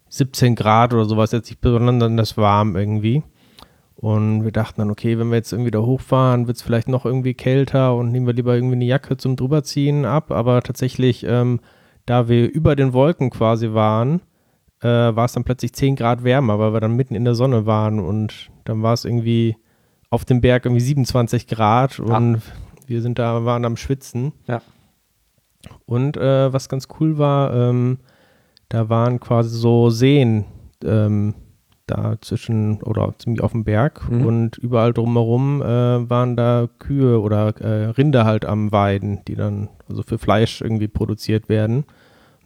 17 0.09 0.55
Grad 0.55 0.93
oder 0.93 1.05
sowas, 1.05 1.33
jetzt 1.33 1.51
nicht 1.51 1.61
besonders 1.61 2.37
warm 2.37 2.77
irgendwie. 2.77 3.23
Und 3.95 4.45
wir 4.45 4.53
dachten 4.53 4.81
dann, 4.81 4.91
okay, 4.91 5.19
wenn 5.19 5.31
wir 5.31 5.37
jetzt 5.37 5.53
irgendwie 5.53 5.71
da 5.71 5.79
hochfahren, 5.79 6.47
wird 6.47 6.57
es 6.57 6.63
vielleicht 6.63 6.89
noch 6.89 7.07
irgendwie 7.07 7.35
kälter 7.35 7.95
und 7.95 8.11
nehmen 8.11 8.27
wir 8.27 8.35
lieber 8.35 8.55
irgendwie 8.55 8.75
eine 8.75 8.85
Jacke 8.85 9.17
zum 9.17 9.37
drüberziehen 9.37 10.05
ab. 10.05 10.33
Aber 10.33 10.61
tatsächlich, 10.63 11.25
ähm, 11.25 11.61
da 12.05 12.29
wir 12.29 12.51
über 12.51 12.75
den 12.75 12.93
Wolken 12.93 13.31
quasi 13.31 13.73
waren, 13.73 14.21
äh, 14.81 14.89
war 14.89 15.25
es 15.25 15.33
dann 15.33 15.45
plötzlich 15.45 15.73
10 15.73 15.97
Grad 15.97 16.25
wärmer, 16.25 16.59
weil 16.59 16.73
wir 16.73 16.81
dann 16.81 16.97
mitten 16.97 17.15
in 17.15 17.25
der 17.25 17.35
Sonne 17.35 17.65
waren 17.65 18.01
und 18.01 18.51
dann 18.65 18.83
war 18.83 18.93
es 18.93 19.05
irgendwie 19.05 19.57
auf 20.11 20.25
dem 20.25 20.41
Berg 20.41 20.67
irgendwie 20.67 20.83
27 20.83 21.47
Grad 21.47 22.01
und 22.01 22.43
wir 22.87 23.01
sind 23.01 23.19
da, 23.19 23.45
waren 23.45 23.65
am 23.65 23.77
Schwitzen. 23.77 24.33
Ja. 24.47 24.61
Und 25.87 26.17
äh, 26.17 26.53
was 26.53 26.69
ganz 26.69 26.89
cool 26.99 27.19
war, 27.19 27.55
ähm, 27.55 27.99
da 28.73 28.89
waren 28.89 29.21
quasi 29.21 29.51
so 29.59 29.91
Seen, 29.91 30.45
ähm, 30.85 31.35
da 31.87 32.15
zwischen 32.21 32.81
oder 32.83 33.13
ziemlich 33.19 33.43
auf 33.43 33.53
dem 33.53 33.65
Berg 33.65 34.09
Mhm. 34.09 34.25
und 34.27 34.57
überall 34.59 34.93
drumherum 34.95 35.61
äh, 35.61 36.09
waren 36.09 36.37
da 36.37 36.69
Kühe 36.79 37.21
oder 37.21 37.49
äh, 37.61 37.87
Rinder 37.91 38.25
halt 38.25 38.45
am 38.47 38.73
Weiden, 38.73 39.21
die 39.29 39.35
dann 39.35 39.69
also 39.89 40.03
für 40.03 40.17
Fleisch 40.17 40.61
irgendwie 40.63 40.89
produziert 40.89 41.49
werden. 41.49 41.85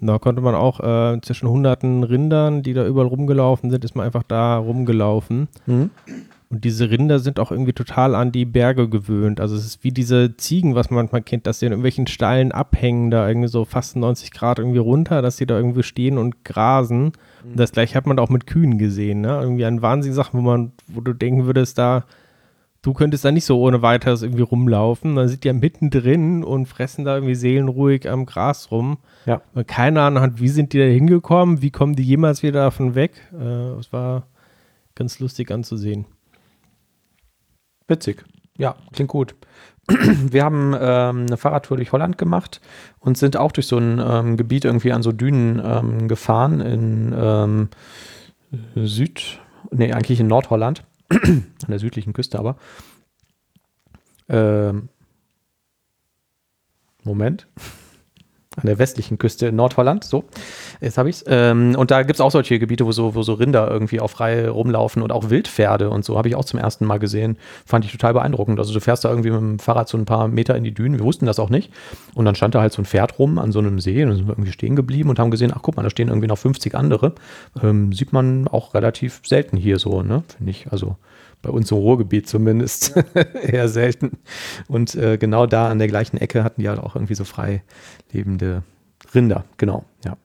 Und 0.01 0.09
da 0.09 0.19
konnte 0.19 0.43
man 0.43 0.55
auch 0.55 0.81
äh, 0.81 1.21
zwischen 1.23 1.49
hunderten 1.49 2.03
Rindern, 2.03 2.63
die 2.63 2.73
da 2.75 2.85
überall 2.87 3.07
rumgelaufen 3.07 3.71
sind, 3.71 3.85
ist 3.85 3.95
man 3.95 4.05
einfach 4.05 4.25
da 4.25 4.57
rumgelaufen. 4.59 5.49
Mhm. 5.67 5.91
Und 6.49 6.65
diese 6.65 6.91
Rinder 6.91 7.19
sind 7.19 7.41
auch 7.41 7.51
irgendwie 7.51 7.73
total 7.73 8.15
an 8.15 8.31
die 8.31 8.45
Berge 8.45 8.89
gewöhnt. 8.89 9.41
Also 9.41 9.57
es 9.57 9.67
ist 9.67 9.83
wie 9.83 9.91
diese 9.91 10.37
Ziegen, 10.37 10.77
was 10.77 10.91
man 10.91 10.99
manchmal 10.99 11.23
kennt, 11.23 11.47
dass 11.47 11.59
sie 11.59 11.67
in 11.67 11.73
irgendwelchen 11.73 12.07
steilen 12.07 12.53
Abhängen 12.53 13.11
da 13.11 13.27
irgendwie 13.27 13.49
so 13.49 13.65
fast 13.65 13.97
90 13.97 14.31
Grad 14.31 14.61
irgendwie 14.61 14.79
runter, 14.79 15.23
dass 15.23 15.39
sie 15.39 15.47
da 15.47 15.57
irgendwie 15.57 15.83
stehen 15.83 16.19
und 16.19 16.45
grasen. 16.45 17.13
Und 17.43 17.59
das 17.59 17.73
gleiche 17.73 17.97
hat 17.97 18.07
man 18.07 18.21
auch 18.21 18.29
mit 18.29 18.47
Kühen 18.47 18.79
gesehen, 18.79 19.23
ne? 19.23 19.41
Irgendwie 19.41 19.65
an 19.65 19.83
Wahnsinnssachen, 19.83 20.39
wo 20.39 20.45
man, 20.45 20.73
wo 20.87 21.01
du 21.01 21.13
denken 21.15 21.47
würdest, 21.47 21.79
da, 21.79 22.05
du 22.83 22.93
könntest 22.93 23.25
da 23.25 23.33
nicht 23.33 23.45
so 23.45 23.61
ohne 23.61 23.83
weiteres 23.83 24.23
irgendwie 24.23 24.43
rumlaufen. 24.43 25.17
Dann 25.17 25.27
sind 25.27 25.43
die 25.43 25.49
ja 25.49 25.55
mittendrin 25.55 26.45
und 26.45 26.67
fressen 26.67 27.05
da 27.05 27.17
irgendwie 27.17 27.35
seelenruhig 27.35 28.09
am 28.09 28.25
Gras 28.25 28.71
rum. 28.71 28.99
Ja. 29.27 29.43
Und 29.53 29.67
keine 29.67 30.01
Ahnung 30.01 30.23
hat, 30.23 30.41
wie 30.41 30.49
sind 30.49 30.73
die 30.73 30.79
da 30.79 30.85
hingekommen, 30.85 31.61
wie 31.61 31.73
kommen 31.73 31.97
die 31.97 32.05
jemals 32.05 32.45
wieder 32.45 32.61
davon 32.61 32.95
weg? 32.95 33.21
Äh, 33.33 33.79
es 33.81 33.93
war 33.93 34.29
ganz 34.95 35.19
lustig 35.19 35.51
anzusehen. 35.51 36.07
Witzig. 37.89 38.25
Ja, 38.59 38.77
klingt 38.93 39.11
gut. 39.11 39.35
Wir 39.89 40.45
haben 40.45 40.75
ähm, 40.79 41.27
eine 41.27 41.37
Fahrradtour 41.37 41.77
durch 41.77 41.93
Holland 41.93 42.19
gemacht 42.19 42.61
und 42.99 43.17
sind 43.17 43.37
auch 43.37 43.53
durch 43.53 43.67
so 43.67 43.79
ein 43.79 44.01
ähm, 44.05 44.37
Gebiet 44.37 44.65
irgendwie 44.65 44.93
an 44.93 45.03
so 45.03 45.13
Dünen 45.13 45.63
ähm, 45.65 46.09
gefahren 46.09 46.61
in 46.61 47.15
ähm, 47.17 47.69
Süd, 48.75 49.41
nee, 49.71 49.93
eigentlich 49.93 50.19
in 50.19 50.27
Nordholland, 50.27 50.85
an 51.11 51.45
der 51.69 51.79
südlichen 51.79 52.13
Küste 52.13 52.39
aber. 52.39 52.57
Ähm, 54.29 54.89
Moment. 57.05 57.47
An 58.57 58.67
der 58.67 58.79
westlichen 58.79 59.19
Küste 59.19 59.49
in 59.49 59.57
Nordholland, 59.57 60.05
so. 60.05 60.25
Jetzt 60.81 60.99
habe 60.99 61.11
ich 61.11 61.17
es. 61.17 61.25
Ähm, 61.27 61.75
und 61.77 61.91
da 61.91 62.03
gibt 62.03 62.17
es 62.17 62.21
auch 62.21 62.31
solche 62.31 62.59
Gebiete, 62.59 62.87
wo 62.87 62.93
so, 62.93 63.15
wo 63.15 63.23
so 63.23 63.35
Rinder 63.35 63.71
irgendwie 63.71 64.01
auf 64.01 64.19
Reihe 64.19 64.49
rumlaufen 64.49 65.03
und 65.03 65.13
auch 65.13 65.31
Wildpferde 65.31 65.91
und 65.91 66.05
so 66.05 66.17
habe 66.17 66.29
ich 66.29 66.37
auch 66.37 66.45
zum 66.45 66.59
ersten 66.59 66.87
Mal 66.87 66.99
gesehen. 66.99 67.37
Fand 67.67 67.85
ich 67.85 67.93
total 67.93 68.15
beeindruckend. 68.15 68.59
Also 68.59 68.73
du 68.73 68.81
fährst 68.81 69.05
da 69.05 69.11
irgendwie 69.11 69.31
mit 69.31 69.41
dem 69.41 69.59
Fahrrad 69.59 69.89
so 69.89 69.99
ein 69.99 70.07
paar 70.07 70.29
Meter 70.29 70.57
in 70.57 70.65
die 70.65 70.73
Dünen. 70.73 70.99
Wir 70.99 71.05
wussten 71.05 71.27
das 71.27 71.39
auch 71.39 71.51
nicht. 71.51 71.71
Und 72.15 72.25
dann 72.25 72.35
stand 72.35 72.55
da 72.55 72.61
halt 72.61 72.73
so 72.73 72.83
ein 72.83 72.87
Pferd 72.87 73.19
rum 73.19 73.39
an 73.39 73.53
so 73.53 73.59
einem 73.59 73.79
See 73.79 74.03
und 74.05 74.17
sind 74.17 74.27
wir 74.27 74.33
irgendwie 74.33 74.53
stehen 74.53 74.77
geblieben 74.77 75.11
und 75.11 75.19
haben 75.19 75.31
gesehen, 75.31 75.53
ach 75.55 75.61
guck 75.63 75.77
mal, 75.77 75.83
da 75.83 75.91
stehen 75.91 76.09
irgendwie 76.09 76.29
noch 76.29 76.39
50 76.39 76.75
andere. 76.75 77.13
Ähm, 77.63 77.93
sieht 77.93 78.13
man 78.13 78.49
auch 78.49 78.75
relativ 78.75 79.21
selten 79.25 79.57
hier 79.57 79.79
so, 79.79 80.03
ne? 80.03 80.23
Finde 80.37 80.51
ich. 80.51 80.73
Also 80.73 80.97
bei 81.43 81.51
uns 81.51 81.71
im 81.71 81.77
Ruhrgebiet 81.79 82.29
zumindest 82.29 82.95
eher 83.43 83.69
selten. 83.69 84.19
Und 84.69 84.95
äh, 84.95 85.17
genau 85.19 85.47
da 85.47 85.69
an 85.69 85.79
der 85.79 85.89
gleichen 85.89 86.17
Ecke 86.19 86.43
hatten 86.45 86.61
die 86.61 86.69
halt 86.69 86.81
auch 86.81 86.97
irgendwie 86.97 87.15
so 87.15 87.25
frei 87.25 87.63
lebende 88.13 88.63
Rinder. 89.15 89.45
Genau, 89.57 89.85
ja. 90.05 90.17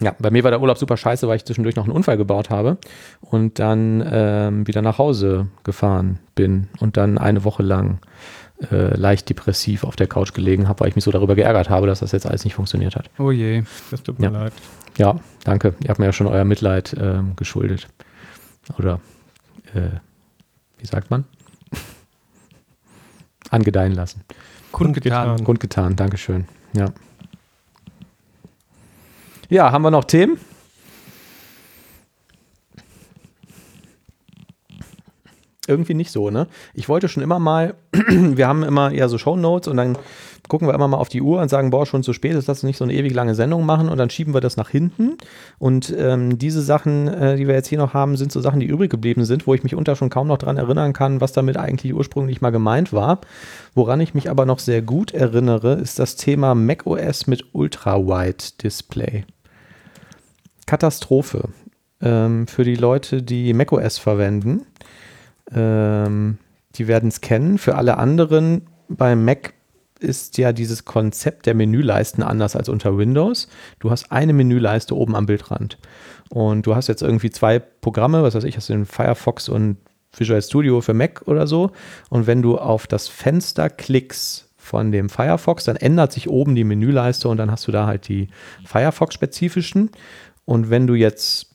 Ja, 0.00 0.16
bei 0.18 0.30
mir 0.32 0.42
war 0.42 0.50
der 0.50 0.60
Urlaub 0.60 0.76
super 0.78 0.96
scheiße, 0.96 1.28
weil 1.28 1.36
ich 1.36 1.44
zwischendurch 1.44 1.76
noch 1.76 1.84
einen 1.84 1.92
Unfall 1.92 2.16
gebaut 2.16 2.50
habe 2.50 2.78
und 3.20 3.60
dann 3.60 4.02
ähm, 4.10 4.66
wieder 4.66 4.82
nach 4.82 4.98
Hause 4.98 5.46
gefahren 5.62 6.18
bin 6.34 6.68
und 6.80 6.96
dann 6.96 7.16
eine 7.16 7.44
Woche 7.44 7.62
lang 7.62 7.98
äh, 8.72 8.96
leicht 8.96 9.28
depressiv 9.30 9.84
auf 9.84 9.94
der 9.94 10.08
Couch 10.08 10.32
gelegen 10.34 10.66
habe, 10.66 10.80
weil 10.80 10.88
ich 10.88 10.96
mich 10.96 11.04
so 11.04 11.12
darüber 11.12 11.36
geärgert 11.36 11.70
habe, 11.70 11.86
dass 11.86 12.00
das 12.00 12.10
jetzt 12.10 12.26
alles 12.26 12.44
nicht 12.44 12.54
funktioniert 12.54 12.96
hat. 12.96 13.08
Oh 13.20 13.30
je. 13.30 13.62
Das 13.92 14.02
tut 14.02 14.18
mir 14.18 14.26
Ja. 14.26 14.30
leid. 14.32 14.52
Ja, 14.98 15.16
danke. 15.44 15.74
Ihr 15.84 15.90
habt 15.90 16.00
mir 16.00 16.06
ja 16.06 16.12
schon 16.12 16.26
euer 16.26 16.44
Mitleid 16.44 16.96
ähm, 17.00 17.34
geschuldet. 17.36 17.86
Oder 18.78 19.00
äh, 19.74 20.00
wie 20.78 20.86
sagt 20.86 21.10
man? 21.10 21.24
Angedeihen 23.50 23.92
lassen. 23.92 24.22
Kundgetan. 24.72 25.44
Kundgetan, 25.44 25.96
Dankeschön. 25.96 26.46
Ja. 26.72 26.86
Ja, 29.48 29.70
haben 29.70 29.82
wir 29.82 29.90
noch 29.90 30.04
Themen? 30.04 30.38
Irgendwie 35.66 35.94
nicht 35.94 36.10
so, 36.10 36.30
ne? 36.30 36.48
Ich 36.74 36.88
wollte 36.88 37.08
schon 37.08 37.22
immer 37.22 37.38
mal, 37.38 37.74
wir 37.92 38.48
haben 38.48 38.62
immer 38.62 38.90
eher 38.90 39.08
so 39.08 39.16
Shownotes 39.16 39.68
und 39.68 39.76
dann 39.76 39.96
gucken 40.48 40.68
wir 40.68 40.74
immer 40.74 40.88
mal 40.88 40.98
auf 40.98 41.08
die 41.08 41.22
Uhr 41.22 41.40
und 41.40 41.48
sagen, 41.48 41.70
boah, 41.70 41.86
schon 41.86 42.02
zu 42.02 42.12
spät 42.12 42.34
ist, 42.34 42.48
lass 42.48 42.58
uns 42.58 42.64
nicht 42.64 42.76
so 42.76 42.84
eine 42.84 42.92
ewig 42.92 43.14
lange 43.14 43.34
Sendung 43.34 43.64
machen 43.64 43.88
und 43.88 43.98
dann 43.98 44.10
schieben 44.10 44.34
wir 44.34 44.40
das 44.40 44.56
nach 44.56 44.68
hinten. 44.68 45.16
Und 45.58 45.94
ähm, 45.96 46.38
diese 46.38 46.62
Sachen, 46.62 47.08
äh, 47.08 47.36
die 47.36 47.46
wir 47.48 47.54
jetzt 47.54 47.68
hier 47.68 47.78
noch 47.78 47.94
haben, 47.94 48.16
sind 48.16 48.30
so 48.30 48.40
Sachen, 48.40 48.60
die 48.60 48.66
übrig 48.66 48.90
geblieben 48.90 49.24
sind, 49.24 49.46
wo 49.46 49.54
ich 49.54 49.62
mich 49.62 49.74
unter 49.74 49.96
schon 49.96 50.10
kaum 50.10 50.28
noch 50.28 50.38
dran 50.38 50.56
erinnern 50.56 50.92
kann, 50.92 51.20
was 51.20 51.32
damit 51.32 51.56
eigentlich 51.56 51.94
ursprünglich 51.94 52.40
mal 52.40 52.50
gemeint 52.50 52.92
war. 52.92 53.20
Woran 53.74 54.00
ich 54.00 54.14
mich 54.14 54.30
aber 54.30 54.46
noch 54.46 54.58
sehr 54.58 54.82
gut 54.82 55.14
erinnere, 55.14 55.74
ist 55.74 55.98
das 55.98 56.16
Thema 56.16 56.54
macOS 56.54 57.26
mit 57.26 57.44
Ultra-Wide-Display. 57.52 59.24
Katastrophe. 60.66 61.48
Ähm, 62.00 62.46
für 62.46 62.64
die 62.64 62.76
Leute, 62.76 63.22
die 63.22 63.54
macOS 63.54 63.98
verwenden, 63.98 64.66
ähm, 65.52 66.38
die 66.74 66.88
werden 66.88 67.08
es 67.08 67.20
kennen. 67.20 67.58
Für 67.58 67.76
alle 67.76 67.98
anderen, 67.98 68.66
beim 68.88 69.24
Mac 69.24 69.54
ist 70.04 70.38
ja 70.38 70.52
dieses 70.52 70.84
Konzept 70.84 71.46
der 71.46 71.54
Menüleisten 71.54 72.22
anders 72.22 72.54
als 72.54 72.68
unter 72.68 72.96
Windows. 72.96 73.48
Du 73.80 73.90
hast 73.90 74.12
eine 74.12 74.32
Menüleiste 74.32 74.96
oben 74.96 75.16
am 75.16 75.26
Bildrand. 75.26 75.78
Und 76.30 76.66
du 76.66 76.76
hast 76.76 76.88
jetzt 76.88 77.02
irgendwie 77.02 77.30
zwei 77.30 77.58
Programme, 77.58 78.22
was 78.22 78.34
weiß 78.34 78.44
ich, 78.44 78.56
hast 78.56 78.68
den 78.68 78.86
Firefox 78.86 79.48
und 79.48 79.78
Visual 80.16 80.40
Studio 80.42 80.80
für 80.80 80.94
Mac 80.94 81.22
oder 81.26 81.46
so. 81.46 81.70
Und 82.10 82.26
wenn 82.26 82.42
du 82.42 82.58
auf 82.58 82.86
das 82.86 83.08
Fenster 83.08 83.68
klickst 83.70 84.50
von 84.56 84.92
dem 84.92 85.08
Firefox, 85.08 85.64
dann 85.64 85.76
ändert 85.76 86.12
sich 86.12 86.28
oben 86.28 86.54
die 86.54 86.64
Menüleiste 86.64 87.28
und 87.28 87.36
dann 87.36 87.50
hast 87.50 87.66
du 87.66 87.72
da 87.72 87.86
halt 87.86 88.08
die 88.08 88.28
Firefox-spezifischen. 88.64 89.90
Und 90.44 90.70
wenn 90.70 90.86
du 90.86 90.94
jetzt 90.94 91.53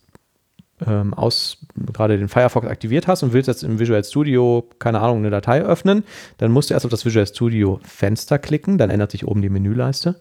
ähm, 0.85 1.13
aus 1.13 1.57
gerade 1.75 2.17
den 2.17 2.27
Firefox 2.27 2.67
aktiviert 2.67 3.07
hast 3.07 3.23
und 3.23 3.33
willst 3.33 3.47
jetzt 3.47 3.63
im 3.63 3.79
Visual 3.79 4.03
Studio, 4.03 4.67
keine 4.79 4.99
Ahnung, 4.99 5.19
eine 5.19 5.29
Datei 5.29 5.61
öffnen, 5.61 6.03
dann 6.37 6.51
musst 6.51 6.69
du 6.69 6.73
erst 6.73 6.85
auf 6.85 6.91
das 6.91 7.05
Visual 7.05 7.25
Studio 7.27 7.79
Fenster 7.83 8.39
klicken, 8.39 8.77
dann 8.77 8.89
ändert 8.89 9.11
sich 9.11 9.27
oben 9.27 9.41
die 9.41 9.49
Menüleiste. 9.49 10.15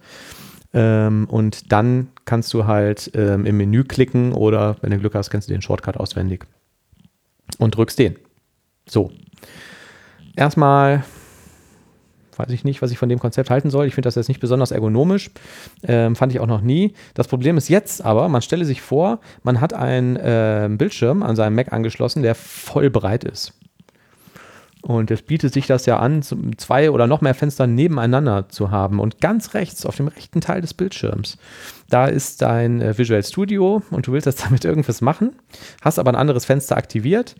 Ähm, 0.74 1.26
und 1.30 1.72
dann 1.72 2.08
kannst 2.24 2.52
du 2.52 2.66
halt 2.66 3.10
ähm, 3.14 3.46
im 3.46 3.56
Menü 3.56 3.84
klicken 3.84 4.32
oder 4.32 4.76
wenn 4.82 4.90
du 4.90 4.98
Glück 4.98 5.14
hast, 5.14 5.30
kennst 5.30 5.48
du 5.48 5.52
den 5.52 5.62
Shortcut 5.62 5.96
auswendig 5.96 6.44
und 7.58 7.76
drückst 7.76 7.98
den. 7.98 8.16
So. 8.86 9.10
Erstmal 10.36 11.04
weiß 12.38 12.50
ich 12.50 12.64
nicht, 12.64 12.82
was 12.82 12.90
ich 12.90 12.98
von 12.98 13.08
dem 13.08 13.18
Konzept 13.18 13.50
halten 13.50 13.70
soll. 13.70 13.86
Ich 13.86 13.94
finde 13.94 14.06
das 14.06 14.14
jetzt 14.14 14.28
nicht 14.28 14.40
besonders 14.40 14.70
ergonomisch. 14.70 15.30
Ähm, 15.82 16.16
fand 16.16 16.32
ich 16.32 16.40
auch 16.40 16.46
noch 16.46 16.60
nie. 16.60 16.94
Das 17.14 17.28
Problem 17.28 17.56
ist 17.56 17.68
jetzt 17.68 18.04
aber, 18.04 18.28
man 18.28 18.42
stelle 18.42 18.64
sich 18.64 18.80
vor, 18.80 19.20
man 19.42 19.60
hat 19.60 19.72
einen 19.74 20.16
äh, 20.16 20.68
Bildschirm 20.70 21.22
an 21.22 21.36
seinem 21.36 21.54
Mac 21.54 21.72
angeschlossen, 21.72 22.22
der 22.22 22.34
voll 22.34 22.90
breit 22.90 23.24
ist. 23.24 23.52
Und 24.82 25.10
es 25.10 25.22
bietet 25.22 25.52
sich 25.52 25.66
das 25.66 25.86
ja 25.86 25.98
an, 25.98 26.22
zwei 26.22 26.90
oder 26.90 27.06
noch 27.06 27.20
mehr 27.20 27.34
Fenster 27.34 27.66
nebeneinander 27.66 28.48
zu 28.48 28.70
haben. 28.70 29.00
Und 29.00 29.20
ganz 29.20 29.54
rechts, 29.54 29.84
auf 29.84 29.96
dem 29.96 30.08
rechten 30.08 30.40
Teil 30.40 30.60
des 30.60 30.72
Bildschirms, 30.72 31.36
da 31.90 32.06
ist 32.06 32.42
dein 32.42 32.80
äh, 32.80 32.96
Visual 32.96 33.22
Studio 33.22 33.82
und 33.90 34.06
du 34.06 34.12
willst 34.12 34.26
jetzt 34.26 34.44
damit 34.44 34.64
irgendwas 34.64 35.00
machen, 35.00 35.34
hast 35.82 35.98
aber 35.98 36.10
ein 36.10 36.16
anderes 36.16 36.44
Fenster 36.44 36.76
aktiviert. 36.76 37.34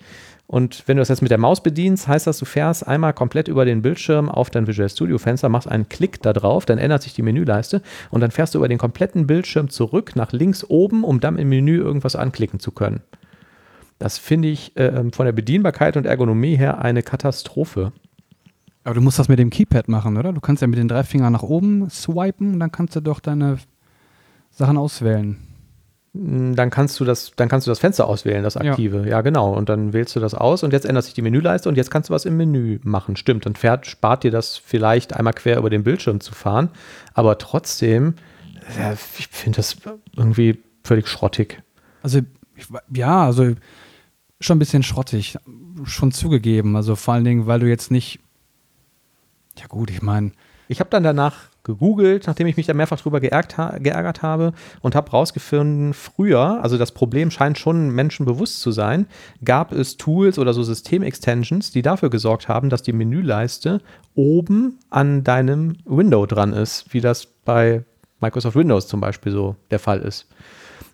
Und 0.51 0.85
wenn 0.87 0.97
du 0.97 1.03
das 1.03 1.11
jetzt 1.11 1.21
mit 1.21 1.31
der 1.31 1.37
Maus 1.37 1.63
bedienst, 1.63 2.09
heißt 2.09 2.27
das, 2.27 2.39
du 2.39 2.47
fährst 2.47 2.89
einmal 2.89 3.13
komplett 3.13 3.49
über 3.49 3.67
den 3.67 3.83
Bildschirm 3.83 4.31
auf 4.31 4.49
dein 4.49 4.67
Visual 4.67 4.89
Studio 4.89 5.19
Fenster, 5.19 5.51
machst 5.51 5.69
einen 5.69 5.91
Klick 5.91 6.23
da 6.23 6.33
drauf, 6.33 6.65
dann 6.65 6.79
ändert 6.79 7.03
sich 7.03 7.13
die 7.13 7.21
Menüleiste 7.21 7.83
und 8.11 8.23
dann 8.23 8.31
fährst 8.31 8.55
du 8.55 8.59
über 8.59 8.69
den 8.69 8.79
kompletten 8.79 9.27
Bildschirm 9.27 9.69
zurück 9.69 10.17
nach 10.17 10.33
links 10.33 10.65
oben, 10.65 11.05
um 11.05 11.21
dann 11.21 11.37
im 11.37 11.51
Menü 11.51 11.77
irgendwas 11.77 12.17
anklicken 12.17 12.61
zu 12.61 12.73
können. 12.73 13.03
Das 13.99 14.17
finde 14.17 14.49
ich 14.49 14.75
äh, 14.79 15.11
von 15.13 15.27
der 15.27 15.33
Bedienbarkeit 15.33 15.99
und 15.99 16.07
Ergonomie 16.07 16.57
her 16.57 16.79
eine 16.79 17.03
Katastrophe. 17.03 17.93
Aber 18.85 18.95
du 18.95 19.03
musst 19.03 19.19
das 19.19 19.29
mit 19.29 19.39
dem 19.39 19.51
Keypad 19.51 19.89
machen, 19.89 20.17
oder? 20.17 20.33
Du 20.33 20.41
kannst 20.41 20.63
ja 20.63 20.69
mit 20.69 20.79
den 20.79 20.89
drei 20.89 21.03
Fingern 21.03 21.35
nach 21.35 21.43
oben 21.43 21.91
swipen 21.91 22.55
und 22.55 22.61
dann 22.61 22.73
kannst 22.73 22.97
du 22.97 23.01
doch 23.01 23.21
deine 23.21 23.59
Sachen 24.51 24.79
auswählen. 24.79 25.48
Mm, 26.13 26.55
Dann 26.55 26.71
kannst 26.71 26.99
du 27.01 27.05
das, 27.05 27.33
dann 27.37 27.49
kannst 27.49 27.67
du 27.67 27.71
das 27.71 27.79
Fenster 27.79 28.07
auswählen, 28.07 28.43
das 28.43 28.55
Ja. 28.55 28.63
aktive. 28.63 29.09
Ja. 29.09 29.21
genau. 29.21 29.53
Und 29.55 29.69
dann 29.69 29.93
wählst 29.93 30.17
du 30.17 30.21
das 30.21 30.35
aus 30.35 30.63
und 30.63 30.73
jetzt 30.73 30.87
ändert 30.87 31.05
sich 31.05 31.15
die 31.15 31.23
Menüleiste 31.23 31.69
und 31.69 31.77
jetzt 31.77 31.91
kannst 31.91 32.09
du 32.11 32.15
was 32.15 32.25
im 32.25 32.37
Menü 32.37 32.79
machen. 32.83 33.17
Stimmt. 33.17 33.45
Dann 33.47 33.55
fährt, 33.57 33.87
spart 33.87 34.25
dir 34.25 34.31
das 34.31 34.57
vielleicht 34.57 35.13
einmal 35.15 35.35
quer 35.35 35.59
über 35.59 35.71
den 35.71 35.85
Bildschirm 35.85 36.21
zu 36.21 36.33
fahren. 36.35 36.71
Aber 37.15 37.39
trotzdem, 37.39 38.15
ja, 38.79 38.93
ich 38.93 39.29
finde 39.29 39.57
das 39.57 39.77
irgendwie 40.17 40.59
völlig 40.85 41.09
schrottig. 41.09 41.63
Also, 42.03 42.21
ich, 42.57 42.67
ja, 42.95 43.25
also 43.27 43.53
schon 44.41 44.57
ein 44.57 44.59
bisschen 44.61 44.83
schrottig, 44.83 45.37
schon 45.85 46.13
zugegeben. 46.13 46.77
Also 46.77 46.97
vor 46.97 47.15
allen 47.15 47.25
Dingen, 47.25 47.47
weil 47.47 47.61
du 47.61 47.67
jetzt 47.69 47.91
nicht, 47.91 48.21
Ja 49.59 49.67
gut, 49.67 49.91
ich 49.91 50.01
meine, 50.03 50.33
Ich 50.69 50.81
habe 50.81 50.91
dann 50.91 51.03
danach 51.03 51.35
gegoogelt, 51.69 52.27
nachdem 52.27 52.49
ich 52.49 52.57
mich 52.57 52.67
da 52.67 52.75
mehrfach 52.75 53.01
drüber 53.01 53.21
geärgert, 53.21 53.57
ha 53.59 53.79
geärgert 53.79 54.23
habe 54.23 54.53
und 54.81 54.97
habe 54.97 55.11
rausgefunden, 55.11 55.95
früher, 55.95 56.61
also 56.63 56.77
das 56.79 56.91
Problem 56.91 57.31
scheint 57.31 57.59
schon 57.59 57.91
Menschen 57.91 58.27
bewusst 58.27 58.61
zu 58.61 58.73
sein, 58.73 59.07
gab 59.45 59.71
es 59.71 59.97
Tools 59.97 60.39
oder 60.39 60.53
so 60.53 60.65
System-Extensions, 60.65 61.71
die 61.71 61.83
dafür 61.83 62.11
gesorgt 62.11 62.49
haben, 62.49 62.71
dass 62.71 62.83
die 62.83 62.93
Menüleiste 62.93 63.81
oben 64.15 64.79
an 64.91 65.23
deinem 65.23 65.77
Window 65.85 66.27
dran 66.27 66.53
ist, 66.53 66.93
wie 66.93 67.01
das 67.01 67.27
bei 67.27 67.85
Microsoft 68.21 68.57
Windows 68.57 68.89
zum 68.89 69.01
Beispiel 69.01 69.31
so 69.31 69.55
der 69.71 69.79
Fall 69.79 70.01
ist. 70.01 70.27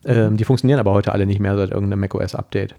Ähm, 0.04 0.37
die 0.37 0.44
funktionieren 0.44 0.80
aber 0.80 0.92
heute 0.92 1.12
alle 1.12 1.24
nicht 1.24 1.40
mehr 1.40 1.56
seit 1.56 1.70
irgendeinem 1.70 2.00
macOS-Update. 2.00 2.74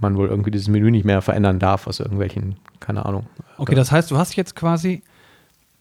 Man 0.00 0.16
wohl 0.16 0.28
irgendwie 0.28 0.50
dieses 0.50 0.68
Menü 0.68 0.90
nicht 0.90 1.04
mehr 1.04 1.22
verändern 1.22 1.58
darf 1.58 1.86
aus 1.86 2.00
irgendwelchen, 2.00 2.56
keine 2.80 3.06
Ahnung. 3.06 3.26
okay, 3.58 3.74
das 3.74 3.92
heißt, 3.92 4.10
du 4.10 4.18
hast 4.18 4.34
jetzt 4.36 4.56
quasi, 4.56 5.02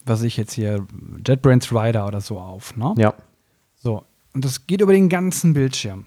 was 0.05 0.21
ich 0.23 0.37
jetzt 0.37 0.53
hier, 0.53 0.85
JetBrains 1.25 1.71
Rider 1.71 2.07
oder 2.07 2.21
so 2.21 2.39
auf, 2.39 2.75
ne? 2.75 2.93
Ja. 2.97 3.13
So, 3.75 4.03
und 4.33 4.45
das 4.45 4.67
geht 4.67 4.81
über 4.81 4.93
den 4.93 5.09
ganzen 5.09 5.53
Bildschirm. 5.53 6.05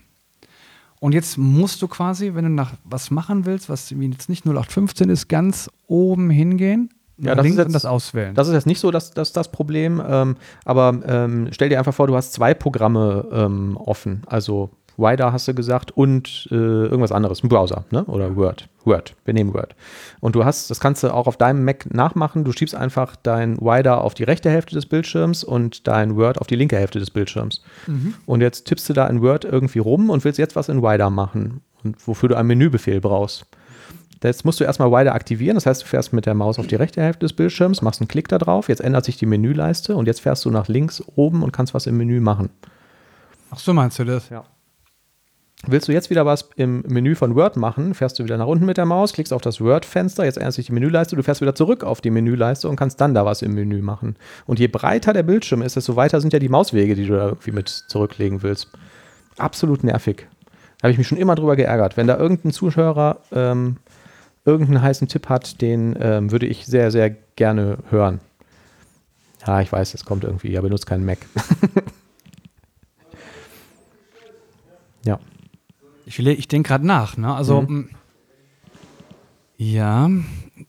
Und 0.99 1.13
jetzt 1.13 1.37
musst 1.37 1.83
du 1.83 1.89
quasi, 1.89 2.35
wenn 2.35 2.45
du 2.45 2.51
nach 2.51 2.73
was 2.85 3.11
machen 3.11 3.45
willst, 3.45 3.69
was 3.69 3.91
jetzt 3.91 4.29
nicht 4.29 4.45
0815 4.47 5.11
ist, 5.11 5.29
ganz 5.29 5.71
oben 5.87 6.31
hingehen, 6.31 6.91
Ja, 7.19 7.35
das 7.35 7.47
ist 7.47 7.57
jetzt- 7.57 7.67
und 7.67 7.73
das 7.73 7.85
auswählen. 7.85 8.35
Das 8.35 8.49
ist 8.49 8.55
jetzt 8.55 8.67
nicht 8.67 8.81
so 8.81 8.91
das, 8.91 9.11
das, 9.11 9.33
das 9.33 9.51
Problem, 9.51 10.03
ähm, 10.07 10.37
aber 10.65 10.99
ähm, 11.07 11.49
stell 11.51 11.69
dir 11.69 11.79
einfach 11.79 11.95
vor, 11.95 12.07
du 12.07 12.17
hast 12.17 12.33
zwei 12.33 12.55
Programme 12.55 13.27
ähm, 13.31 13.77
offen. 13.77 14.23
Also 14.27 14.71
Wider 14.97 15.33
hast 15.33 15.47
du 15.49 15.55
gesagt 15.55 15.91
und 15.91 16.49
äh, 16.51 16.55
irgendwas 16.55 17.13
anderes, 17.13 17.43
ein 17.43 17.49
Browser, 17.49 17.85
ne? 17.91 18.05
Oder 18.05 18.37
Word. 18.37 18.69
Word, 18.85 19.15
wir 19.25 19.35
nehmen 19.35 19.53
Word. 19.53 19.75
Und 20.21 20.37
du 20.37 20.45
hast, 20.45 20.71
das 20.71 20.81
kannst 20.81 21.03
du 21.03 21.13
auch 21.13 21.27
auf 21.27 21.37
deinem 21.37 21.65
Mac 21.65 21.93
nachmachen. 21.93 22.45
Du 22.45 22.53
schiebst 22.53 22.75
einfach 22.75 23.17
dein 23.17 23.59
Wider 23.61 24.03
auf 24.03 24.15
die 24.15 24.25
rechte 24.25 24.49
Hälfte 24.49 24.75
des 24.75 24.87
Bildschirms 24.87 25.45
und 25.45 25.89
dein 25.89 26.17
Word 26.17 26.41
auf 26.41 26.47
die 26.47 26.57
linke 26.57 26.77
Hälfte 26.77 26.99
des 26.99 27.11
Bildschirms. 27.11 27.63
Und 28.27 28.41
jetzt 28.41 28.67
tippst 28.67 28.89
du 28.89 28.93
da 28.93 29.07
in 29.09 29.23
Word 29.23 29.45
irgendwie 29.45 29.81
rum 29.81 30.09
und 30.09 30.25
willst 30.25 30.39
jetzt 30.39 30.57
was 30.57 30.69
in 30.69 30.83
Wider 30.83 31.11
machen. 31.11 31.61
Und 31.83 32.07
wofür 32.07 32.29
du 32.29 32.37
einen 32.37 32.49
Menübefehl 32.49 33.01
brauchst. 33.01 33.45
Jetzt 34.23 34.45
musst 34.45 34.61
du 34.61 34.65
erstmal 34.65 34.91
Wider 34.91 35.15
aktivieren. 35.15 35.57
Das 35.57 35.67
heißt, 35.67 35.83
du 35.83 35.87
fährst 35.87 36.13
mit 36.13 36.27
der 36.27 36.35
Maus 36.35 36.59
auf 36.59 36.67
die 36.67 36.75
rechte 36.75 37.03
Hälfte 37.03 37.27
des 37.27 37.33
Bildschirms, 37.33 37.83
machst 37.83 38.01
einen 38.01 38.09
Klick 38.09 38.29
da 38.29 38.39
drauf. 38.39 38.69
Jetzt 38.69 38.81
ändert 38.81 39.05
sich 39.05 39.19
die 39.19 39.27
Menüleiste 39.27 39.95
und 39.95 40.07
jetzt 40.07 40.21
fährst 40.21 40.45
du 40.45 40.51
nach 40.51 40.69
links 40.69 41.03
oben 41.17 41.43
und 41.43 41.53
kannst 41.53 41.75
was 41.75 41.87
im 41.87 41.97
Menü 41.97 42.21
machen. 42.21 42.51
Ach 43.51 43.59
so 43.59 43.73
meinst 43.73 43.99
du 43.99 44.05
das? 44.05 44.29
Ja. 44.31 44.45
Willst 45.69 45.89
du 45.89 45.93
jetzt 45.93 46.11
wieder 46.11 46.25
was 46.25 46.49
im 46.55 46.83
Menü 46.87 47.17
von 47.17 47.35
Word 47.35 47.57
machen, 47.57 47.95
fährst 47.95 48.19
du 48.19 48.25
wieder 48.25 48.37
nach 48.37 48.47
unten 48.47 48.67
mit 48.67 48.77
der 48.77 48.85
Maus, 48.85 49.13
klickst 49.13 49.33
auf 49.33 49.43
das 49.43 49.61
Word-Fenster, 49.61 50.25
jetzt 50.25 50.37
ändert 50.37 50.55
sich 50.55 50.67
die 50.67 50.73
Menüleiste, 50.73 51.17
du 51.17 51.23
fährst 51.23 51.41
wieder 51.41 51.57
zurück 51.57 51.83
auf 51.83 52.01
die 52.01 52.11
Menüleiste 52.11 52.69
und 52.69 52.77
kannst 52.77 53.01
dann 53.01 53.15
da 53.15 53.25
was 53.25 53.43
im 53.43 53.55
Menü 53.55 53.83
machen. 53.83 54.15
Und 54.47 54.61
je 54.61 54.69
breiter 54.69 55.13
der 55.13 55.25
Bildschirm 55.25 55.63
ist, 55.63 55.75
desto 55.75 55.97
weiter 55.97 56.21
sind 56.21 56.33
ja 56.33 56.39
die 56.39 56.49
Mauswege, 56.49 56.95
die 56.95 57.07
du 57.07 57.15
da 57.15 57.27
irgendwie 57.27 57.51
mit 57.51 57.69
zurücklegen 57.69 58.43
willst. 58.43 58.69
Absolut 59.39 59.83
nervig. 59.83 60.29
Da 60.79 60.85
habe 60.85 60.93
ich 60.93 60.99
mich 60.99 61.09
schon 61.09 61.19
immer 61.19 61.35
drüber 61.35 61.57
geärgert. 61.57 61.97
Wenn 61.97 62.07
da 62.07 62.17
irgendein 62.17 62.53
Zuhörer 62.53 63.19
ähm, 63.33 63.79
irgendeinen 64.45 64.83
heißen 64.83 65.09
Tipp 65.09 65.29
hat, 65.29 65.61
den 65.61 65.97
ähm, 66.01 66.31
würde 66.31 66.47
ich 66.47 66.65
sehr, 66.67 66.93
sehr 66.93 67.11
gerne 67.35 67.79
hören. 67.91 68.21
Ja, 69.47 69.61
ich 69.61 69.73
weiß, 69.73 69.95
es 69.95 70.05
kommt 70.05 70.25
irgendwie, 70.25 70.55
er 70.55 70.63
benutzt 70.63 70.87
keinen 70.87 71.05
Mac. 71.05 71.19
ja. 75.05 75.19
Ich, 76.07 76.19
ich 76.19 76.49
denke 76.49 76.69
gerade 76.69 76.87
nach, 76.87 77.17
ne? 77.19 77.35
Also, 77.35 77.61
m, 77.61 77.91
ja, 79.59 80.11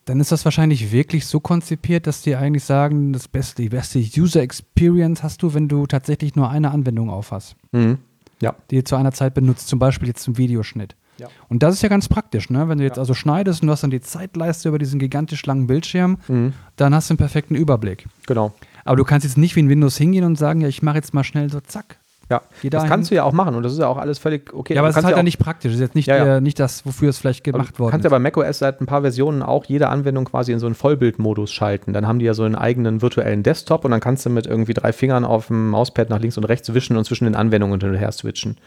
dann 0.05 0.19
ist 0.19 0.31
das 0.31 0.45
wahrscheinlich 0.45 0.91
wirklich 0.91 1.25
so 1.25 1.39
konzipiert, 1.39 2.07
dass 2.07 2.21
die 2.21 2.35
eigentlich 2.35 2.63
sagen, 2.63 3.11
das 3.13 3.27
beste, 3.27 3.61
die 3.61 3.69
beste 3.69 3.99
User 3.99 4.41
Experience 4.41 5.23
hast 5.23 5.43
du, 5.43 5.53
wenn 5.53 5.67
du 5.67 5.85
tatsächlich 5.87 6.35
nur 6.35 6.49
eine 6.49 6.71
Anwendung 6.71 7.09
auf 7.09 7.31
hast, 7.31 7.55
Mhm. 7.71 7.97
Ja. 8.41 8.55
die 8.71 8.77
du 8.77 8.83
zu 8.83 8.95
einer 8.95 9.11
Zeit 9.11 9.33
benutzt, 9.33 9.67
zum 9.67 9.79
Beispiel 9.79 10.07
jetzt 10.07 10.23
zum 10.23 10.37
Videoschnitt. 10.37 10.95
Ja. 11.19 11.27
Und 11.49 11.63
das 11.63 11.73
ist 11.73 11.81
ja 11.81 11.89
ganz 11.89 12.07
praktisch, 12.07 12.49
ne? 12.49 12.69
Wenn 12.69 12.77
du 12.77 12.83
jetzt 12.83 12.97
Ja. 12.97 13.01
also 13.01 13.13
schneidest 13.15 13.61
und 13.61 13.67
du 13.67 13.71
hast 13.73 13.81
dann 13.81 13.89
die 13.89 14.01
Zeitleiste 14.01 14.69
über 14.69 14.77
diesen 14.79 14.99
gigantisch 14.99 15.45
langen 15.45 15.67
Bildschirm, 15.67 16.17
Mhm. 16.27 16.53
dann 16.75 16.93
hast 16.95 17.09
du 17.09 17.13
einen 17.13 17.17
perfekten 17.17 17.55
Überblick. 17.55 18.07
Genau. 18.27 18.53
Aber 18.85 18.95
du 18.95 19.03
kannst 19.03 19.25
jetzt 19.25 19.37
nicht 19.37 19.55
wie 19.55 19.61
in 19.61 19.69
Windows 19.69 19.97
hingehen 19.97 20.23
und 20.23 20.37
sagen, 20.37 20.61
ja, 20.61 20.67
ich 20.67 20.81
mache 20.83 20.95
jetzt 20.97 21.13
mal 21.13 21.23
schnell 21.23 21.49
so 21.51 21.59
zack. 21.59 21.99
Ja, 22.29 22.41
das 22.69 22.85
kannst 22.85 23.09
du 23.09 23.15
ja 23.15 23.23
auch 23.23 23.31
machen 23.31 23.55
und 23.55 23.63
das 23.63 23.71
ist 23.71 23.79
ja 23.79 23.87
auch 23.87 23.95
alles 23.97 24.19
völlig 24.19 24.53
okay. 24.53 24.73
Ja, 24.73 24.81
aber 24.81 24.87
Du 24.87 24.89
es 24.89 24.91
ist 24.91 24.95
kannst 24.95 25.05
halt 25.07 25.17
ja 25.17 25.23
nicht 25.23 25.39
praktisch. 25.39 25.71
Das 25.71 25.75
ist 25.75 25.81
jetzt 25.81 25.95
nicht, 25.95 26.07
Ja, 26.07 26.17
ja. 26.17 26.37
Äh, 26.37 26.41
nicht 26.41 26.59
das, 26.59 26.85
wofür 26.85 27.09
es 27.09 27.17
vielleicht 27.19 27.43
gemacht 27.45 27.75
Du 27.75 27.79
worden 27.79 27.91
kannst 27.91 28.05
ist. 28.05 28.11
ja 28.11 28.17
bei 28.17 28.19
macOS 28.19 28.59
seit 28.59 28.81
ein 28.81 28.85
paar 28.85 29.01
Versionen 29.01 29.41
auch 29.41 29.63
jede 29.65 29.87
Anwendung 29.87 30.25
quasi 30.25 30.51
in 30.51 30.59
so 30.59 30.65
einen 30.65 30.75
Vollbildmodus 30.75 31.51
schalten. 31.53 31.93
Dann 31.93 32.05
haben 32.05 32.19
die 32.19 32.25
ja 32.25 32.33
so 32.33 32.43
einen 32.43 32.55
eigenen 32.55 33.01
virtuellen 33.01 33.43
Desktop 33.43 33.85
und 33.85 33.91
dann 33.91 34.01
kannst 34.01 34.25
du 34.25 34.29
mit 34.29 34.45
irgendwie 34.45 34.73
drei 34.73 34.91
Fingern 34.91 35.23
auf 35.23 35.47
dem 35.47 35.69
Mauspad 35.69 36.09
nach 36.09 36.19
links 36.19 36.37
und 36.37 36.43
rechts 36.43 36.73
wischen 36.73 36.97
und 36.97 37.05
zwischen 37.05 37.25
den 37.25 37.35
Anwendungen 37.35 37.79
hin 37.79 37.91
und 37.91 37.95
her 37.95 38.11
switchen. 38.11 38.57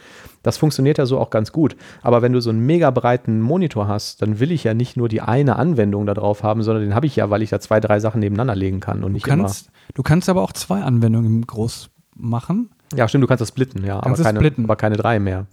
Das 0.43 0.57
funktioniert 0.57 0.97
ja 0.97 1.05
so 1.05 1.19
auch 1.19 1.29
ganz 1.29 1.53
gut. 1.53 1.77
Aber 2.03 2.23
wenn 2.23 2.33
du 2.33 2.41
so 2.41 2.49
einen 2.49 2.65
mega 2.65 2.91
breiten 2.91 3.43
Monitor 3.43 3.89
hast, 3.89 4.23
dann 4.23 4.41
will 4.41 4.53
ich 4.53 4.65
ja 4.65 4.73
nicht 4.73 4.97
nur 4.97 5.11
die 5.11 5.21
eine 5.21 5.57
Anwendung 5.57 6.07
da 6.07 6.15
drauf 6.15 6.43
haben, 6.43 6.63
sondern 6.63 6.83
den 6.85 6.95
habe 6.95 7.05
ich 7.05 7.17
ja, 7.17 7.29
weil 7.29 7.43
ich 7.43 7.51
da 7.51 7.61
zwei, 7.61 7.79
drei 7.81 8.01
Sachen 8.01 8.21
nebeneinander 8.21 8.57
legen 8.57 8.81
kann 8.81 9.05
und 9.05 9.11
Du 9.11 9.15
nicht 9.15 9.27
kannst, 9.27 9.71
du 9.93 10.03
kannst 10.03 10.31
aber 10.31 10.41
auch 10.41 10.53
zwei 10.55 10.81
Anwendungen 10.81 11.47
Groß 11.47 11.91
machen. 12.17 12.71
Ja, 12.97 13.07
stimmt, 13.09 13.23
du 13.23 13.29
kannst 13.29 13.41
das 13.41 13.49
splitten, 13.51 13.85
ja, 13.85 13.95
aber 13.95 14.03
Kannst 14.03 14.21
es 14.21 14.27
keine, 14.27 14.39
splitten. 14.41 14.65
aber 14.65 14.77
keine 14.77 14.97
drei 14.97 15.19
mehr. 15.21 15.47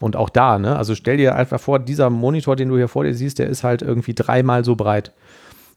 Und 0.00 0.16
auch 0.16 0.28
da, 0.28 0.58
ne? 0.58 0.76
Also 0.76 0.94
stell 0.94 1.16
dir 1.16 1.34
einfach 1.34 1.60
vor, 1.60 1.78
dieser 1.78 2.10
Monitor, 2.10 2.56
den 2.56 2.68
du 2.68 2.76
hier 2.76 2.88
vor 2.88 3.04
dir 3.04 3.14
siehst, 3.14 3.38
der 3.38 3.46
ist 3.48 3.64
halt 3.64 3.80
irgendwie 3.82 4.14
dreimal 4.14 4.64
so 4.64 4.76
breit. 4.76 5.12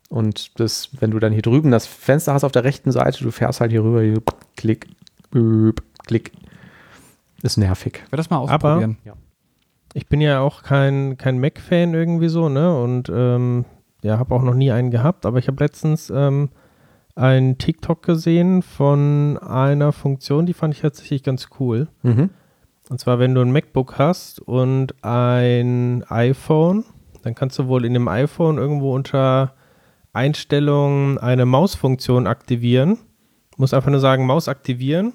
Und 0.10 0.60
das, 0.60 0.90
wenn 1.00 1.12
du 1.12 1.20
dann 1.20 1.34
hier 1.34 1.42
drüben 1.42 1.70
das 1.72 1.86
Fenster 1.86 2.34
hast 2.34 2.44
auf 2.44 2.52
der 2.52 2.64
rechten 2.64 2.92
Seite, 2.92 3.24
du 3.24 3.32
fährst 3.32 3.62
halt 3.62 3.72
hier 3.72 3.84
rüber, 3.84 4.02
hier, 4.02 4.22
klick, 4.56 4.88
büb, 5.32 5.82
klick. 6.06 6.32
Ist 7.44 7.58
nervig. 7.58 8.02
Ich 8.06 8.12
werde 8.12 8.18
das 8.18 8.30
mal 8.30 8.38
Aber- 8.38 8.54
ausprobieren. 8.54 8.98
Ich 9.94 10.08
bin 10.08 10.22
ja 10.22 10.42
auch 10.42 10.64
kein, 10.64 11.18
kein 11.18 11.40
Mac-Fan 11.40 11.94
irgendwie 11.94 12.28
so, 12.30 12.50
ne? 12.50 12.78
Und 12.82 13.10
ähm, 13.14 13.66
ja, 14.04 14.20
habe 14.20 14.34
auch 14.36 14.44
noch 14.44 14.54
nie 14.54 14.72
einen 14.72 14.92
gehabt, 14.92 15.26
aber 15.26 15.40
ich 15.40 15.48
habe 15.48 15.64
letztens 15.64 16.10
ähm, 16.14 16.50
einen 17.18 17.58
TikTok 17.58 18.04
gesehen 18.04 18.62
von 18.62 19.38
einer 19.40 19.92
Funktion, 19.92 20.46
die 20.46 20.54
fand 20.54 20.74
ich 20.76 20.82
tatsächlich 20.82 21.24
ganz 21.24 21.50
cool. 21.60 21.88
Mhm. 22.04 22.30
Und 22.90 23.00
zwar, 23.00 23.20
wenn 23.20 23.34
du 23.36 23.42
ein 23.42 23.52
MacBook 23.52 23.98
hast 23.98 24.40
und 24.40 24.94
ein 25.04 26.04
iPhone, 26.10 26.86
dann 27.24 27.36
kannst 27.36 27.60
du 27.60 27.68
wohl 27.68 27.84
in 27.86 27.94
dem 27.94 28.08
iPhone 28.08 28.58
irgendwo 28.58 28.94
unter 28.94 29.54
Einstellungen 30.14 31.18
eine 31.18 31.46
Mausfunktion 31.46 32.28
aktivieren. 32.28 32.96
Du 33.52 33.62
musst 33.62 33.74
einfach 33.74 33.92
nur 33.92 34.00
sagen, 34.00 34.26
Maus 34.26 34.48
aktivieren 34.48 35.14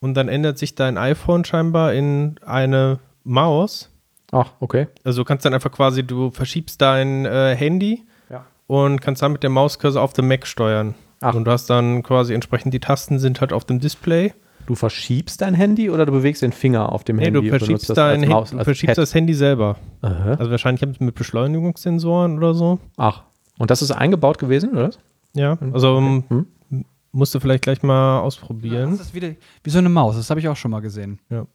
und 0.00 0.14
dann 0.14 0.28
ändert 0.28 0.58
sich 0.58 0.74
dein 0.74 0.98
iPhone 0.98 1.44
scheinbar 1.44 1.92
in 1.92 2.36
eine 2.44 2.98
Maus. 3.24 3.90
Ach, 4.30 4.52
okay. 4.60 4.88
Also 5.04 5.22
du 5.22 5.24
kannst 5.26 5.44
dann 5.44 5.54
einfach 5.54 5.70
quasi, 5.72 6.02
du 6.02 6.30
verschiebst 6.30 6.80
dein 6.80 7.24
äh, 7.26 7.54
Handy 7.54 8.04
Ja. 8.30 8.46
und 8.66 9.00
kannst 9.00 9.22
dann 9.22 9.32
mit 9.32 9.42
der 9.42 9.50
Mauscursor 9.50 10.02
auf 10.02 10.12
dem 10.12 10.28
Mac 10.28 10.46
steuern. 10.46 10.94
Ach. 11.22 11.34
Und 11.34 11.44
du 11.44 11.50
hast 11.50 11.68
dann 11.70 12.02
quasi 12.02 12.34
entsprechend 12.34 12.74
die 12.74 12.80
Tasten 12.80 13.18
sind 13.18 13.40
halt 13.40 13.52
auf 13.52 13.64
dem 13.64 13.80
Display. 13.80 14.32
Du 14.66 14.74
verschiebst 14.76 15.40
dein 15.40 15.54
Handy 15.54 15.90
oder 15.90 16.06
du 16.06 16.12
bewegst 16.12 16.42
den 16.42 16.52
Finger 16.52 16.92
auf 16.92 17.02
dem 17.04 17.16
Nee, 17.16 17.24
Handy? 17.26 17.40
du 17.42 17.48
verschiebst, 17.48 17.90
das 17.90 17.96
dein 17.96 18.28
Maus, 18.28 18.50
du 18.50 18.62
verschiebst 18.62 18.96
das 18.96 19.12
Handy 19.14 19.34
selber. 19.34 19.76
Aha. 20.02 20.34
Also 20.34 20.50
wahrscheinlich 20.52 20.82
haben 20.82 20.94
sie 20.94 21.02
mit 21.04 21.14
Beschleunigungssensoren 21.16 22.36
oder 22.36 22.54
so. 22.54 22.78
Ach, 22.96 23.22
und 23.58 23.70
das 23.70 23.82
ist 23.82 23.90
eingebaut 23.90 24.38
gewesen, 24.38 24.70
oder? 24.70 24.90
Ja, 25.34 25.58
also 25.72 25.96
Okay. 25.96 26.06
ähm, 26.06 26.46
Hm? 26.70 26.84
musst 27.12 27.34
du 27.34 27.40
vielleicht 27.40 27.62
gleich 27.64 27.82
mal 27.82 28.18
Ja, 28.18 28.20
ausprobieren. 28.22 28.90
das 28.92 29.00
ist 29.08 29.14
wieder 29.14 29.30
wie 29.64 29.70
so 29.70 29.78
eine 29.78 29.88
Maus. 29.88 30.16
Das 30.16 30.30
habe 30.30 30.40
ich 30.40 30.48
auch 30.48 30.56
schon 30.56 30.70
mal 30.70 30.80
gesehen. 30.80 31.18
Ja. 31.28 31.46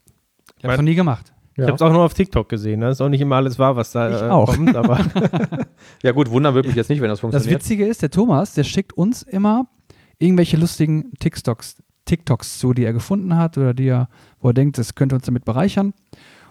Ich 0.58 0.64
habe 0.64 0.74
es 0.74 0.78
noch 0.78 0.84
nie 0.84 0.94
gemacht. 0.94 1.32
Ich 1.58 1.64
habe 1.64 1.74
es 1.74 1.82
auch 1.82 1.92
nur 1.92 2.04
auf 2.04 2.14
TikTok 2.14 2.48
gesehen. 2.48 2.80
Das 2.80 2.96
ist 2.96 3.00
auch 3.00 3.08
nicht 3.08 3.20
immer 3.20 3.36
alles 3.36 3.58
wahr, 3.58 3.74
was 3.74 3.90
da 3.90 4.10
Ich 4.10 4.22
äh, 4.22 4.28
auch. 4.28 4.54
kommt. 4.54 4.76
Aber 4.76 4.98
Ja 6.02 6.12
gut, 6.12 6.30
wundern 6.30 6.54
würde 6.54 6.68
mich 6.68 6.76
jetzt 6.76 6.88
nicht, 6.88 7.00
wenn 7.00 7.08
das 7.08 7.18
Das 7.18 7.20
funktioniert. 7.20 7.60
Witzige 7.60 7.86
ist, 7.86 8.00
der 8.02 8.10
Thomas, 8.10 8.54
der 8.54 8.64
schickt 8.64 8.92
uns 8.92 9.22
immer 9.22 9.66
irgendwelche 10.18 10.56
lustigen 10.56 11.12
TikToks, 11.18 11.82
TikToks 12.04 12.58
zu, 12.58 12.74
die 12.74 12.84
er 12.84 12.92
gefunden 12.92 13.36
hat 13.36 13.58
oder 13.58 13.74
die 13.74 13.88
er, 13.88 14.08
wo 14.40 14.50
er 14.50 14.54
denkt, 14.54 14.78
das 14.78 14.94
könnte 14.94 15.16
uns 15.16 15.26
damit 15.26 15.44
bereichern. 15.44 15.94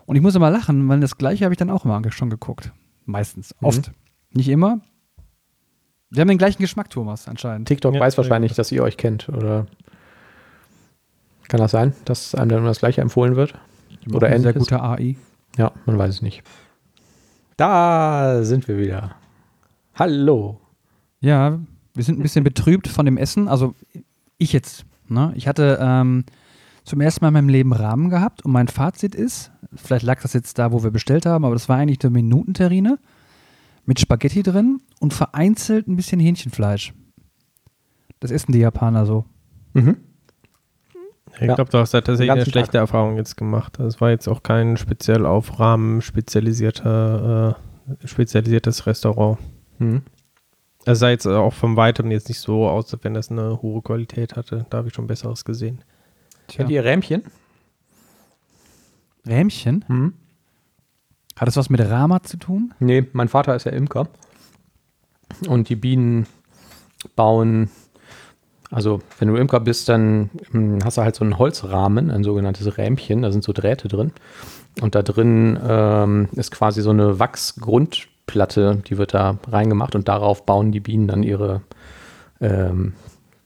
Und 0.06 0.16
ich 0.16 0.22
muss 0.22 0.36
immer 0.36 0.50
lachen, 0.50 0.88
weil 0.88 1.00
das 1.00 1.18
Gleiche 1.18 1.46
habe 1.46 1.54
ich 1.54 1.58
dann 1.58 1.70
auch 1.70 1.86
immer 1.86 2.02
schon 2.12 2.30
geguckt. 2.30 2.72
Meistens. 3.06 3.56
Mhm. 3.60 3.68
Oft. 3.68 3.92
Nicht 4.34 4.50
immer. 4.50 4.80
Wir 6.10 6.22
haben 6.22 6.30
den 6.30 6.38
gleichen 6.38 6.62
Geschmack, 6.62 6.90
Thomas, 6.90 7.28
anscheinend. 7.28 7.68
TikTok 7.68 7.94
Ja, 7.94 8.00
weiß 8.00 8.18
wahrscheinlich, 8.18 8.54
dass 8.54 8.72
ihr 8.72 8.84
euch 8.84 8.98
kennt, 8.98 9.28
oder? 9.30 9.68
Kann 11.50 11.60
das 11.60 11.72
sein, 11.72 11.94
dass 12.06 12.36
einem 12.36 12.50
dann 12.50 12.60
immer 12.60 12.68
das 12.70 12.80
Gleiche 12.80 13.02
empfohlen 13.02 13.36
wird? 13.36 13.58
Oder 14.14 14.28
Eine 14.28 14.42
sehr 14.42 14.54
gute 14.54 14.82
AI. 14.82 15.16
Ja, 15.58 15.72
man 15.86 15.98
weiß 15.98 16.16
es 16.16 16.22
nicht. 16.22 16.44
Da 17.58 18.44
sind 18.44 18.68
wir 18.68 18.78
wieder. 18.78 19.16
Hallo. 19.96 20.62
Ja, 21.20 21.60
wir 21.94 22.04
sind 22.04 22.20
ein 22.20 22.22
bisschen 22.22 22.44
betrübt 22.44 22.88
von 22.88 23.06
dem 23.06 23.18
Essen. 23.18 23.48
Also 23.48 23.74
ich 24.38 24.54
jetzt. 24.54 24.86
Ne? 25.08 25.34
Ich 25.36 25.48
hatte 25.48 25.80
ähm, 25.82 26.26
zum 26.84 27.02
ersten 27.02 27.24
Mal 27.24 27.30
in 27.30 27.34
meinem 27.34 27.50
Leben 27.50 27.74
Rahmen 27.74 28.10
gehabt 28.10 28.46
und 28.46 28.52
mein 28.52 28.68
Fazit 28.68 29.16
ist, 29.16 29.52
vielleicht 29.76 30.06
lag 30.06 30.22
das 30.22 30.34
jetzt 30.34 30.60
da, 30.60 30.72
wo 30.72 30.84
wir 30.84 30.92
bestellt 30.92 31.26
haben, 31.26 31.44
aber 31.44 31.56
das 31.56 31.68
war 31.68 31.78
eigentlich 31.78 32.04
eine 32.04 32.12
Minutenterrine 32.12 33.00
mit 33.86 34.00
Spaghetti 34.00 34.44
drin 34.44 34.82
und 35.00 35.14
vereinzelt 35.14 35.88
ein 35.88 35.96
bisschen 35.96 36.20
Hähnchenfleisch. 36.20 36.94
Das 38.20 38.32
essen 38.32 38.52
die 38.52 38.60
Japaner 38.60 39.06
so. 39.06 39.26
Mhm. 39.74 39.98
Ich 41.40 41.48
Ja. 41.48 41.56
glaube, 41.56 41.70
du 41.70 41.78
hast 41.78 41.94
da 41.94 42.02
tatsächlich 42.02 42.32
eine 42.32 42.46
schlechte 42.46 42.78
Erfahrung 42.80 43.18
jetzt 43.18 43.38
gemacht. 43.38 43.74
Das 43.78 44.02
war 44.02 44.10
jetzt 44.10 44.28
auch 44.28 44.42
kein 44.44 44.76
speziell 44.78 45.26
auf 45.26 45.60
Rahmen 45.60 46.02
spezialisierter, 46.02 47.56
äh, 48.02 48.08
spezialisiertes 48.08 48.86
Restaurant. 48.88 49.38
Mhm. 49.78 50.02
Es 50.86 51.00
sah 51.00 51.10
jetzt 51.10 51.28
auch 51.28 51.54
von 51.54 51.76
weitem 51.76 52.10
jetzt 52.12 52.30
nicht 52.30 52.40
so 52.40 52.68
aus, 52.68 52.94
als 52.94 53.04
wenn 53.04 53.14
das 53.14 53.30
eine 53.30 53.62
hohe 53.62 53.82
Qualität 53.82 54.36
hatte. 54.36 54.66
Da 54.70 54.78
habe 54.78 54.88
ich 54.88 54.94
schon 54.94 55.06
Besseres 55.06 55.46
gesehen. 55.46 55.84
Kennt 56.48 56.70
ihr 56.70 56.84
Rähmchen? 56.84 57.24
Rähmchen? 59.28 59.84
Mhm. 59.88 60.14
Hat 61.38 61.48
das 61.48 61.58
was 61.58 61.70
mit 61.70 61.82
Rama 61.82 62.24
zu 62.24 62.38
tun? 62.38 62.74
Nee, 62.80 63.06
mein 63.14 63.28
Vater 63.28 63.56
ist 63.56 63.66
ja 63.66 63.72
Imker. 63.74 64.08
Und 65.48 65.70
die 65.70 65.76
Bienen 65.76 66.26
bauen, 67.16 67.70
also 68.72 69.00
wenn 69.20 69.28
du 69.30 69.36
Imker 69.36 69.60
bist, 69.60 69.88
dann 69.90 70.30
hm, 70.52 70.80
hast 70.84 70.98
du 70.98 71.02
halt 71.02 71.16
so 71.16 71.24
einen 71.24 71.38
Holzrahmen, 71.38 72.12
ein 72.12 72.24
sogenanntes 72.24 72.78
Rähmchen, 72.78 73.22
da 73.22 73.32
sind 73.32 73.44
so 73.44 73.54
Drähte 73.54 73.88
drin. 73.88 74.12
Und 74.82 74.94
da 74.96 75.02
drin 75.02 75.58
ähm, 75.68 76.30
ist 76.34 76.52
quasi 76.52 76.82
so 76.82 76.92
eine 76.92 77.20
Wachsgrundplatte, 77.20 78.82
die 78.88 78.98
wird 78.98 79.14
da 79.14 79.38
reingemacht 79.50 79.96
und 79.96 80.08
darauf 80.08 80.46
bauen 80.46 80.72
die 80.72 80.80
Bienen 80.80 81.08
dann 81.08 81.24
ihre 81.24 81.62
ähm, 82.42 82.94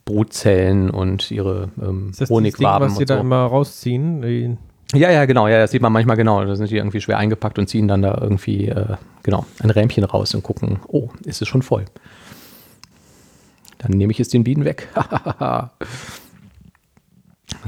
Brutzellen 0.05 0.89
und 0.89 1.31
ihre 1.31 1.69
ähm, 1.81 2.09
Ist 2.11 2.21
das 2.21 2.29
Honigwaben 2.29 2.87
was 2.89 2.95
sie 2.97 3.03
und 3.03 3.09
da 3.09 3.15
so. 3.15 3.21
immer 3.21 3.45
rausziehen? 3.45 4.21
Die- 4.21 4.57
Ja, 4.97 5.09
ja, 5.11 5.25
genau, 5.25 5.47
ja, 5.47 5.59
das 5.59 5.71
sieht 5.71 5.81
man 5.81 5.93
manchmal 5.93 6.17
genau. 6.17 6.43
Da 6.43 6.55
sind 6.55 6.69
die 6.69 6.77
irgendwie 6.77 6.99
schwer 6.99 7.17
eingepackt 7.17 7.57
und 7.59 7.67
ziehen 7.67 7.87
dann 7.87 8.01
da 8.01 8.17
irgendwie, 8.19 8.67
äh, 8.67 8.95
genau, 9.23 9.45
ein 9.61 9.69
Rähmchen 9.69 10.03
raus 10.03 10.33
und 10.35 10.43
gucken, 10.43 10.79
oh, 10.87 11.09
ist 11.23 11.41
es 11.41 11.47
schon 11.47 11.61
voll. 11.61 11.85
Dann 13.81 13.91
nehme 13.97 14.11
ich 14.11 14.19
es 14.19 14.29
den 14.29 14.43
Bienen 14.43 14.63
weg. 14.63 14.87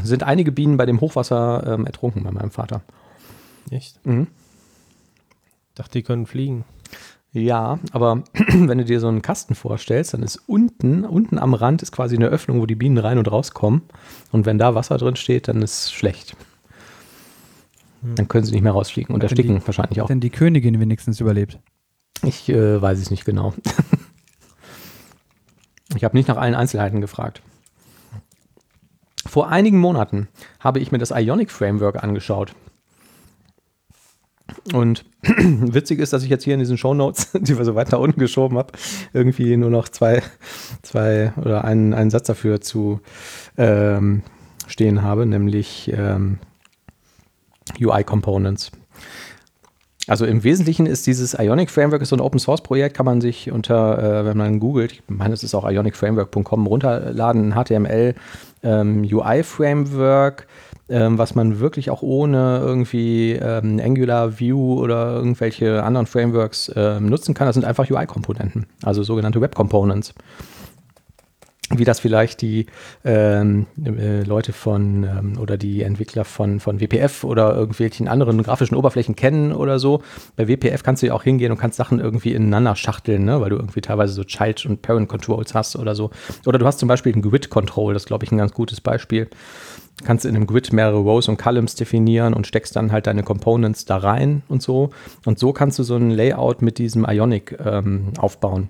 sind 0.04 0.23
einige 0.23 0.52
Bienen 0.52 0.78
bei 0.78 0.86
dem 0.86 1.02
Hochwasser 1.02 1.63
ähm, 1.73 1.86
ertrunken 1.86 2.23
bei 2.23 2.32
meinem 2.32 2.52
Vater. 2.52 2.82
Echt? 3.71 4.06
Mhm. 4.06 4.28
Dachte, 5.76 5.93
die 5.93 6.04
können 6.04 6.26
fliegen. 6.28 6.65
Ja, 7.32 7.80
aber 7.91 8.23
wenn 8.34 8.78
du 8.78 8.86
dir 8.86 8.99
so 8.99 9.08
einen 9.08 9.23
Kasten 9.23 9.56
vorstellst, 9.56 10.13
dann 10.13 10.21
ist 10.21 10.36
unten, 10.47 11.04
unten 11.04 11.39
am 11.39 11.56
Rand 11.56 11.82
ist 11.82 11.91
quasi 11.91 12.15
eine 12.15 12.28
Öffnung, 12.28 12.62
wo 12.62 12.67
die 12.67 12.76
Bienen 12.76 12.99
rein 12.99 13.17
und 13.17 13.32
rauskommen. 13.32 13.82
Und 14.32 14.45
wenn 14.45 14.60
da 14.60 14.76
Wasser 14.76 14.97
drin 14.97 15.15
steht, 15.15 15.47
dann 15.47 15.62
ist 15.63 15.86
es 15.86 15.91
schlecht. 15.91 16.36
Dann 18.04 18.28
können 18.28 18.45
sie 18.45 18.52
nicht 18.52 18.62
mehr 18.63 18.73
rausfliegen 18.73 19.15
und 19.15 19.23
ersticken 19.23 19.60
die- 19.60 19.65
wahrscheinlich 19.65 20.02
auch. 20.02 20.08
Denn 20.08 20.19
die 20.19 20.30
Königin 20.30 20.80
wenigstens 20.80 21.19
überlebt. 21.19 21.58
Ich 22.21 22.49
äh, 22.49 22.82
weiß 22.82 22.99
es 22.99 23.10
nicht 23.10 23.26
genau. 23.26 23.54
ich 25.95 26.03
habe 26.03 26.17
nicht 26.17 26.27
nach 26.27 26.38
allen 26.38 26.56
Einzelheiten 26.56 27.01
gefragt. 27.01 27.41
Vor 29.25 29.49
einigen 29.49 29.79
Monaten 29.79 30.27
habe 30.60 30.79
ich 30.79 30.91
mir 30.91 30.97
das 30.97 31.12
Ionic 31.12 31.49
Framework 31.49 32.03
angeschaut. 32.03 32.53
Und 34.73 35.06
witzig 35.23 35.99
ist, 35.99 36.13
dass 36.13 36.23
ich 36.23 36.29
jetzt 36.29 36.43
hier 36.43 36.53
in 36.53 36.60
diesen 36.60 36.77
Shownotes, 36.77 37.32
die 37.34 37.58
wir 37.58 37.65
so 37.65 37.75
weit 37.75 37.91
nach 37.91 37.99
unten 37.99 38.19
geschoben 38.19 38.58
habe, 38.58 38.73
irgendwie 39.13 39.58
nur 39.58 39.69
noch 39.69 39.89
zwei, 39.89 40.21
zwei 40.82 41.34
oder 41.38 41.63
einen, 41.63 41.93
einen 41.93 42.10
Satz 42.10 42.27
dafür 42.27 42.62
zu 42.62 42.99
ähm, 43.58 44.23
stehen 44.67 45.01
habe, 45.01 45.25
nämlich 45.25 45.91
ähm, 45.95 46.39
UI 47.79 48.03
Components. 48.03 48.71
Also 50.07 50.25
im 50.25 50.43
Wesentlichen 50.43 50.85
ist 50.85 51.07
dieses 51.07 51.33
Ionic 51.33 51.71
Framework 51.71 52.05
so 52.05 52.15
ein 52.15 52.19
Open 52.19 52.39
Source 52.39 52.61
Projekt, 52.61 52.97
kann 52.97 53.05
man 53.05 53.21
sich 53.21 53.51
unter, 53.51 54.21
äh, 54.21 54.25
wenn 54.25 54.37
man 54.37 54.59
googelt, 54.59 54.91
ich 54.91 55.01
meine, 55.07 55.33
es 55.33 55.43
ist 55.43 55.55
auch 55.55 55.69
ionicframework.com 55.69 56.67
runterladen, 56.67 57.53
ein 57.53 57.63
HTML 57.63 58.15
ähm, 58.63 59.07
UI 59.09 59.43
Framework, 59.43 60.47
ähm, 60.89 61.17
was 61.17 61.35
man 61.35 61.59
wirklich 61.61 61.89
auch 61.89 62.01
ohne 62.01 62.59
irgendwie 62.59 63.31
ähm, 63.33 63.79
Angular, 63.81 64.39
Vue 64.39 64.77
oder 64.77 65.13
irgendwelche 65.13 65.83
anderen 65.83 66.05
Frameworks 66.05 66.69
ähm, 66.75 67.07
nutzen 67.07 67.33
kann. 67.33 67.47
Das 67.47 67.53
sind 67.53 67.65
einfach 67.65 67.89
UI-Komponenten, 67.89 68.65
also 68.83 69.03
sogenannte 69.03 69.39
Web 69.39 69.55
Components 69.55 70.13
wie 71.69 71.86
das 71.86 71.99
vielleicht 71.99 72.41
die 72.41 72.65
ähm, 73.06 73.65
äh, 73.84 74.23
Leute 74.23 74.54
von 74.54 75.04
ähm, 75.04 75.39
oder 75.39 75.58
die 75.58 75.84
Entwickler 75.84 76.26
von, 76.26 76.60
von 76.60 76.82
WPF 76.82 77.23
oder 77.23 77.56
irgendwelchen 77.56 78.08
anderen 78.08 78.43
grafischen 78.43 78.76
Oberflächen 78.76 79.15
kennen 79.15 79.54
oder 79.54 79.80
so. 79.80 80.04
Bei 80.36 80.47
WPF 80.47 80.84
kannst 80.84 81.02
du 81.02 81.08
ja 81.08 81.13
auch 81.13 81.23
hingehen 81.23 81.52
und 81.52 81.58
kannst 81.58 81.78
Sachen 81.78 81.99
irgendwie 81.99 82.34
ineinander 82.34 82.76
schachteln, 82.76 83.26
ne? 83.26 83.39
weil 83.41 83.49
du 83.49 83.56
irgendwie 83.56 83.82
teilweise 83.82 84.13
so 84.13 84.23
Child- 84.23 84.65
und 84.65 84.82
Parent-Controls 84.82 85.54
hast 85.54 85.76
oder 85.76 85.95
so. 85.95 86.12
Oder 86.45 86.60
du 86.60 86.65
hast 86.65 86.80
zum 86.80 86.89
Beispiel 86.89 87.13
ein 87.15 87.21
Grid-Control, 87.21 87.93
das 87.93 88.06
glaube 88.06 88.26
ich, 88.26 88.32
ein 88.32 88.38
ganz 88.38 88.54
gutes 88.54 88.82
Beispiel. 88.82 89.30
Kannst 90.04 90.26
in 90.26 90.36
einem 90.36 90.47
Grid 90.47 90.73
mehrere 90.73 90.97
Rows 90.97 91.28
und 91.28 91.38
Columns 91.38 91.76
definieren 91.76 92.34
und 92.34 92.47
steckst 92.47 92.76
dann 92.76 92.91
halt 92.91 93.08
deine 93.08 93.23
Components 93.23 93.86
da 93.86 93.97
rein 93.97 94.41
und 94.47 94.62
so. 94.62 94.89
Und 95.26 95.39
so 95.39 95.54
kannst 95.54 95.80
du 95.80 95.84
so 95.84 95.95
ein 95.95 96.10
Layout 96.10 96.62
mit 96.62 96.78
diesem 96.78 97.06
Ionic 97.06 97.58
ähm, 97.63 98.10
aufbauen. 98.17 98.69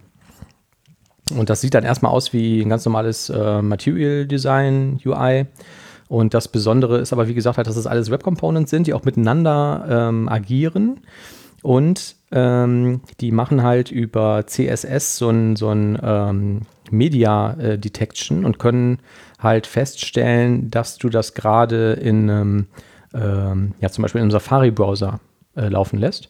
Und 1.31 1.49
das 1.49 1.61
sieht 1.61 1.73
dann 1.73 1.83
erstmal 1.83 2.11
aus 2.11 2.33
wie 2.33 2.61
ein 2.61 2.69
ganz 2.69 2.85
normales 2.85 3.29
äh, 3.29 3.61
Material 3.61 4.25
Design 4.25 4.99
UI. 5.05 5.45
Und 6.09 6.33
das 6.33 6.47
Besondere 6.47 6.99
ist 6.99 7.13
aber, 7.13 7.27
wie 7.27 7.33
gesagt, 7.33 7.57
halt, 7.57 7.67
dass 7.67 7.77
es 7.77 7.87
alles 7.87 8.11
Web 8.11 8.23
Components 8.23 8.69
sind, 8.69 8.87
die 8.87 8.93
auch 8.93 9.03
miteinander 9.03 9.85
ähm, 9.89 10.29
agieren. 10.29 10.99
Und 11.61 12.17
ähm, 12.31 13.01
die 13.21 13.31
machen 13.31 13.63
halt 13.63 13.89
über 13.89 14.45
CSS 14.45 15.17
so 15.17 15.29
ein, 15.29 15.55
so 15.55 15.69
ein 15.69 15.97
ähm, 16.03 16.61
Media 16.91 17.53
äh, 17.53 17.79
Detection 17.79 18.43
und 18.43 18.59
können 18.59 18.99
halt 19.39 19.65
feststellen, 19.65 20.69
dass 20.69 20.97
du 20.97 21.09
das 21.09 21.33
gerade 21.33 21.93
in 21.93 22.29
einem, 22.29 22.67
ähm, 23.13 23.73
ja, 23.79 23.89
zum 23.89 24.01
Beispiel 24.01 24.19
in 24.19 24.23
einem 24.23 24.31
Safari-Browser 24.31 25.21
äh, 25.55 25.69
laufen 25.69 25.99
lässt. 25.99 26.29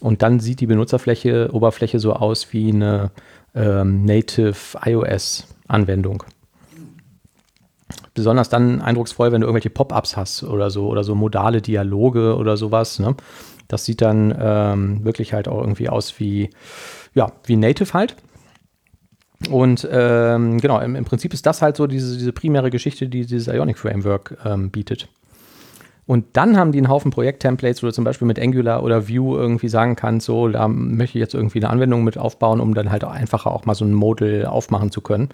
Und 0.00 0.22
dann 0.22 0.40
sieht 0.40 0.60
die 0.60 0.66
Benutzerfläche, 0.66 1.50
Oberfläche 1.52 1.98
so 1.98 2.14
aus 2.14 2.52
wie 2.52 2.70
eine 2.70 3.10
ähm, 3.54 4.04
Native 4.04 4.54
iOS-Anwendung. 4.84 6.24
Besonders 8.14 8.48
dann 8.48 8.80
eindrucksvoll, 8.82 9.32
wenn 9.32 9.40
du 9.40 9.46
irgendwelche 9.46 9.70
Pop-ups 9.70 10.16
hast 10.16 10.42
oder 10.42 10.70
so 10.70 10.88
oder 10.88 11.04
so 11.04 11.14
modale 11.14 11.62
Dialoge 11.62 12.36
oder 12.36 12.56
sowas. 12.56 12.98
Ne? 12.98 13.14
Das 13.68 13.84
sieht 13.84 14.00
dann 14.00 14.36
ähm, 14.38 15.04
wirklich 15.04 15.32
halt 15.32 15.48
auch 15.48 15.60
irgendwie 15.60 15.88
aus 15.88 16.18
wie, 16.18 16.50
ja, 17.14 17.32
wie 17.44 17.56
Native 17.56 17.92
halt. 17.94 18.16
Und 19.48 19.88
ähm, 19.90 20.60
genau, 20.60 20.80
im, 20.80 20.96
im 20.96 21.04
Prinzip 21.04 21.32
ist 21.32 21.46
das 21.46 21.62
halt 21.62 21.76
so 21.76 21.86
diese, 21.86 22.18
diese 22.18 22.32
primäre 22.32 22.70
Geschichte, 22.70 23.08
die 23.08 23.24
dieses 23.24 23.52
Ionic 23.52 23.78
Framework 23.78 24.36
ähm, 24.44 24.70
bietet. 24.70 25.08
Und 26.10 26.24
dann 26.32 26.56
haben 26.56 26.72
die 26.72 26.78
einen 26.78 26.88
Haufen 26.88 27.12
Projekt-Templates, 27.12 27.84
wo 27.84 27.86
du 27.86 27.92
zum 27.92 28.02
Beispiel 28.02 28.26
mit 28.26 28.40
Angular 28.40 28.82
oder 28.82 29.08
Vue 29.08 29.38
irgendwie 29.38 29.68
sagen 29.68 29.94
kannst, 29.94 30.26
so, 30.26 30.48
da 30.48 30.66
möchte 30.66 31.16
ich 31.18 31.22
jetzt 31.22 31.34
irgendwie 31.34 31.60
eine 31.60 31.70
Anwendung 31.70 32.02
mit 32.02 32.18
aufbauen, 32.18 32.58
um 32.58 32.74
dann 32.74 32.90
halt 32.90 33.04
einfacher 33.04 33.52
auch 33.52 33.64
mal 33.64 33.76
so 33.76 33.84
ein 33.84 33.94
Model 33.94 34.44
aufmachen 34.44 34.90
zu 34.90 35.02
können. 35.02 35.28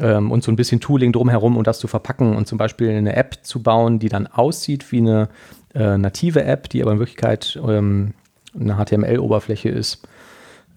Ähm, 0.00 0.32
und 0.32 0.42
so 0.42 0.50
ein 0.50 0.56
bisschen 0.56 0.80
Tooling 0.80 1.12
drumherum 1.12 1.56
und 1.56 1.68
das 1.68 1.78
zu 1.78 1.86
verpacken 1.86 2.34
und 2.34 2.48
zum 2.48 2.58
Beispiel 2.58 2.90
eine 2.90 3.14
App 3.14 3.44
zu 3.44 3.62
bauen, 3.62 4.00
die 4.00 4.08
dann 4.08 4.26
aussieht 4.26 4.90
wie 4.90 4.98
eine 4.98 5.28
äh, 5.72 5.96
native 5.96 6.42
App, 6.42 6.68
die 6.68 6.82
aber 6.82 6.90
in 6.90 6.98
Wirklichkeit 6.98 7.56
ähm, 7.64 8.14
eine 8.58 8.84
HTML-Oberfläche 8.84 9.68
ist. 9.68 10.02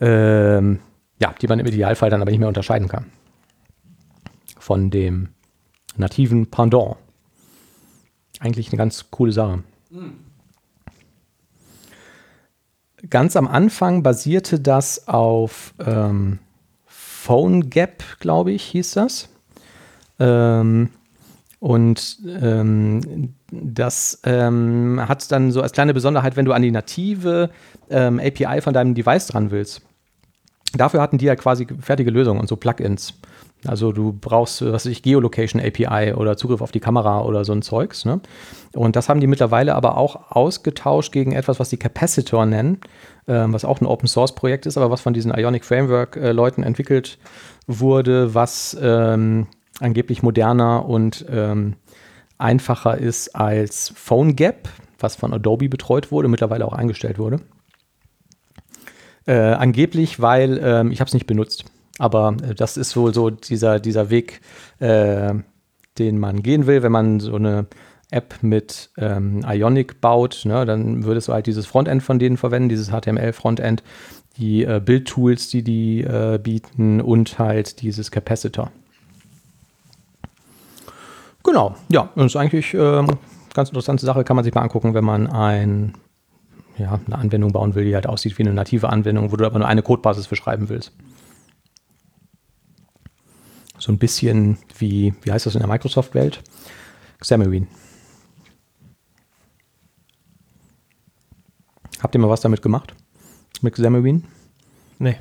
Ähm, 0.01 0.81
ja, 1.19 1.33
die 1.41 1.47
man 1.47 1.57
im 1.57 1.65
Idealfall 1.65 2.11
dann 2.11 2.21
aber 2.21 2.29
nicht 2.29 2.41
mehr 2.41 2.47
unterscheiden 2.47 2.89
kann. 2.89 3.05
Von 4.59 4.91
dem 4.91 5.29
nativen 5.97 6.51
Pendant. 6.51 6.97
Eigentlich 8.39 8.69
eine 8.69 8.77
ganz 8.77 9.11
coole 9.11 9.31
Sache. 9.31 9.63
Ganz 13.09 13.35
am 13.35 13.47
Anfang 13.47 14.03
basierte 14.03 14.59
das 14.59 15.07
auf 15.07 15.73
ähm, 15.79 16.39
PhoneGap, 16.87 18.03
glaube 18.19 18.51
ich, 18.51 18.63
hieß 18.63 18.91
das. 18.91 19.29
Ähm, 20.19 20.89
und 21.59 22.19
ähm, 22.27 23.33
das 23.51 24.19
ähm, 24.23 25.01
hat 25.07 25.31
dann 25.31 25.51
so 25.51 25.61
als 25.61 25.71
kleine 25.71 25.93
Besonderheit, 25.93 26.35
wenn 26.35 26.45
du 26.45 26.53
an 26.53 26.61
die 26.61 26.71
native 26.71 27.49
ähm, 27.89 28.19
API 28.19 28.61
von 28.61 28.73
deinem 28.73 28.93
Device 28.93 29.27
dran 29.27 29.51
willst. 29.51 29.81
Dafür 30.73 31.01
hatten 31.01 31.17
die 31.17 31.25
ja 31.25 31.35
quasi 31.35 31.65
fertige 31.79 32.11
Lösungen 32.11 32.39
und 32.39 32.47
so 32.47 32.55
Plugins. 32.55 33.13
Also 33.67 33.91
du 33.91 34.13
brauchst, 34.13 34.61
was 34.61 34.73
weiß 34.73 34.85
ich, 34.87 35.01
Geolocation 35.01 35.61
API 35.61 36.13
oder 36.13 36.37
Zugriff 36.37 36.61
auf 36.61 36.71
die 36.71 36.79
Kamera 36.79 37.21
oder 37.21 37.45
so 37.45 37.53
ein 37.53 37.61
Zeugs. 37.61 38.05
Ne? 38.05 38.21
Und 38.73 38.95
das 38.95 39.09
haben 39.09 39.19
die 39.19 39.27
mittlerweile 39.27 39.75
aber 39.75 39.97
auch 39.97 40.31
ausgetauscht 40.31 41.11
gegen 41.11 41.31
etwas, 41.31 41.59
was 41.59 41.69
die 41.69 41.77
Capacitor 41.77 42.45
nennen, 42.45 42.79
ähm, 43.27 43.53
was 43.53 43.65
auch 43.65 43.81
ein 43.81 43.85
Open 43.85 44.07
Source 44.07 44.35
Projekt 44.35 44.65
ist, 44.65 44.77
aber 44.77 44.91
was 44.91 45.01
von 45.01 45.13
diesen 45.13 45.33
Ionic 45.33 45.65
Framework 45.65 46.15
äh, 46.17 46.31
Leuten 46.31 46.63
entwickelt 46.63 47.17
wurde, 47.67 48.33
was 48.33 48.77
ähm, 48.81 49.47
angeblich 49.79 50.23
moderner 50.23 50.87
und 50.87 51.25
ähm, 51.29 51.75
einfacher 52.37 52.97
ist 52.97 53.35
als 53.35 53.93
PhoneGap, 53.95 54.69
was 54.99 55.15
von 55.15 55.33
Adobe 55.33 55.69
betreut 55.69 56.11
wurde, 56.11 56.27
mittlerweile 56.27 56.65
auch 56.65 56.73
eingestellt 56.73 57.17
wurde. 57.19 57.39
Äh, 59.27 59.33
angeblich, 59.33 60.21
weil 60.21 60.59
ähm, 60.63 60.91
ich 60.91 60.99
habe 60.99 61.07
es 61.07 61.13
nicht 61.13 61.25
benutzt. 61.25 61.65
Aber 61.99 62.35
äh, 62.43 62.55
das 62.55 62.77
ist 62.77 62.95
wohl 62.95 63.13
so 63.13 63.29
dieser, 63.29 63.79
dieser 63.79 64.09
Weg, 64.09 64.41
äh, 64.79 65.33
den 65.97 66.19
man 66.19 66.43
gehen 66.43 66.67
will, 66.67 66.83
wenn 66.83 66.91
man 66.91 67.19
so 67.19 67.35
eine 67.35 67.67
App 68.11 68.35
mit 68.41 68.89
ähm, 68.97 69.43
Ionic 69.47 70.01
baut, 70.01 70.41
ne, 70.45 70.65
dann 70.65 71.03
würdest 71.05 71.27
du 71.27 71.33
halt 71.33 71.47
dieses 71.47 71.65
Frontend 71.65 72.03
von 72.03 72.19
denen 72.19 72.37
verwenden, 72.37 72.69
dieses 72.69 72.89
HTML-Frontend, 72.89 73.83
die 74.37 74.63
äh, 74.63 74.81
Bildtools, 74.83 75.49
die 75.49 75.63
die 75.63 76.01
äh, 76.01 76.39
bieten 76.41 77.01
und 77.01 77.39
halt 77.39 77.81
dieses 77.81 78.11
Capacitor. 78.11 78.71
Genau, 81.43 81.75
ja, 81.89 82.09
das 82.15 82.25
ist 82.25 82.35
eigentlich 82.35 82.73
ähm, 82.73 83.07
ganz 83.53 83.69
interessante 83.69 84.05
Sache, 84.05 84.23
kann 84.23 84.35
man 84.35 84.43
sich 84.43 84.53
mal 84.53 84.61
angucken, 84.61 84.93
wenn 84.93 85.05
man 85.05 85.27
ein, 85.27 85.93
ja, 86.77 86.99
eine 87.05 87.17
Anwendung 87.17 87.51
bauen 87.51 87.75
will, 87.75 87.85
die 87.85 87.95
halt 87.95 88.07
aussieht 88.07 88.37
wie 88.37 88.43
eine 88.43 88.53
native 88.53 88.89
Anwendung, 88.89 89.31
wo 89.31 89.35
du 89.35 89.45
aber 89.45 89.59
nur 89.59 89.67
eine 89.67 89.83
Codebasis 89.83 90.25
für 90.25 90.35
schreiben 90.35 90.69
willst. 90.69 90.91
So 93.77 93.91
ein 93.91 93.97
bisschen 93.97 94.57
wie, 94.77 95.13
wie 95.21 95.31
heißt 95.31 95.45
das 95.45 95.55
in 95.55 95.59
der 95.59 95.69
Microsoft-Welt? 95.69 96.41
Xamarin. 97.19 97.67
Habt 102.01 102.15
ihr 102.15 102.19
mal 102.19 102.29
was 102.29 102.41
damit 102.41 102.61
gemacht? 102.61 102.93
Mit 103.61 103.73
Xamarin? 103.73 104.23
Nee. 104.99 105.17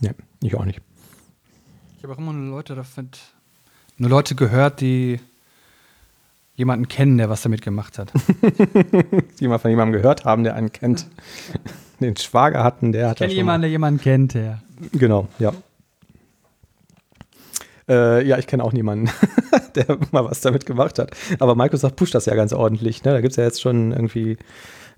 Nee, 0.00 0.12
ich 0.42 0.54
auch 0.54 0.64
nicht. 0.64 0.80
Ich 1.96 2.04
habe 2.04 2.14
auch 2.14 2.18
immer 2.18 2.32
nur 2.32 2.56
Leute 2.56 2.74
davon, 2.74 3.10
nur 3.96 4.10
Leute 4.10 4.34
gehört, 4.34 4.80
die 4.80 5.20
jemanden 6.54 6.88
kennen, 6.88 7.18
der 7.18 7.28
was 7.28 7.42
damit 7.42 7.62
gemacht 7.62 7.98
hat. 7.98 8.12
die 9.40 9.48
mal 9.48 9.58
von 9.58 9.70
jemandem 9.70 10.00
gehört 10.00 10.24
haben, 10.24 10.44
der 10.44 10.54
einen 10.54 10.72
kennt. 10.72 11.06
Den 12.00 12.16
Schwager 12.16 12.62
hatten, 12.62 12.92
der 12.92 13.10
hat 13.10 13.16
Ich 13.16 13.26
kenne 13.26 13.32
jemanden, 13.32 13.62
der 13.62 13.70
jemanden 13.70 14.00
kennt, 14.00 14.34
der. 14.34 14.62
Genau, 14.92 15.28
ja. 15.38 15.52
Äh, 17.88 18.26
ja, 18.26 18.38
ich 18.38 18.46
kenne 18.46 18.62
auch 18.62 18.72
niemanden, 18.72 19.10
der 19.74 19.98
mal 20.10 20.24
was 20.24 20.40
damit 20.40 20.66
gemacht 20.66 20.98
hat. 20.98 21.12
Aber 21.38 21.54
Microsoft 21.54 21.96
pusht 21.96 22.14
das 22.14 22.26
ja 22.26 22.34
ganz 22.34 22.52
ordentlich. 22.52 23.02
Ne? 23.04 23.12
Da 23.12 23.20
gibt 23.20 23.32
es 23.32 23.36
ja 23.36 23.44
jetzt 23.44 23.62
schon 23.62 23.92
irgendwie, 23.92 24.36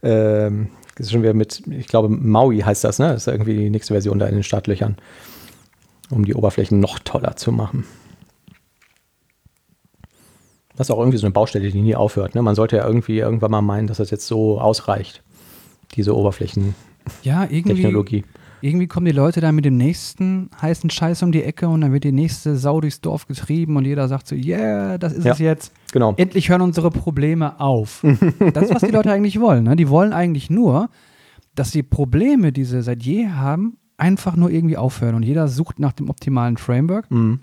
ähm, 0.02 0.68
ist 0.98 1.12
schon 1.12 1.22
wieder 1.22 1.34
mit, 1.34 1.62
ich 1.70 1.86
glaube, 1.86 2.08
Maui 2.08 2.60
heißt 2.60 2.84
das, 2.84 2.98
ne? 2.98 3.08
Das 3.08 3.26
ist 3.26 3.32
irgendwie 3.32 3.56
die 3.56 3.70
nächste 3.70 3.94
Version 3.94 4.18
da 4.18 4.26
in 4.26 4.34
den 4.34 4.42
Startlöchern, 4.42 4.96
um 6.10 6.24
die 6.24 6.34
Oberflächen 6.34 6.78
noch 6.80 6.98
toller 6.98 7.36
zu 7.36 7.52
machen. 7.52 7.86
Das 10.76 10.88
ist 10.88 10.90
auch 10.92 10.98
irgendwie 10.98 11.18
so 11.18 11.26
eine 11.26 11.32
Baustelle, 11.32 11.70
die 11.70 11.82
nie 11.82 11.94
aufhört. 11.94 12.34
Ne? 12.34 12.42
Man 12.42 12.54
sollte 12.54 12.76
ja 12.76 12.86
irgendwie 12.86 13.18
irgendwann 13.18 13.50
mal 13.50 13.62
meinen, 13.62 13.86
dass 13.86 13.98
das 13.98 14.10
jetzt 14.10 14.26
so 14.26 14.60
ausreicht, 14.60 15.22
diese 15.94 16.12
Ja, 17.22 17.42
irgendwie, 17.42 17.58
Oberflächentechnologie. 17.58 18.24
Irgendwie 18.62 18.86
kommen 18.86 19.06
die 19.06 19.12
Leute 19.12 19.40
dann 19.40 19.54
mit 19.54 19.64
dem 19.64 19.76
nächsten 19.76 20.50
heißen 20.60 20.90
Scheiß 20.90 21.22
um 21.22 21.32
die 21.32 21.42
Ecke 21.42 21.68
und 21.68 21.80
dann 21.80 21.92
wird 21.92 22.04
die 22.04 22.12
nächste 22.12 22.56
Sau 22.56 22.80
durchs 22.80 23.00
Dorf 23.00 23.26
getrieben 23.26 23.76
und 23.76 23.84
jeder 23.86 24.08
sagt 24.08 24.26
so, 24.26 24.34
yeah, 24.36 24.98
das 24.98 25.12
ist 25.12 25.24
Ja. 25.24 25.32
es 25.32 25.38
jetzt. 25.38 25.72
Genau. 25.92 26.14
Endlich 26.16 26.48
hören 26.50 26.60
unsere 26.60 26.90
Probleme 26.90 27.58
auf. 27.60 28.02
das 28.54 28.64
ist, 28.64 28.74
was 28.74 28.82
die 28.82 28.90
Leute 28.92 29.10
eigentlich 29.12 29.40
wollen. 29.40 29.64
Ne? 29.64 29.76
Die 29.76 29.88
wollen 29.88 30.12
eigentlich 30.12 30.50
nur, 30.50 30.88
dass 31.54 31.70
die 31.70 31.82
Probleme, 31.82 32.52
die 32.52 32.64
sie 32.64 32.82
seit 32.82 33.02
je 33.02 33.28
haben, 33.28 33.76
einfach 33.96 34.36
nur 34.36 34.50
irgendwie 34.50 34.76
aufhören. 34.76 35.14
Und 35.14 35.22
jeder 35.24 35.48
sucht 35.48 35.78
nach 35.78 35.92
dem 35.92 36.08
optimalen 36.10 36.56
Framework. 36.56 37.10
Mhm. 37.10 37.40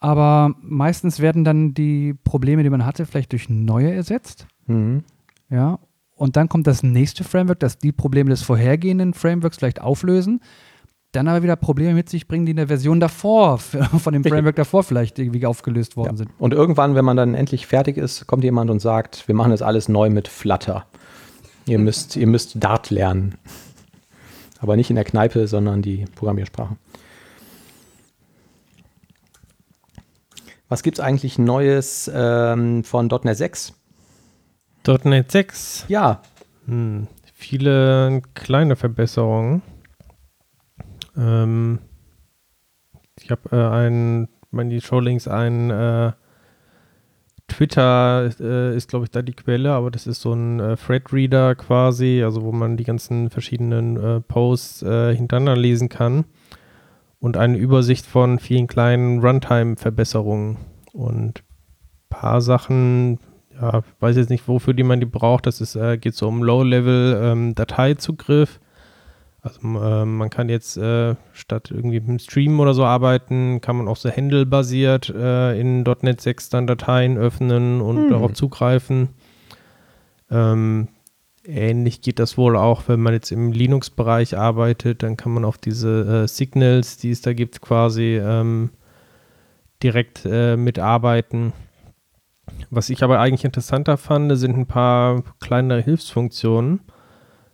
Aber 0.00 0.54
meistens 0.60 1.20
werden 1.20 1.44
dann 1.44 1.72
die 1.72 2.14
Probleme, 2.24 2.62
die 2.62 2.70
man 2.70 2.84
hatte, 2.84 3.06
vielleicht 3.06 3.32
durch 3.32 3.48
neue 3.48 3.90
ersetzt. 3.92 4.46
Mhm. 4.66 5.02
Ja. 5.48 5.78
Und 6.16 6.36
dann 6.36 6.48
kommt 6.48 6.66
das 6.66 6.82
nächste 6.82 7.24
Framework, 7.24 7.60
das 7.60 7.78
die 7.78 7.92
Probleme 7.92 8.30
des 8.30 8.42
vorhergehenden 8.42 9.14
Frameworks 9.14 9.56
vielleicht 9.58 9.80
auflösen. 9.80 10.40
Dann 11.12 11.28
aber 11.28 11.42
wieder 11.42 11.56
Probleme 11.56 11.94
mit 11.94 12.08
sich 12.08 12.26
bringen, 12.26 12.44
die 12.46 12.50
in 12.50 12.56
der 12.56 12.68
Version 12.68 12.98
davor, 13.00 13.58
von 13.58 14.12
dem. 14.12 14.24
Framework 14.24 14.56
davor 14.56 14.82
vielleicht 14.82 15.18
irgendwie 15.18 15.46
aufgelöst 15.46 15.96
worden 15.96 16.12
Ja. 16.12 16.16
sind. 16.16 16.30
Und 16.38 16.52
irgendwann, 16.54 16.94
wenn 16.94 17.04
man 17.04 17.16
dann 17.16 17.34
endlich 17.34 17.66
fertig 17.66 17.96
ist, 17.96 18.26
kommt 18.26 18.42
jemand 18.44 18.70
und 18.70 18.80
sagt, 18.80 19.26
wir 19.28 19.34
machen 19.34 19.50
das 19.50 19.62
alles 19.62 19.88
neu 19.88 20.10
mit 20.10 20.28
Flutter. 20.28 20.86
Ihr 21.66 21.78
müsst, 21.78 22.16
ihr 22.16 22.26
müsst 22.26 22.62
Dart 22.62 22.90
lernen. 22.90 23.36
Aber 24.60 24.76
nicht 24.76 24.90
in 24.90 24.96
der 24.96 25.04
Kneipe, 25.04 25.46
sondern 25.46 25.82
die 25.82 26.04
Programmiersprache. 26.14 26.76
Was 30.68 30.82
gibt 30.82 30.98
es 30.98 31.04
eigentlich 31.04 31.38
Neues 31.38 32.10
ähm, 32.12 32.84
von 32.84 33.06
.NET 33.22 33.36
6? 33.36 33.74
.NET 34.86 35.30
6. 35.30 35.86
Ja, 35.88 36.20
Hm, 36.66 37.08
viele 37.34 38.22
kleine 38.34 38.76
Verbesserungen. 38.76 39.62
Ähm, 41.16 41.78
ich 43.20 43.30
habe 43.30 43.56
äh, 43.56 43.68
ein, 43.68 44.28
meine 44.50 44.70
die 44.70 44.80
Showlinks 44.80 45.28
ein 45.28 45.70
äh, 45.70 46.12
Twitter 47.48 48.30
äh, 48.40 48.74
ist 48.74 48.88
glaube 48.88 49.04
ich 49.04 49.10
da 49.10 49.20
die 49.22 49.34
Quelle, 49.34 49.72
aber 49.72 49.90
das 49.90 50.06
ist 50.06 50.22
so 50.22 50.32
ein 50.32 50.58
äh, 50.58 50.76
Thread-Reader 50.76 51.54
quasi, 51.54 52.22
also 52.24 52.42
wo 52.42 52.52
man 52.52 52.76
die 52.76 52.84
ganzen 52.84 53.30
verschiedenen 53.30 53.96
äh, 53.96 54.20
Posts 54.20 54.82
äh, 54.82 55.14
hintereinander 55.14 55.56
lesen 55.56 55.88
kann 55.90 56.24
und 57.20 57.36
eine 57.36 57.58
Übersicht 57.58 58.06
von 58.06 58.38
vielen 58.38 58.66
kleinen 58.66 59.20
Runtime-Verbesserungen 59.20 60.56
und 60.92 61.44
paar 62.08 62.40
Sachen, 62.40 63.18
ja, 63.60 63.82
weiß 64.00 64.16
jetzt 64.16 64.30
nicht, 64.30 64.48
wofür 64.48 64.74
die 64.74 64.82
man 64.82 65.00
die 65.00 65.06
braucht. 65.06 65.46
Das 65.46 65.60
ist, 65.60 65.76
äh, 65.76 65.96
geht 65.98 66.14
so 66.14 66.26
um 66.28 66.42
Low-Level-Dateizugriff. 66.42 68.60
also 69.42 69.60
ähm, 69.62 70.16
man 70.16 70.30
kann 70.30 70.48
jetzt 70.48 70.76
äh, 70.76 71.14
statt 71.32 71.70
irgendwie 71.70 72.00
mit 72.00 72.08
dem 72.08 72.18
Stream 72.18 72.58
oder 72.60 72.74
so 72.74 72.84
arbeiten, 72.84 73.60
kann 73.60 73.76
man 73.76 73.88
auch 73.88 73.96
so 73.96 74.10
Handle-basiert 74.10 75.10
äh, 75.10 75.58
in 75.60 75.82
.NET 75.82 76.20
6 76.20 76.48
dann 76.48 76.66
Dateien 76.66 77.16
öffnen 77.18 77.80
und 77.80 78.04
Hm. 78.04 78.10
darauf 78.10 78.32
zugreifen. 78.32 79.08
Ähm, 80.30 80.88
ähnlich 81.46 82.00
geht 82.00 82.18
das 82.18 82.38
wohl 82.38 82.56
auch, 82.56 82.84
wenn 82.88 83.00
man 83.00 83.12
jetzt 83.12 83.30
im 83.30 83.52
Linux-Bereich 83.52 84.38
arbeitet, 84.38 85.02
dann 85.02 85.18
kann 85.18 85.32
man 85.32 85.44
auf 85.44 85.58
diese 85.58 86.22
äh, 86.24 86.28
Signals, 86.28 86.96
die 86.96 87.10
es 87.10 87.20
da 87.20 87.34
gibt, 87.34 87.60
quasi 87.60 88.18
ähm, 88.22 88.70
direkt 89.82 90.22
äh, 90.24 90.56
mitarbeiten. 90.56 91.52
Was 92.70 92.90
ich 92.90 93.02
aber 93.02 93.20
eigentlich 93.20 93.44
interessanter 93.44 93.96
fand, 93.96 94.36
sind 94.36 94.56
ein 94.56 94.66
paar 94.66 95.22
kleinere 95.40 95.80
Hilfsfunktionen. 95.80 96.80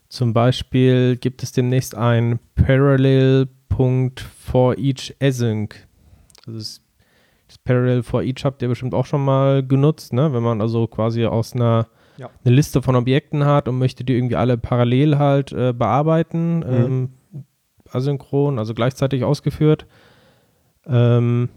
Zum 0.09 0.33
Beispiel 0.33 1.17
gibt 1.17 1.43
es 1.43 1.53
demnächst 1.53 1.95
ein 1.95 2.39
Parallel.forEach 2.57 4.21
for 4.39 4.77
each 4.79 5.15
async. 5.23 5.87
Also 6.47 6.59
das, 6.59 6.81
das 7.47 7.59
Parallel 7.59 8.03
for 8.03 8.23
each 8.23 8.45
habt 8.45 8.63
ihr 8.63 8.69
bestimmt 8.69 8.95
auch 8.95 9.07
schon 9.07 9.25
mal 9.25 9.65
genutzt, 9.67 10.13
ne? 10.13 10.33
Wenn 10.33 10.43
man 10.43 10.61
also 10.61 10.87
quasi 10.87 11.25
aus 11.27 11.55
einer 11.55 11.87
Ja. 12.17 12.29
eine 12.45 12.55
Liste 12.55 12.83
von 12.83 12.97
Objekten 12.97 13.45
hat 13.45 13.69
und 13.69 13.79
möchte 13.79 14.05
die 14.05 14.15
irgendwie 14.17 14.37
alle 14.37 14.59
parallel 14.59 15.19
halt 15.19 15.53
äh, 15.53 15.73
bearbeiten, 15.73 16.65
ähm, 16.69 17.11
asynchron, 17.91 18.59
also 18.59 18.75
gleichzeitig 18.75 19.25
ausgeführt. 19.25 19.87
Ähm, 20.87 21.49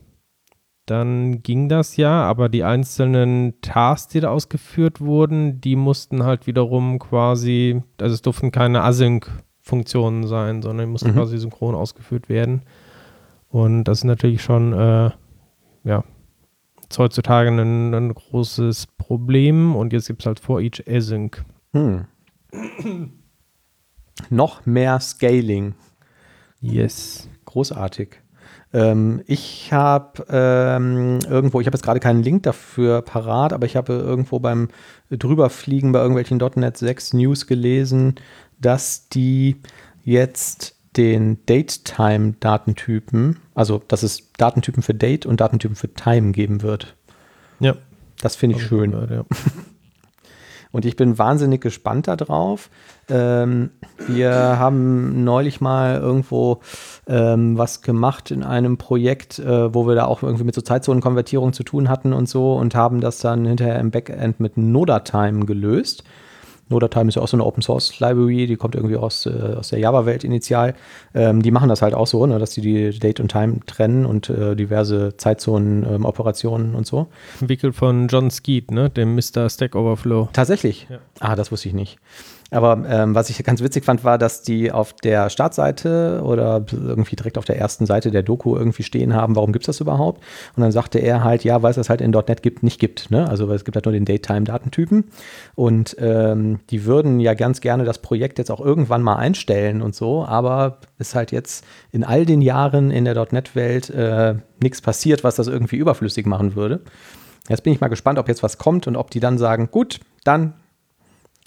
dann 0.86 1.42
ging 1.44 1.70
das 1.70 1.96
ja, 1.98 2.24
aber 2.24 2.50
die 2.50 2.64
einzelnen 2.64 3.60
Tasks, 3.62 4.12
die 4.12 4.20
da 4.20 4.30
ausgeführt 4.30 5.00
wurden, 5.00 5.62
die 5.62 5.76
mussten 5.76 6.24
halt 6.24 6.46
wiederum 6.48 7.00
quasi, 7.00 7.82
also 8.02 8.14
es 8.14 8.22
durften 8.22 8.52
keine 8.52 8.82
Async-Funktionen 8.84 10.28
sein, 10.28 10.62
sondern 10.62 10.88
die 10.88 10.92
mussten 10.92 11.12
Mhm. 11.12 11.16
quasi 11.16 11.38
synchron 11.38 11.76
ausgeführt 11.76 12.28
werden. 12.30 12.64
Und 13.50 13.86
das 13.86 14.00
ist 14.00 14.04
natürlich 14.04 14.42
schon, 14.42 14.74
äh, 14.74 15.12
ja, 15.86 16.04
ist 16.90 17.00
heutzutage 17.00 17.50
ein, 17.50 17.94
ein 17.94 18.14
großes 18.14 18.88
Problem 18.98 19.76
und 19.76 19.94
jetzt 19.94 20.08
gibt 20.08 20.22
es 20.22 20.26
halt 20.26 20.40
for 20.40 20.60
each 20.60 20.84
Async. 20.88 21.44
hm. 21.72 22.06
noch 24.30 24.66
mehr 24.66 25.00
Scaling. 25.00 25.76
Yes. 26.60 27.30
Großartig. 27.46 28.22
Ähm, 28.74 29.22
ich 29.28 29.72
habe 29.72 30.26
ähm, 30.30 31.20
irgendwo, 31.30 31.62
ich 31.62 31.68
habe 31.68 31.76
jetzt 31.76 31.84
gerade 31.84 32.00
keinen 32.00 32.24
Link 32.24 32.44
dafür 32.44 33.02
parat, 33.02 33.54
aber 33.54 33.66
ich 33.66 33.76
habe 33.76 33.94
irgendwo 33.94 34.40
beim 34.40 34.70
drüberfliegen 35.12 35.92
bei 35.92 36.00
irgendwelchen 36.00 36.40
.NET 36.56 36.78
6 36.78 37.14
News 37.14 37.46
gelesen, 37.48 38.16
dass 38.60 39.10
die 39.10 39.62
jetzt 40.04 40.76
den 40.98 41.46
Date-Time-Datentypen, 41.46 43.38
also 43.56 43.82
dass 43.88 44.04
es 44.04 44.32
Datentypen 44.34 44.84
für 44.84 44.94
Date 44.94 45.26
und 45.26 45.40
Datentypen 45.42 45.76
für 45.76 45.94
Time 45.94 46.32
geben 46.32 46.62
wird. 46.62 46.96
Ja. 47.60 47.76
Das 48.22 48.36
finde 48.36 48.56
ich 48.56 48.64
schön. 48.64 48.92
Ja. 48.92 49.26
Und 50.72 50.86
ich 50.86 50.96
bin 50.96 51.20
wahnsinnig 51.20 51.62
gespannt 51.62 52.08
darauf. 52.08 52.72
Ähm, 53.08 53.70
wir 54.08 54.34
haben 54.34 55.24
neulich 55.24 55.62
mal 55.62 55.98
irgendwo 55.98 56.62
ähm, 57.08 57.58
was 57.58 57.82
gemacht 57.82 58.32
in 58.32 58.44
einem 58.44 58.78
Projekt, 58.78 59.40
äh, 59.40 59.74
wo 59.74 59.88
wir 59.88 59.96
da 59.96 60.06
auch 60.06 60.24
irgendwie 60.24 60.44
mit 60.44 60.56
so 60.56 60.62
Zeitzonenkonvertierung 60.62 61.54
zu 61.54 61.64
tun 61.64 61.90
hatten 61.90 62.14
und 62.14 62.30
so 62.30 62.54
und 62.54 62.76
haben 62.76 63.02
das 63.02 63.20
dann 63.20 63.46
hinterher 63.46 63.80
im 63.80 63.92
Backend 63.92 64.40
mit 64.40 64.58
Nodatime 64.58 65.46
gelöst. 65.46 66.04
Nodatime 66.70 67.10
ist 67.10 67.16
ja 67.16 67.22
auch 67.22 67.28
so 67.28 67.38
eine 67.38 67.46
Open 67.46 67.62
Source 67.62 68.00
Library, 68.00 68.48
die 68.48 68.56
kommt 68.56 68.76
irgendwie 68.76 68.96
aus, 68.96 69.26
äh, 69.26 69.56
aus 69.58 69.70
der 69.70 69.80
Java-Welt 69.80 70.24
initial. 70.24 70.76
Ähm, 71.14 71.42
die 71.42 71.52
machen 71.52 71.70
das 71.70 71.82
halt 71.82 71.94
auch 71.94 72.08
so, 72.08 72.26
ne, 72.26 72.40
dass 72.40 72.52
die 72.52 72.62
die 72.62 72.98
Date 72.98 73.20
und 73.20 73.30
Time 73.30 73.60
trennen 73.66 74.06
und 74.06 74.30
äh, 74.30 74.56
diverse 74.56 75.16
Zeitzonen-Operationen 75.18 76.70
ähm, 76.70 76.76
und 76.76 76.88
so. 76.88 77.08
Entwickelt 77.42 77.76
von 77.76 78.08
John 78.08 78.32
Skeet, 78.32 78.72
ne, 78.72 78.90
dem 78.90 79.16
Mr. 79.16 79.50
Stack 79.50 79.76
Overflow. 79.76 80.30
Tatsächlich? 80.34 80.88
Ja. 80.90 81.00
Ah, 81.20 81.36
das 81.36 81.52
wusste 81.52 81.68
ich 81.68 81.74
nicht. 81.74 82.00
Aber 82.54 82.84
ähm, 82.88 83.16
was 83.16 83.32
ich 83.32 83.44
ganz 83.44 83.64
witzig 83.64 83.84
fand, 83.84 84.04
war, 84.04 84.20
dass 84.20 84.44
die 84.44 84.72
auf 84.72 84.94
der 84.94 85.32
Startseite 85.32 86.22
oder 86.24 86.64
irgendwie 86.72 87.16
direkt 87.16 87.40
auf 87.40 87.46
der 87.46 87.58
ersten 87.58 87.88
Seite 87.88 88.12
der 88.12 88.22
Doku 88.22 88.56
irgendwie 88.56 88.84
stehen 88.84 89.16
haben, 89.16 89.36
warum 89.36 89.52
gibt 89.52 89.64
es 89.64 89.68
das 89.68 89.82
überhaupt? 89.82 90.22
Und 90.56 90.62
dann 90.62 90.72
sagte 90.72 91.00
er 91.00 91.24
halt, 91.24 91.44
ja, 91.44 91.64
weil 91.64 91.72
es 91.72 91.78
das 91.78 91.90
halt 91.90 92.00
in 92.00 92.12
.NET 92.12 92.44
gibt, 92.44 92.62
nicht 92.62 92.80
gibt. 92.80 93.10
Ne? 93.10 93.28
Also 93.28 93.52
es 93.52 93.66
gibt 93.66 93.76
halt 93.76 93.86
nur 93.86 93.94
den 93.94 94.06
Datetime-Datentypen. 94.06 95.06
Und 95.56 95.96
ähm, 96.00 96.60
die 96.70 96.86
würden 96.86 97.20
ja 97.20 97.34
ganz 97.34 97.60
gerne 97.60 97.86
das 97.86 97.98
Projekt 97.98 98.38
jetzt 98.38 98.52
auch 98.52 98.62
irgendwann 98.62 99.02
mal 99.02 99.16
einstellen 99.16 99.82
und 99.82 99.96
so, 99.96 100.24
aber 100.24 100.78
ist 101.00 101.16
halt 101.16 101.32
jetzt 101.32 101.66
in 101.92 102.04
all 102.04 102.26
den 102.26 102.44
Jahren 102.44 102.92
in 102.92 103.06
der 103.06 103.16
.NET-Welt 103.16 103.90
äh, 103.90 104.36
nichts 104.62 104.80
passiert, 104.80 105.24
was 105.24 105.36
das 105.36 105.48
irgendwie 105.48 105.78
überflüssig 105.78 106.28
machen 106.28 106.56
würde. 106.56 106.82
Jetzt 107.50 107.64
bin 107.64 107.74
ich 107.74 107.82
mal 107.82 107.88
gespannt, 107.88 108.20
ob 108.20 108.28
jetzt 108.28 108.44
was 108.44 108.60
kommt 108.60 108.86
und 108.86 108.96
ob 108.96 109.10
die 109.10 109.20
dann 109.20 109.40
sagen, 109.40 109.70
gut, 109.72 110.00
dann 110.24 110.54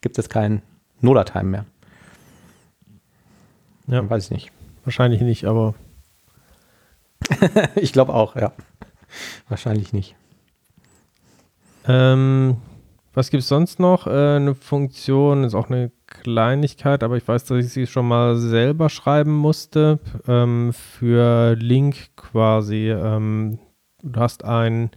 gibt 0.01 0.19
es 0.19 0.29
keinen 0.29 0.63
Nuller-Time 1.01 1.45
mehr. 1.45 1.67
Ja. 3.87 4.09
Weiß 4.09 4.25
ich 4.27 4.31
nicht. 4.31 4.53
Wahrscheinlich 4.85 5.21
nicht, 5.21 5.45
aber. 5.45 5.75
ich 7.77 7.93
glaube 7.93 8.15
auch, 8.15 8.37
ja. 8.37 8.53
Wahrscheinlich 9.49 9.93
nicht. 9.93 10.17
Ähm, 11.87 12.57
was 13.15 13.31
gibt 13.31 13.43
es 13.43 13.49
sonst 13.49 13.81
noch? 13.81 14.07
Äh, 14.07 14.37
eine 14.37 14.55
Funktion 14.55 15.45
ist 15.45 15.55
auch 15.55 15.71
eine 15.71 15.91
Kleinigkeit, 16.07 17.03
aber 17.03 17.17
ich 17.17 17.27
weiß, 17.27 17.45
dass 17.45 17.65
ich 17.65 17.73
sie 17.73 17.87
schon 17.87 18.07
mal 18.09 18.37
selber 18.37 18.91
schreiben 18.91 19.35
musste. 19.35 20.01
Ähm, 20.27 20.73
für 20.73 21.55
Link 21.55 22.17
quasi. 22.17 22.91
Ähm, 22.91 23.59
du 24.03 24.21
hast 24.21 24.45
ein 24.45 24.91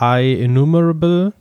I-Enumerable 0.00 1.32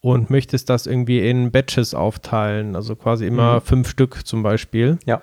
und 0.00 0.30
möchtest 0.30 0.70
das 0.70 0.86
irgendwie 0.86 1.28
in 1.28 1.50
Batches 1.50 1.94
aufteilen, 1.94 2.76
also 2.76 2.96
quasi 2.96 3.26
immer 3.26 3.56
mhm. 3.56 3.60
fünf 3.62 3.88
Stück 3.88 4.26
zum 4.26 4.42
Beispiel. 4.42 4.98
Ja. 5.04 5.22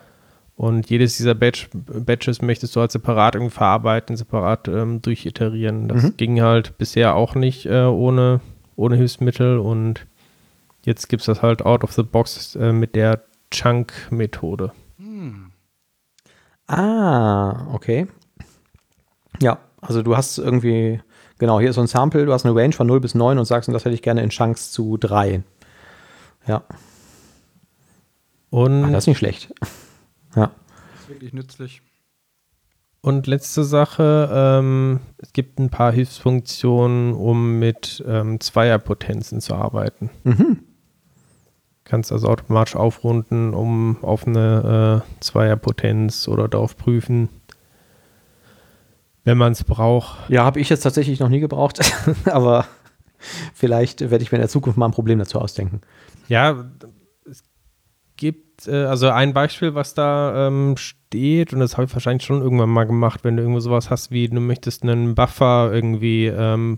Und 0.55 0.89
jedes 0.89 1.17
dieser 1.17 1.33
Batch, 1.33 1.69
Batches 1.73 2.41
möchtest 2.41 2.75
du 2.75 2.79
halt 2.79 2.91
separat 2.91 3.35
irgendwie 3.35 3.53
verarbeiten, 3.53 4.15
separat 4.15 4.67
ähm, 4.67 5.01
durchiterieren. 5.01 5.87
Das 5.87 6.03
mhm. 6.03 6.17
ging 6.17 6.41
halt 6.41 6.77
bisher 6.77 7.15
auch 7.15 7.33
nicht 7.33 7.65
äh, 7.65 7.85
ohne, 7.85 8.39
ohne 8.75 8.95
Hilfsmittel 8.95 9.57
und 9.57 10.05
jetzt 10.85 11.09
gibt 11.09 11.21
es 11.21 11.25
das 11.25 11.41
halt 11.41 11.65
out 11.65 11.83
of 11.83 11.93
the 11.93 12.03
box 12.03 12.55
äh, 12.55 12.71
mit 12.71 12.95
der 12.95 13.23
Chunk-Methode. 13.51 14.71
Hm. 14.97 15.51
Ah, 16.67 17.67
okay. 17.73 18.07
Ja, 19.41 19.59
also 19.81 20.01
du 20.01 20.15
hast 20.15 20.37
irgendwie 20.37 21.01
Genau, 21.43 21.59
hier 21.59 21.71
ist 21.71 21.75
so 21.75 21.81
ein 21.81 21.87
Sample, 21.87 22.25
du 22.25 22.31
hast 22.31 22.45
eine 22.45 22.55
Range 22.55 22.71
von 22.71 22.87
0 22.87 23.01
bis 23.01 23.15
9 23.15 23.37
und 23.37 23.43
sagst, 23.43 23.67
und 23.67 23.73
das 23.73 23.83
hätte 23.83 23.93
ich 23.93 24.01
gerne 24.01 24.23
in 24.23 24.29
Chunks 24.29 24.71
zu 24.71 24.95
3. 24.95 25.43
Ja. 26.47 26.63
Und 28.49 28.85
ah, 28.85 28.91
das 28.91 29.03
ist 29.03 29.07
nicht 29.07 29.17
schlecht. 29.17 29.53
ja. 30.37 30.51
Das 30.93 31.01
ist 31.01 31.09
wirklich 31.09 31.33
nützlich. 31.33 31.81
Und 33.01 33.27
letzte 33.27 33.65
Sache, 33.65 34.29
ähm, 34.31 35.01
es 35.17 35.33
gibt 35.33 35.59
ein 35.59 35.69
paar 35.69 35.91
Hilfsfunktionen, 35.91 37.11
um 37.11 37.59
mit 37.59 38.01
ähm, 38.07 38.39
Zweierpotenzen 38.39 39.41
zu 39.41 39.53
arbeiten. 39.53 40.11
Mhm. 40.23 40.59
Kannst 41.83 42.13
also 42.13 42.29
automatisch 42.29 42.77
aufrunden, 42.77 43.53
um 43.53 43.97
auf 44.01 44.25
eine 44.25 45.03
äh, 45.03 45.21
Zweierpotenz 45.21 46.29
oder 46.29 46.47
darauf 46.47 46.77
prüfen, 46.77 47.27
wenn 49.23 49.37
man 49.37 49.53
es 49.53 49.63
braucht. 49.63 50.29
Ja, 50.29 50.43
habe 50.43 50.59
ich 50.59 50.69
jetzt 50.69 50.81
tatsächlich 50.81 51.19
noch 51.19 51.29
nie 51.29 51.39
gebraucht, 51.39 51.79
aber 52.25 52.65
vielleicht 53.53 54.01
werde 54.01 54.23
ich 54.23 54.31
mir 54.31 54.37
in 54.37 54.41
der 54.41 54.49
Zukunft 54.49 54.77
mal 54.77 54.87
ein 54.87 54.91
Problem 54.91 55.19
dazu 55.19 55.39
ausdenken. 55.39 55.81
Ja, 56.27 56.65
es 57.29 57.43
gibt 58.17 58.67
äh, 58.67 58.85
also 58.85 59.09
ein 59.09 59.33
Beispiel, 59.33 59.75
was 59.75 59.93
da 59.93 60.47
ähm, 60.47 60.75
steht, 60.77 61.53
und 61.53 61.59
das 61.59 61.77
habe 61.77 61.85
ich 61.85 61.93
wahrscheinlich 61.93 62.25
schon 62.25 62.41
irgendwann 62.41 62.69
mal 62.69 62.85
gemacht, 62.85 63.23
wenn 63.23 63.37
du 63.37 63.43
irgendwo 63.43 63.61
sowas 63.61 63.89
hast 63.89 64.11
wie, 64.11 64.27
du 64.27 64.39
möchtest 64.39 64.83
einen 64.83 65.15
Buffer 65.15 65.71
irgendwie 65.71 66.27
ähm, 66.27 66.77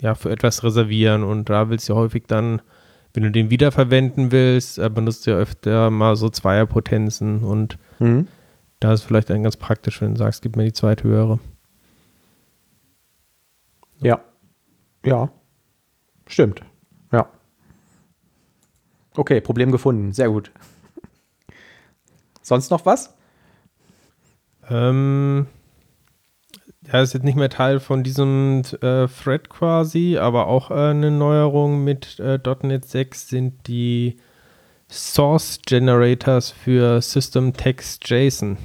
ja, 0.00 0.14
für 0.14 0.30
etwas 0.30 0.64
reservieren 0.64 1.22
und 1.22 1.48
da 1.48 1.68
willst 1.70 1.88
du 1.88 1.94
häufig 1.94 2.24
dann, 2.26 2.62
wenn 3.12 3.22
du 3.22 3.30
den 3.30 3.50
wiederverwenden 3.50 4.32
willst, 4.32 4.78
äh, 4.78 4.90
benutzt 4.90 5.26
du 5.26 5.30
ja 5.32 5.36
öfter 5.36 5.90
mal 5.90 6.16
so 6.16 6.28
Zweierpotenzen 6.28 7.42
und 7.42 7.78
mhm 7.98 8.28
da 8.80 8.92
ist 8.92 9.02
vielleicht 9.02 9.30
dann 9.30 9.42
ganz 9.42 9.56
praktisch, 9.56 10.00
wenn 10.00 10.14
du 10.14 10.18
sagst, 10.18 10.42
gib 10.42 10.56
mir 10.56 10.64
die 10.64 10.72
zweite 10.72 11.04
höhere. 11.04 11.38
Ja. 14.00 14.20
Ja. 15.04 15.30
Stimmt. 16.26 16.62
Ja. 17.12 17.28
Okay, 19.14 19.40
Problem 19.40 19.70
gefunden. 19.70 20.12
Sehr 20.12 20.30
gut. 20.30 20.50
Sonst 22.42 22.70
noch 22.70 22.86
was? 22.86 23.14
Ähm, 24.68 25.46
ja, 26.86 27.02
ist 27.02 27.12
jetzt 27.12 27.24
nicht 27.24 27.36
mehr 27.36 27.50
Teil 27.50 27.80
von 27.80 28.02
diesem 28.02 28.62
äh, 28.80 29.06
Thread 29.08 29.50
quasi, 29.50 30.16
aber 30.16 30.46
auch 30.46 30.70
äh, 30.70 30.90
eine 30.90 31.10
Neuerung 31.10 31.84
mit 31.84 32.18
äh, 32.18 32.38
.NET 32.62 32.84
6 32.86 33.28
sind 33.28 33.66
die 33.68 34.16
Source 34.90 35.60
Generators 35.64 36.50
für 36.50 37.00
System 37.00 37.52
Text 37.52 38.08
JSON. 38.08 38.56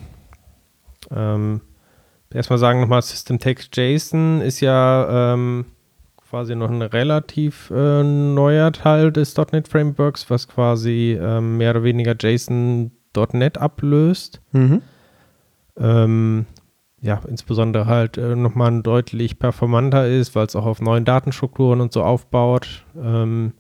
Ähm, 1.15 1.61
erstmal 2.33 2.59
sagen 2.59 2.81
nochmal, 2.81 3.01
System 3.01 3.39
Text 3.39 3.75
JSON 3.77 4.41
ist 4.41 4.59
ja 4.59 5.33
ähm, 5.33 5.65
quasi 6.29 6.55
noch 6.55 6.69
ein 6.69 6.81
relativ 6.81 7.71
äh, 7.71 8.03
neuer 8.03 8.71
Teil 8.71 9.11
des 9.11 9.37
.NET 9.37 9.67
Frameworks, 9.67 10.29
was 10.29 10.47
quasi 10.47 11.17
ähm, 11.21 11.57
mehr 11.57 11.71
oder 11.71 11.83
weniger 11.83 12.15
JSON.NET 12.19 13.57
ablöst. 13.57 14.41
Mhm. 14.51 14.81
Ähm, 15.77 16.45
ja, 17.01 17.21
insbesondere 17.27 17.85
halt 17.85 18.17
äh, 18.17 18.35
nochmal 18.35 18.81
deutlich 18.81 19.37
performanter 19.37 20.07
ist, 20.07 20.33
weil 20.33 20.47
es 20.47 20.55
auch 20.55 20.65
auf 20.65 20.81
neuen 20.81 21.05
Datenstrukturen 21.05 21.81
und 21.81 21.93
so 21.93 22.01
aufbaut. 22.01 22.83
Ähm, 22.99 23.53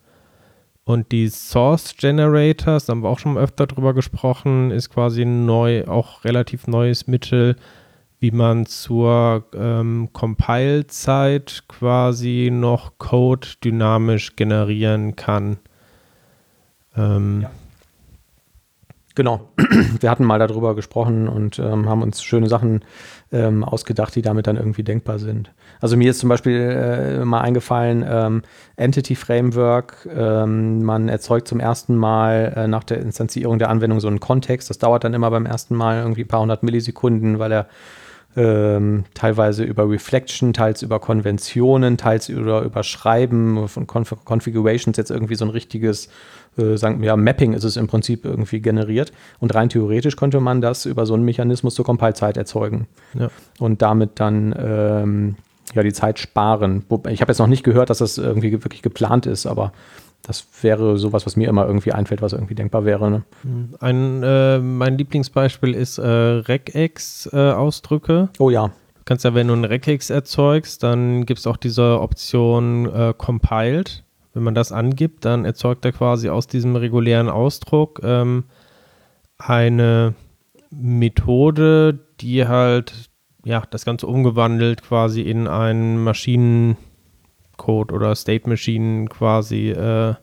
und 0.85 1.11
die 1.11 1.27
Source 1.29 1.95
Generators, 1.97 2.85
da 2.85 2.91
haben 2.91 3.01
wir 3.01 3.09
auch 3.09 3.19
schon 3.19 3.37
öfter 3.37 3.65
drüber 3.65 3.93
gesprochen, 3.95 4.69
ist 4.69 4.91
quasi 4.91 5.25
neu, 5.25 5.85
auch 5.85 6.23
relativ 6.23 6.67
neues 6.67 7.07
Mittel, 7.07 7.55
wie 8.19 8.29
man 8.31 8.67
zur 8.67 9.45
ähm, 9.53 10.09
Compile-Zeit 10.13 11.63
quasi 11.67 12.49
noch 12.51 12.99
Code 12.99 13.47
dynamisch 13.63 14.35
generieren 14.35 15.15
kann. 15.15 15.57
Ähm, 16.95 17.41
ja. 17.41 17.51
Genau. 19.15 19.49
Wir 19.99 20.11
hatten 20.11 20.25
mal 20.25 20.39
darüber 20.39 20.75
gesprochen 20.75 21.27
und 21.27 21.57
ähm, 21.57 21.89
haben 21.89 22.03
uns 22.03 22.21
schöne 22.21 22.47
Sachen 22.47 22.83
ähm, 23.35 23.63
ausgedacht, 23.63 24.15
die 24.15 24.21
damit 24.21 24.47
dann 24.47 24.55
irgendwie 24.55 24.83
denkbar 24.83 25.19
sind. 25.19 25.51
Also 25.81 25.97
mir 25.97 26.11
ist 26.11 26.19
zum 26.19 26.29
Beispiel 26.29 26.55
äh, 26.55 27.25
mal 27.25 27.41
eingefallen, 27.41 28.05
ähm, 28.07 28.41
Entity 28.77 29.15
Framework, 29.15 30.07
ähm, 30.15 30.83
man 30.83 31.09
erzeugt 31.09 31.47
zum 31.47 31.59
ersten 31.59 31.95
Mal 31.95 32.53
äh, 32.55 32.67
nach 32.67 32.85
der 32.85 33.01
Instanzierung 33.01 33.59
der 33.59 33.69
Anwendung 33.69 33.99
so 33.99 34.07
einen 34.07 34.21
Kontext. 34.21 34.69
Das 34.69 34.77
dauert 34.77 35.03
dann 35.03 35.13
immer 35.13 35.29
beim 35.31 35.45
ersten 35.45 35.75
Mal 35.75 35.99
irgendwie 35.99 36.21
ein 36.21 36.27
paar 36.27 36.41
hundert 36.41 36.63
Millisekunden, 36.63 37.37
weil 37.37 37.51
er 37.51 37.67
ähm, 38.37 39.05
teilweise 39.13 39.63
über 39.63 39.89
Reflection, 39.89 40.53
teils 40.53 40.81
über 40.81 40.99
Konventionen, 40.99 41.97
teils 41.97 42.29
über, 42.29 42.61
über 42.61 42.83
Schreiben 42.83 43.67
von 43.67 43.87
Conf 43.87 44.15
Configurations 44.25 44.97
jetzt 44.97 45.11
irgendwie 45.11 45.35
so 45.35 45.45
ein 45.45 45.51
richtiges 45.51 46.09
äh, 46.57 46.77
sagen, 46.77 47.01
ja, 47.03 47.15
Mapping 47.15 47.53
ist 47.53 47.63
es 47.63 47.77
im 47.77 47.87
Prinzip 47.87 48.25
irgendwie 48.25 48.61
generiert. 48.61 49.11
Und 49.39 49.53
rein 49.55 49.69
theoretisch 49.69 50.15
könnte 50.15 50.39
man 50.39 50.61
das 50.61 50.85
über 50.85 51.05
so 51.05 51.13
einen 51.13 51.23
Mechanismus 51.23 51.75
zur 51.75 51.85
Compile-Zeit 51.85 52.37
erzeugen. 52.37 52.87
Ja. 53.13 53.29
Und 53.59 53.81
damit 53.81 54.19
dann 54.19 54.55
ähm, 54.57 55.35
ja, 55.73 55.83
die 55.83 55.93
Zeit 55.93 56.19
sparen. 56.19 56.85
Ich 57.09 57.21
habe 57.21 57.31
jetzt 57.31 57.39
noch 57.39 57.47
nicht 57.47 57.63
gehört, 57.63 57.89
dass 57.89 57.99
das 57.99 58.17
irgendwie 58.17 58.51
wirklich 58.51 58.81
geplant 58.81 59.25
ist, 59.25 59.45
aber 59.45 59.71
das 60.25 60.45
wäre 60.61 60.97
sowas, 60.97 61.25
was 61.25 61.35
mir 61.35 61.49
immer 61.49 61.67
irgendwie 61.67 61.91
einfällt, 61.91 62.21
was 62.21 62.31
irgendwie 62.33 62.53
denkbar 62.55 62.85
wäre. 62.85 63.11
Ne? 63.11 63.23
Ein, 63.79 64.23
äh, 64.23 64.59
mein 64.59 64.97
Lieblingsbeispiel 64.97 65.75
ist 65.75 65.97
äh, 65.99 66.07
Regex-Ausdrücke. 66.07 68.29
Äh, 68.33 68.41
oh 68.41 68.49
ja. 68.49 68.67
Du 68.67 68.73
kannst 69.05 69.23
ja, 69.23 69.35
wenn 69.35 69.47
du 69.47 69.53
ein 69.53 69.65
Regex 69.65 70.09
erzeugst, 70.09 70.81
dann 70.81 71.27
gibt 71.27 71.39
es 71.39 71.45
auch 71.45 71.57
diese 71.57 71.99
Option 71.99 72.91
äh, 72.91 73.13
Compiled. 73.15 74.03
Wenn 74.35 74.43
man 74.43 74.53
das 74.53 74.71
angibt, 74.71 75.25
dann 75.25 75.45
erzeugt 75.45 75.83
er 75.85 75.93
quasi 75.93 76.29
aus 76.29 76.45
diesem 76.45 76.75
regulären 76.75 77.29
Ausdruck 77.29 78.01
ähm, 78.03 78.43
eine 79.39 80.13
Methode, 80.69 81.97
die 82.19 82.47
halt 82.47 83.09
ja 83.43 83.63
das 83.69 83.85
Ganze 83.85 84.07
umgewandelt 84.07 84.83
quasi 84.83 85.21
in 85.21 85.47
einen 85.47 86.03
Maschinencode 86.03 87.91
oder 87.91 88.13
State 88.15 88.49
Machine 88.49 89.07
quasi 89.07 89.69
äh, 89.69 90.15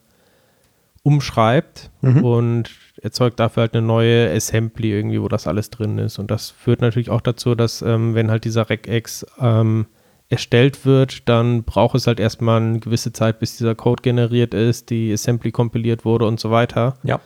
umschreibt 1.02 1.90
Mhm. 2.02 2.24
und 2.24 2.70
erzeugt 3.00 3.40
dafür 3.40 3.62
halt 3.62 3.74
eine 3.74 3.86
neue 3.86 4.30
Assembly 4.30 4.92
irgendwie, 4.92 5.20
wo 5.20 5.28
das 5.28 5.46
alles 5.46 5.70
drin 5.70 5.98
ist. 5.98 6.18
Und 6.18 6.30
das 6.30 6.50
führt 6.50 6.80
natürlich 6.80 7.10
auch 7.10 7.20
dazu, 7.20 7.54
dass 7.54 7.82
ähm, 7.82 8.14
wenn 8.14 8.30
halt 8.30 8.44
dieser 8.44 8.68
Regex 8.70 9.26
ähm, 9.40 9.86
erstellt 10.33 10.87
wird, 10.87 11.28
dann 11.28 11.62
braucht 11.62 11.95
es 11.95 12.07
halt 12.07 12.18
erstmal 12.18 12.61
eine 12.62 12.80
gewisse 12.80 13.12
Zeit, 13.12 13.39
bis 13.39 13.59
dieser 13.59 13.74
Code 13.74 14.03
generiert 14.03 14.55
ist, 14.55 14.89
die 14.89 15.12
Assembly 15.12 15.53
kompiliert 15.53 16.07
wurde 16.07 16.24
und 16.24 16.41
so 16.41 16.51
weiter. 16.51 16.95
Ja. 17.03 17.20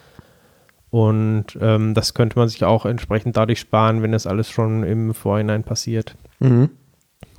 Und 0.90 1.56
ähm, 1.60 1.94
das 1.94 2.14
könnte 2.14 2.36
man 2.36 2.48
sich 2.48 2.64
auch 2.64 2.84
entsprechend 2.84 3.36
dadurch 3.36 3.60
sparen, 3.60 4.02
wenn 4.02 4.10
das 4.10 4.26
alles 4.26 4.50
schon 4.50 4.82
im 4.82 5.14
Vorhinein 5.14 5.62
passiert. 5.62 6.16
Mhm. 6.40 6.70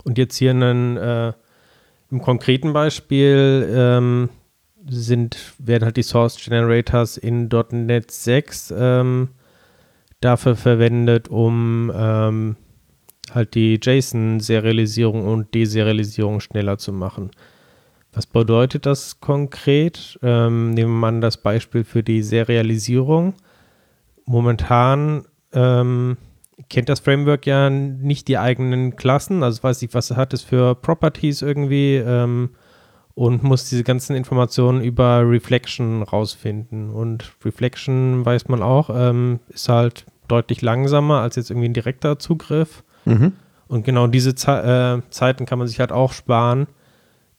Und 0.06 0.18
jetzt 0.18 0.38
hier 0.38 0.52
einen, 0.52 0.96
äh, 0.96 1.34
im 2.12 2.22
konkreten 2.22 2.72
Beispiel 2.72 3.70
ähm, 3.70 4.30
sind, 4.88 5.54
werden 5.58 5.84
halt 5.84 5.98
die 5.98 6.04
Source 6.04 6.38
Generators 6.38 7.18
in 7.18 7.50
.NET 7.72 8.10
6 8.10 8.74
ähm, 8.78 9.30
dafür 10.22 10.56
verwendet, 10.56 11.28
um 11.28 11.92
ähm, 11.94 12.56
halt 13.34 13.56
die 13.56 13.80
JSON-Serialisierung 13.82 15.26
und 15.26 15.54
Deserialisierung 15.54 16.40
schneller 16.40 16.78
zu 16.78 16.94
machen. 16.94 17.32
Was 18.14 18.26
bedeutet 18.26 18.86
das 18.86 19.20
konkret? 19.20 20.18
Ähm, 20.24 20.72
nehmen 20.72 20.92
wir 20.94 21.12
mal 21.12 21.20
das 21.20 21.38
Beispiel 21.38 21.84
für 21.84 22.04
die 22.04 22.24
Serialisierung. 22.24 23.36
Momentan 24.26 25.26
ähm, 25.54 26.18
kennt 26.70 26.90
das 26.90 27.00
Framework 27.00 27.46
ja 27.46 27.70
nicht 27.70 28.28
die 28.28 28.38
eigenen 28.38 28.96
Klassen, 28.96 29.44
also 29.44 29.62
weiß 29.62 29.82
nicht, 29.82 29.94
was 29.94 30.12
hat 30.12 30.34
es 30.34 30.42
für 30.42 30.76
Properties 30.76 31.42
irgendwie 31.42 31.96
ähm, 31.96 32.50
und 33.14 33.44
muss 33.44 33.70
diese 33.70 33.84
ganzen 33.84 34.16
Informationen 34.16 34.82
über 34.82 35.28
Reflection 35.28 36.04
rausfinden. 36.04 36.90
Und 36.90 37.34
Reflection, 37.44 38.26
weiß 38.26 38.48
man 38.48 38.62
auch, 38.62 38.90
ähm, 38.94 39.40
ist 39.50 39.70
halt 39.70 40.06
deutlich 40.28 40.62
langsamer 40.62 41.22
als 41.22 41.36
jetzt 41.36 41.50
irgendwie 41.50 41.70
ein 41.70 41.74
direkter 41.74 42.20
Zugriff. 42.20 42.84
Mhm. 43.08 43.34
Und 43.68 43.86
genau 43.86 44.08
diese 44.08 44.36
Ze 44.36 45.02
äh, 45.06 45.10
Zeiten 45.10 45.46
kann 45.46 45.60
man 45.60 45.68
sich 45.68 45.80
halt 45.80 45.92
auch 45.92 46.14
sparen 46.14 46.68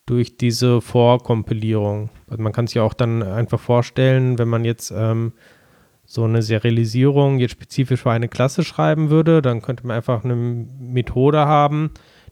durch 0.06 0.36
diese 0.36 0.80
Vorkompilierung. 0.80 2.10
Also 2.28 2.42
man 2.42 2.52
kann 2.52 2.66
sich 2.66 2.80
auch 2.80 2.94
dann 2.94 3.22
einfach 3.22 3.60
vorstellen, 3.60 4.38
wenn 4.38 4.48
man 4.48 4.64
jetzt 4.64 4.90
ähm, 4.90 5.32
so 6.04 6.24
eine 6.24 6.40
Serialisierung 6.40 7.38
jetzt 7.38 7.52
spezifisch 7.52 8.02
für 8.02 8.10
eine 8.10 8.28
Klasse 8.28 8.64
schreiben 8.64 9.10
würde, 9.10 9.42
dann 9.42 9.60
könnte 9.60 9.86
man 9.86 9.96
einfach 9.96 10.24
eine 10.24 10.34
Methode 10.34 11.44
haben, 11.44 11.90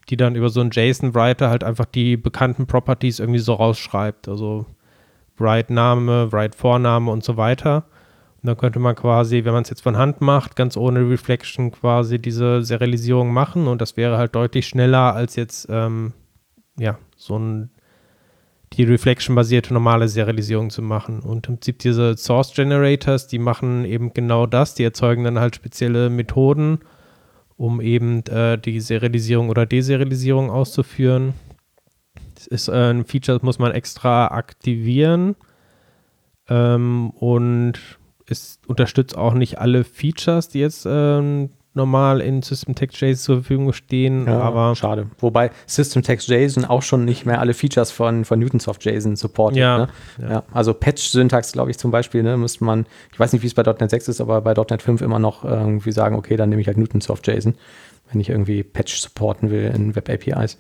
die 0.09 0.17
dann 0.17 0.35
über 0.35 0.49
so 0.49 0.61
einen 0.61 0.71
JSON-Writer 0.71 1.51
halt 1.51 1.65
einfach 1.65 1.85
die 1.85 2.17
bekannten 2.17 2.67
Properties 2.67 3.19
irgendwie 3.19 3.41
so 3.41 3.53
rausschreibt. 3.53 4.29
Also 4.29 4.65
Write-Name, 5.37 6.33
Write-Vorname 6.33 7.11
und 7.11 7.25
so 7.25 7.37
weiter. 7.37 7.85
Dann 8.47 8.57
könnte 8.57 8.79
man 8.79 8.95
quasi, 8.95 9.45
wenn 9.45 9.53
man 9.53 9.63
es 9.63 9.71
jetzt 9.71 9.83
von 9.83 9.97
Hand 9.97 10.21
macht, 10.21 10.57
ganz 10.57 10.77
ohne 10.77 11.09
Reflection 11.09 11.73
quasi 11.73 12.19
diese 12.19 12.63
Serialisierung 12.63 13.33
machen 13.33 13.67
und 13.67 13.81
das 13.81 13.97
wäre 13.97 14.17
halt 14.19 14.35
deutlich 14.35 14.67
schneller 14.67 15.15
als 15.15 15.37
jetzt 15.37 15.67
ähm, 15.71 16.13
ja, 16.79 16.99
so 17.17 17.39
ein 17.39 17.71
die 18.73 18.85
Reflection-basierte 18.85 19.73
normale 19.73 20.09
Serialisierung 20.09 20.71
zu 20.71 20.83
machen. 20.83 21.21
Und 21.21 21.47
im 21.49 21.55
Prinzip 21.55 21.79
diese 21.79 22.17
Source 22.17 22.53
Generators, 22.53 23.27
die 23.27 23.39
machen 23.39 23.85
eben 23.85 24.13
genau 24.13 24.47
das, 24.47 24.75
die 24.75 24.85
erzeugen 24.85 25.25
dann 25.25 25.39
halt 25.39 25.57
spezielle 25.57 26.11
Methoden, 26.11 26.81
um 27.57 27.81
eben 27.81 28.25
äh, 28.27 28.59
die 28.59 28.81
Serialisierung 28.81 29.49
oder 29.49 29.67
Deserialisierung 29.67 30.51
auszuführen. 30.51 31.35
Das 32.35 32.47
ist 32.47 32.69
äh, 32.69 32.91
ein 32.91 33.05
Feature, 33.05 33.39
das 33.39 33.45
muss 33.45 33.59
man 33.59 33.73
extra 33.73 34.27
aktivieren 34.29 35.37
ähm, 36.49 37.11
und 37.11 37.99
es 38.27 38.59
unterstützt 38.67 39.17
auch 39.17 39.35
nicht 39.35 39.59
alle 39.59 39.85
Features, 39.85 40.49
die 40.49 40.61
jetzt 40.61 40.87
ähm, 40.89 41.51
normal 41.77 42.21
in 42.21 42.43
System-Text-JSON 42.43 43.17
zur 43.17 43.37
Verfügung 43.37 43.73
stehen, 43.73 44.27
Ja, 44.27 44.41
aber 44.41 44.75
schade. 44.75 45.09
Wobei 45.19 45.51
System-Text-JSON 45.67 46.65
auch 46.65 46.83
schon 46.83 47.05
nicht 47.05 47.27
mehr 47.27 47.39
alle 47.39 47.55
Features 47.55 47.91
von, 47.91 48.25
von 48.25 48.39
Newtonsoft-JSON 48.39 49.17
supportet. 49.17 49.59
Ja, 49.59 49.79
ne? 49.79 49.89
ja. 50.21 50.31
ja. 50.31 50.43
Also 50.53 50.73
Patch-Syntax, 50.73 51.53
glaube 51.53 51.71
ich, 51.71 51.79
zum 51.79 51.91
Beispiel, 51.91 52.23
ne, 52.23 52.37
müsste 52.37 52.65
man, 52.65 52.87
ich 53.13 53.21
weiß 53.21 53.33
nicht, 53.35 53.43
wie 53.43 53.47
es 53.47 53.55
bei 53.55 53.63
.NET 53.63 53.91
6 53.91 54.09
ist, 54.09 54.21
aber 54.21 54.41
bei 54.41 54.55
.NET 54.55 54.83
5 54.83 55.03
immer 55.03 55.19
noch 55.19 55.45
irgendwie 55.45 55.93
sagen, 55.93 56.17
okay, 56.17 56.37
dann 56.37 56.49
nehme 56.49 56.63
ich 56.63 56.67
halt 56.67 56.79
Newtonsoft-JSON, 56.79 57.55
wenn 58.11 58.21
ich 58.21 58.31
irgendwie 58.31 58.63
Patch 58.63 58.97
supporten 58.97 59.51
will 59.51 59.71
in 59.75 59.95
Web-APIs. 59.95 60.59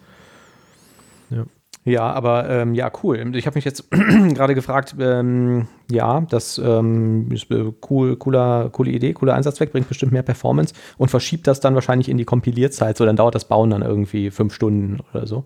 Ja. 1.30 1.44
Ja, 1.86 2.12
aber 2.12 2.50
ähm, 2.50 2.74
ja, 2.74 2.90
cool. 3.04 3.36
Ich 3.36 3.46
habe 3.46 3.56
mich 3.56 3.64
jetzt 3.64 3.88
gerade 3.90 4.56
gefragt, 4.56 4.96
ähm, 4.98 5.68
ja, 5.88 6.20
das 6.28 6.58
ähm, 6.58 7.30
ist 7.30 7.48
äh, 7.52 7.72
cool, 7.88 8.16
cooler, 8.16 8.70
coole 8.70 8.90
Idee, 8.90 9.12
cooler 9.12 9.34
Einsatzzweck, 9.34 9.70
bringt 9.70 9.86
bestimmt 9.88 10.10
mehr 10.10 10.24
Performance 10.24 10.74
und 10.98 11.10
verschiebt 11.10 11.46
das 11.46 11.60
dann 11.60 11.76
wahrscheinlich 11.76 12.08
in 12.08 12.18
die 12.18 12.24
Kompilierzeit, 12.24 12.96
so 12.96 13.06
dann 13.06 13.14
dauert 13.14 13.36
das 13.36 13.44
Bauen 13.46 13.70
dann 13.70 13.82
irgendwie 13.82 14.32
fünf 14.32 14.52
Stunden 14.52 14.98
oder 15.12 15.28
so. 15.28 15.44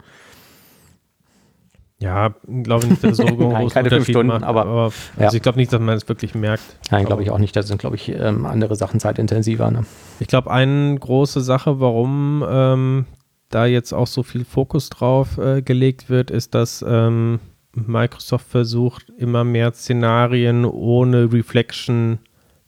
Ja, 1.98 2.34
glaube 2.62 2.86
nicht, 2.86 3.04
dass 3.04 3.10
es 3.12 3.16
so 3.18 3.24
einen 3.26 3.48
Nein, 3.50 3.68
keine 3.68 3.90
fünf 3.90 4.08
Stunden, 4.08 4.28
macht, 4.28 4.42
aber- 4.42 4.64
also 4.64 4.94
ja. 5.18 5.30
ich 5.34 5.42
glaube 5.42 5.58
nicht, 5.58 5.70
dass 5.70 5.80
man 5.80 5.94
es 5.94 6.08
wirklich 6.08 6.34
merkt. 6.34 6.62
Nein, 6.90 7.04
glaube 7.04 7.22
ich 7.22 7.30
auch 7.30 7.36
nicht. 7.38 7.54
Da 7.54 7.62
sind, 7.62 7.78
glaube 7.78 7.96
ich, 7.96 8.08
ähm, 8.08 8.46
andere 8.46 8.76
Sachen 8.76 8.98
zeitintensiver. 8.98 9.70
Ne? 9.70 9.84
Ich 10.18 10.26
glaube, 10.26 10.50
eine 10.50 10.98
große 10.98 11.42
Sache, 11.42 11.80
warum 11.80 12.42
ähm, 12.48 13.04
da 13.50 13.66
jetzt 13.66 13.92
auch 13.92 14.06
so 14.06 14.22
viel 14.22 14.44
Fokus 14.44 14.88
drauf 14.88 15.36
äh, 15.38 15.60
gelegt 15.62 16.08
wird, 16.08 16.30
ist, 16.30 16.54
dass 16.54 16.84
ähm, 16.86 17.40
Microsoft 17.74 18.48
versucht, 18.48 19.10
immer 19.18 19.44
mehr 19.44 19.72
Szenarien 19.72 20.64
ohne 20.64 21.32
Reflection 21.32 22.18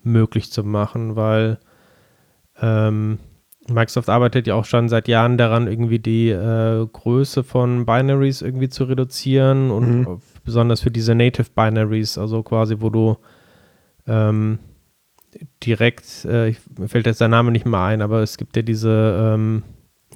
möglich 0.03 0.51
zu 0.53 0.65
machen, 0.65 1.17
weil 1.17 1.59
ähm, 2.61 3.19
Microsoft 3.69 4.09
arbeitet 4.09 4.47
ja 4.49 4.55
auch 4.57 4.65
schon 4.65 4.89
seit 4.89 5.07
Jahren 5.09 5.39
daran, 5.39 5.69
irgendwie 5.69 6.01
die 6.01 6.31
äh, 6.31 6.85
Größe 6.93 7.45
von 7.45 7.87
Binaries 7.87 8.43
irgendwie 8.43 8.69
zu 8.69 8.85
reduzieren 8.85 9.71
und 9.71 10.01
Mhm. 10.01 10.21
besonders 10.45 10.81
für 10.81 10.91
diese 10.91 11.15
Native 11.15 11.47
Binaries, 11.55 12.19
also 12.19 12.43
quasi, 12.43 12.77
wo 12.81 12.91
du 12.91 13.17
ähm, 14.09 14.59
direkt, 15.63 16.25
äh, 16.25 16.49
ich, 16.49 16.59
mir 16.77 16.89
fällt 16.89 17.07
jetzt 17.07 17.21
der 17.21 17.29
Name 17.29 17.53
nicht 17.53 17.65
mehr 17.67 17.81
ein, 17.81 18.03
aber 18.03 18.21
es 18.23 18.37
gibt 18.37 18.57
ja 18.57 18.63
diese 18.63 19.35
ähm, 19.35 19.63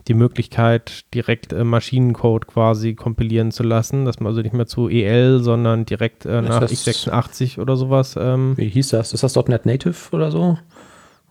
die 0.09 0.15
Möglichkeit, 0.15 1.05
direkt 1.15 1.53
äh, 1.53 1.65
Maschinencode 1.65 2.47
quasi 2.47 2.95
kompilieren 2.95 3.51
zu 3.51 3.63
lassen, 3.63 4.05
dass 4.05 4.21
man 4.21 4.29
also 4.29 4.41
nicht 4.43 4.53
mehr 4.55 4.67
zu 4.67 4.89
EL, 4.89 5.41
sondern 5.41 5.85
direkt 5.85 6.25
äh, 6.27 6.43
nach 6.43 6.61
das- 6.61 6.73
x86 6.73 7.59
oder 7.59 7.77
sowas. 7.77 8.17
Ähm, 8.19 8.55
Wie 8.57 8.69
hieß 8.69 8.91
das? 8.91 9.13
Ist 9.13 9.23
das 9.23 9.35
.NET 9.49 9.67
Native 9.67 9.95
oder 10.13 10.31
so? 10.31 10.59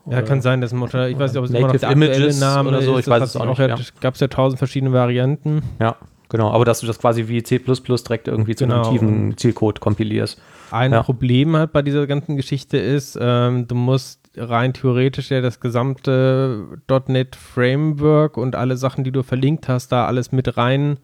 ja, 0.07 0.21
kann 0.21 0.41
sein, 0.41 0.61
dass 0.61 0.71
Mutter, 0.71 1.09
ich 1.09 1.17
weiß 1.17 1.31
nicht, 1.31 1.39
ob 1.39 1.45
es 1.45 1.51
immer 1.51 1.67
noch 1.67 1.75
der 1.77 1.89
Images 1.89 2.39
Name 2.39 2.69
oder 2.69 2.81
so, 2.81 2.95
ist. 2.97 3.05
ich 3.05 3.11
weiß 3.11 3.23
es 3.23 3.35
auch 3.35 3.45
nicht, 3.47 3.57
ja, 3.57 3.75
Gab 4.01 4.13
es 4.13 4.19
ja 4.19 4.27
tausend 4.27 4.59
verschiedene 4.59 4.93
Varianten. 4.93 5.63
Ja, 5.79 5.95
genau. 6.29 6.51
Aber 6.51 6.63
dass 6.65 6.81
du 6.81 6.85
das 6.87 6.99
quasi 6.99 7.27
wie 7.27 7.41
C 7.41 7.57
direkt 7.57 8.27
irgendwie 8.27 8.55
zu 8.55 8.65
einem 8.65 8.73
Genau. 8.83 8.91
tiefen 8.91 9.37
Zielcode 9.37 9.79
kompilierst. 9.79 10.39
Ein 10.69 10.91
Ja. 10.91 11.01
Problem 11.03 11.55
halt 11.55 11.71
bei 11.71 11.81
dieser 11.81 12.05
ganzen 12.07 12.35
Geschichte 12.35 12.77
ist, 12.77 13.17
ähm, 13.19 13.67
du 13.67 13.73
musst 13.75 14.19
rein 14.37 14.73
theoretisch 14.73 15.31
ja 15.31 15.41
das 15.41 15.59
gesamte 15.59 16.65
.NET 17.07 17.35
Framework 17.35 18.37
und 18.37 18.55
alle 18.55 18.77
Sachen, 18.77 19.03
die 19.03 19.11
du 19.11 19.23
verlinkt 19.23 19.67
hast, 19.67 19.91
da 19.91 20.05
alles 20.05 20.31
mit 20.31 20.57
rein 20.57 20.97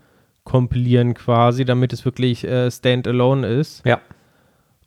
kompilieren 0.43 1.13
quasi, 1.13 1.65
damit 1.65 1.93
es 1.93 2.03
wirklich 2.05 2.43
äh, 2.43 2.69
standalone 2.71 3.47
ist. 3.47 3.85
Ja. 3.85 3.99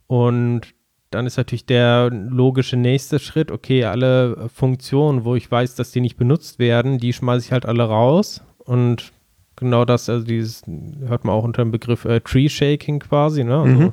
Und 0.07 0.75
dann 1.11 1.27
ist 1.27 1.37
natürlich 1.37 1.67
der 1.67 2.11
logische 2.11 2.77
nächste 2.77 3.19
Schritt, 3.21 3.53
okay, 3.53 3.85
alle 3.85 4.49
Funktionen, 4.53 5.25
wo 5.25 5.37
ich 5.37 5.49
weiß, 5.51 5.77
dass 5.77 5.93
die 5.93 6.01
nicht 6.01 6.17
benutzt 6.17 6.59
werden, 6.59 6.99
die 6.99 7.13
schmeiße 7.13 7.47
ich 7.47 7.53
halt 7.53 7.67
alle 7.67 7.85
raus. 7.85 8.43
Und 8.59 9.13
genau 9.55 9.85
das, 9.85 10.09
also 10.09 10.25
dieses, 10.25 10.63
hört 11.07 11.25
man 11.25 11.35
auch 11.37 11.45
unter 11.45 11.63
dem 11.63 11.71
Begriff 11.71 12.05
äh, 12.05 12.21
Tree 12.21 12.49
Shaking 12.49 12.99
quasi, 12.99 13.45
ne? 13.45 13.57
Also 13.61 13.67
Mhm. 13.81 13.93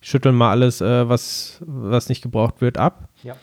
ich 0.00 0.08
schüttel 0.08 0.32
mal 0.32 0.50
alles, 0.50 0.80
äh, 0.80 1.08
was, 1.08 1.62
was 1.64 2.08
nicht 2.08 2.22
gebraucht 2.22 2.60
wird, 2.60 2.78
ab. 2.78 3.08
Ja. 3.22 3.36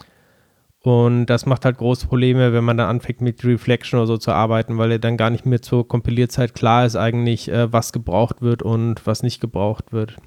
Und 0.84 1.27
das 1.27 1.45
macht 1.45 1.63
halt 1.63 1.77
große 1.77 2.07
Probleme, 2.07 2.51
wenn 2.51 2.65
man 2.65 2.75
dann 2.75 2.89
anfängt 2.89 3.21
mit 3.21 3.43
Reflection 3.45 3.99
oder 3.99 4.07
so 4.07 4.17
zu 4.17 4.34
arbeiten, 4.34 4.77
weil 4.77 4.91
ja 4.91 4.97
dann 4.97 5.15
gar 5.15 5.29
nicht 5.29 5.45
mehr 5.45 5.61
zur 5.61 5.88
Kompilierzeit 5.88 6.53
klar 6.53 6.86
ist 6.86 6.97
eigentlich, 6.97 7.49
äh, 7.49 7.71
was 7.71 7.93
gebraucht 7.93 8.41
wird 8.41 8.61
und 8.63 9.07
was 9.07 9.23
nicht 9.23 9.39
gebraucht 9.39 9.93
wird. 9.93 10.17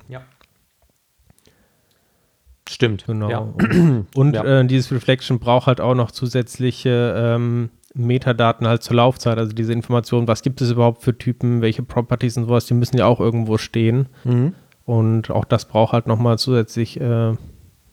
Stimmt. 2.68 3.04
Genau. 3.06 3.30
Ja. 3.30 3.38
Und, 3.38 4.06
und 4.14 4.34
Ja. 4.34 4.44
äh, 4.60 4.66
dieses 4.66 4.90
Reflection 4.90 5.38
braucht 5.38 5.66
halt 5.66 5.80
auch 5.80 5.94
noch 5.94 6.10
zusätzliche 6.10 7.14
ähm, 7.16 7.68
Metadaten 7.94 8.66
halt 8.66 8.82
zur 8.82 8.96
Laufzeit, 8.96 9.38
also 9.38 9.52
diese 9.52 9.72
Informationen, 9.72 10.26
was 10.26 10.42
gibt 10.42 10.60
es 10.60 10.70
überhaupt 10.70 11.02
für 11.02 11.16
Typen, 11.16 11.60
welche 11.62 11.82
Properties 11.82 12.36
und 12.38 12.44
sowas, 12.46 12.66
die 12.66 12.74
müssen 12.74 12.96
ja 12.98 13.06
auch 13.06 13.20
irgendwo 13.20 13.56
stehen. 13.58 14.08
Mhm. 14.24 14.54
Und 14.84 15.30
auch 15.30 15.44
das 15.44 15.66
braucht 15.66 15.92
halt 15.92 16.06
nochmal 16.06 16.38
zusätzlich 16.38 17.00
äh, 17.00 17.34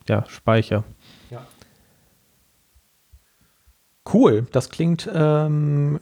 ja, 0.07 0.26
Speicher. 0.28 0.84
Cool. 4.12 4.45
Das 4.51 4.70
klingt 4.70 5.10
ähm, 5.14 5.99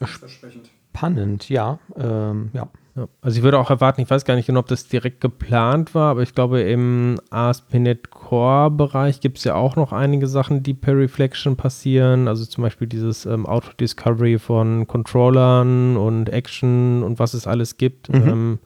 Spannend, 0.93 1.49
ja. 1.49 1.79
Ähm, 1.95 2.49
ja. 2.53 2.67
Ja, 2.95 3.07
also 3.21 3.37
ich 3.37 3.43
würde 3.43 3.57
auch 3.57 3.69
erwarten, 3.69 4.01
ich 4.01 4.09
weiß 4.09 4.25
gar 4.25 4.35
nicht 4.35 4.47
genau, 4.47 4.59
ob 4.59 4.67
das 4.67 4.87
direkt 4.87 5.21
geplant 5.21 5.95
war, 5.95 6.11
aber 6.11 6.23
ich 6.23 6.35
glaube 6.35 6.59
im 6.61 7.19
ASP.NET 7.29 8.11
Core-Bereich 8.11 9.21
gibt 9.21 9.37
es 9.37 9.45
ja 9.45 9.55
auch 9.55 9.77
noch 9.77 9.93
einige 9.93 10.27
Sachen, 10.27 10.61
die 10.61 10.73
per 10.73 10.97
Reflection 10.97 11.55
passieren. 11.55 12.27
Also 12.27 12.45
zum 12.45 12.63
Beispiel 12.63 12.87
dieses 12.87 13.25
ähm, 13.25 13.45
Auto-Discovery 13.45 14.39
von 14.39 14.87
Controllern 14.87 15.95
und 15.95 16.27
Action 16.29 17.03
und 17.03 17.17
was 17.17 17.33
es 17.33 17.47
alles 17.47 17.77
gibt. 17.77 18.09
Mhm. 18.09 18.27
Ähm, 18.27 18.59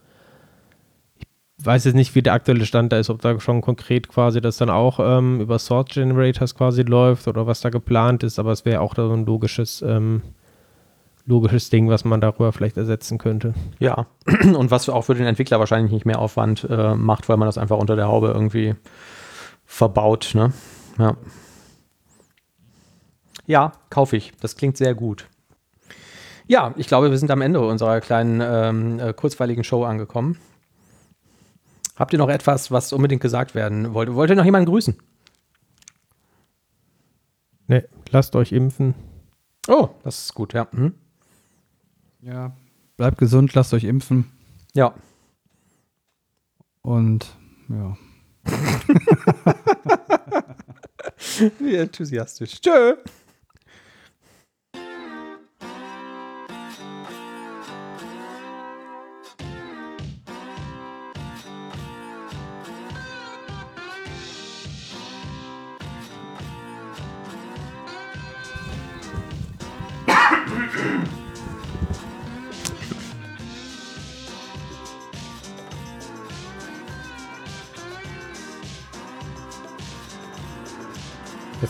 weiß 1.64 1.86
jetzt 1.86 1.96
nicht, 1.96 2.16
wie 2.16 2.22
der 2.22 2.34
aktuelle 2.34 2.66
Stand 2.66 2.92
da 2.92 2.98
ist, 2.98 3.10
ob 3.10 3.22
da 3.22 3.40
schon 3.40 3.62
konkret 3.62 4.10
quasi 4.10 4.42
das 4.42 4.58
dann 4.58 4.70
auch 4.70 5.00
ähm, 5.00 5.40
über 5.40 5.58
Sort 5.58 5.90
Generators 5.90 6.56
quasi 6.56 6.84
läuft 6.84 7.28
oder 7.28 7.48
was 7.48 7.62
da 7.62 7.70
geplant 7.70 8.24
ist, 8.24 8.40
aber 8.40 8.52
es 8.52 8.66
wäre 8.66 8.82
auch 8.82 8.94
da 8.94 9.08
so 9.08 9.14
ein 9.14 9.26
logisches 9.26 9.82
ähm, 9.82 10.22
logisches 11.26 11.70
Ding, 11.70 11.90
was 11.90 12.06
man 12.06 12.22
darüber 12.22 12.52
vielleicht 12.52 12.78
ersetzen 12.78 13.18
könnte. 13.18 13.54
Ja, 13.80 14.06
und 14.26 14.72
was 14.72 14.90
auch 14.90 15.02
für 15.04 15.16
den 15.16 15.26
Entwickler 15.26 15.60
wahrscheinlich 15.60 15.92
nicht 15.92 16.06
mehr 16.06 16.20
Aufwand 16.20 16.68
äh, 16.70 16.96
macht, 16.96 17.28
weil 17.30 17.38
man 17.38 17.48
das 17.48 17.58
einfach 17.58 17.78
unter 17.78 17.96
der 17.96 18.08
Haube 18.08 18.28
irgendwie 18.28 18.76
verbaut. 19.66 20.32
Ne? 20.36 20.54
Ja. 21.00 21.18
ja, 23.48 23.72
kaufe 23.90 24.18
ich. 24.18 24.34
Das 24.40 24.56
klingt 24.56 24.78
sehr 24.78 24.94
gut. 24.94 25.28
Ja, 26.48 26.76
ich 26.78 26.88
glaube, 26.88 27.10
wir 27.10 27.18
sind 27.18 27.32
am 27.32 27.42
Ende 27.42 27.60
unserer 27.60 28.02
kleinen 28.02 28.42
ähm, 28.44 29.00
äh, 29.00 29.14
kurzweiligen 29.14 29.64
Show 29.64 29.84
angekommen. 29.84 30.38
Habt 31.96 32.14
ihr 32.14 32.20
noch 32.20 32.30
etwas, 32.30 32.72
was 32.72 32.92
unbedingt 32.94 33.22
gesagt 33.22 33.56
werden 33.56 33.94
wollte? 33.94 34.16
Wollt 34.16 34.30
ihr 34.30 34.36
noch 34.36 34.46
jemanden 34.46 34.70
grüßen? 34.70 34.96
Ne, 37.68 37.88
lasst 38.10 38.36
euch 38.36 38.52
impfen. 38.52 38.94
Oh, 39.68 39.90
das 40.04 40.26
ist 40.26 40.34
gut, 40.36 40.54
ja. 40.54 40.68
Mhm. 40.72 40.94
Ja. 42.22 42.56
Bleibt 42.98 43.18
gesund, 43.18 43.54
lasst 43.56 43.74
euch 43.74 43.84
impfen 43.86 44.32
Ja. 44.74 44.94
und 46.82 47.36
ja. 47.70 47.98
Wie 51.60 51.76
enthusiastisch. 51.76 52.62
Tschö. 52.62 52.96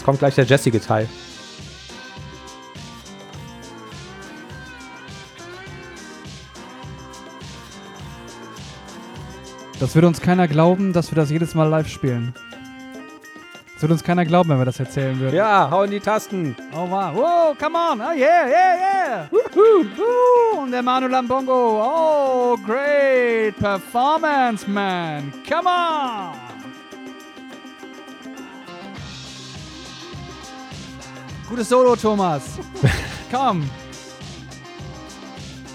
Kommt 0.06 0.20
gleich 0.20 0.36
der 0.36 0.46
jessige 0.46 0.80
Teil. 0.80 1.10
Das 9.80 9.96
würde 9.96 10.08
uns 10.08 10.22
keiner 10.22 10.48
glauben, 10.48 10.94
dass 10.94 11.12
wir 11.12 11.16
das 11.16 11.32
jedes 11.32 11.56
Mal 11.56 11.68
live 11.68 11.88
spielen. 11.88 12.36
Das 13.74 13.82
würde 13.82 13.94
uns 13.94 14.04
keiner 14.04 14.26
glauben, 14.26 14.50
wenn 14.50 14.60
wir 14.60 14.66
das 14.66 14.80
erzählen 14.80 15.20
würden. 15.20 15.36
Ja, 15.36 15.70
hau 15.72 15.84
in 15.84 15.92
die 15.92 16.00
Tasten. 16.00 16.56
Oh 16.72 16.88
wow, 16.90 17.14
wow, 17.16 17.58
come 17.58 17.76
on, 17.76 18.00
oh 18.00 18.14
yeah, 18.16 18.48
yeah, 18.48 18.76
yeah. 18.78 19.28
Woohoo, 19.32 19.86
woo. 19.98 20.62
Und 20.62 20.72
der 20.72 20.84
Manu 20.84 21.08
Lambongo, 21.08 21.82
oh 21.84 22.58
great 22.64 23.58
performance, 23.58 24.70
man, 24.70 25.34
come 25.50 25.68
on. 25.68 26.45
Gutes 31.50 31.70
Solo, 31.70 31.96
Thomas. 31.96 32.44
Komm. 33.32 33.70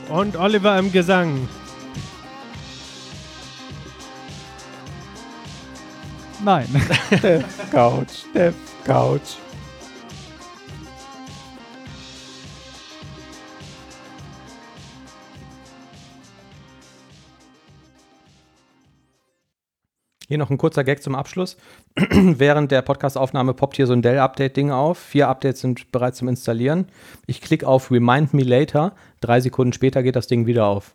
Und 0.08 0.36
Oliver 0.36 0.78
im 0.78 0.90
Gesang. 0.90 1.48
Nein. 6.42 6.66
Couch, 7.70 8.24
Dev 8.34 8.54
Couch. 8.84 9.36
Hier 20.30 20.38
noch 20.38 20.50
ein 20.50 20.58
kurzer 20.58 20.84
Gag 20.84 21.02
zum 21.02 21.16
Abschluss. 21.16 21.56
Während 21.96 22.70
der 22.70 22.82
Podcastaufnahme 22.82 23.52
poppt 23.52 23.74
hier 23.74 23.88
so 23.88 23.94
ein 23.94 24.00
Dell-Update-Ding 24.00 24.70
auf. 24.70 24.96
Vier 24.96 25.26
Updates 25.26 25.60
sind 25.60 25.90
bereits 25.90 26.18
zum 26.18 26.28
Installieren. 26.28 26.86
Ich 27.26 27.40
klicke 27.40 27.66
auf 27.66 27.90
Remind 27.90 28.32
Me 28.32 28.44
Later. 28.44 28.94
Drei 29.20 29.40
Sekunden 29.40 29.72
später 29.72 30.04
geht 30.04 30.14
das 30.14 30.28
Ding 30.28 30.46
wieder 30.46 30.66
auf. 30.66 30.94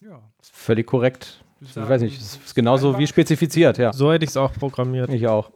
Ja. 0.00 0.18
Völlig 0.40 0.86
korrekt. 0.86 1.44
Ich 1.60 1.76
weiß 1.76 2.00
nicht, 2.00 2.18
es 2.18 2.36
ist 2.42 2.54
genauso 2.54 2.98
wie 2.98 3.06
spezifiziert, 3.06 3.76
ja. 3.76 3.92
So 3.92 4.10
hätte 4.10 4.24
ich 4.24 4.30
es 4.30 4.38
auch 4.38 4.54
programmiert. 4.54 5.12
Ich 5.12 5.28
auch. 5.28 5.50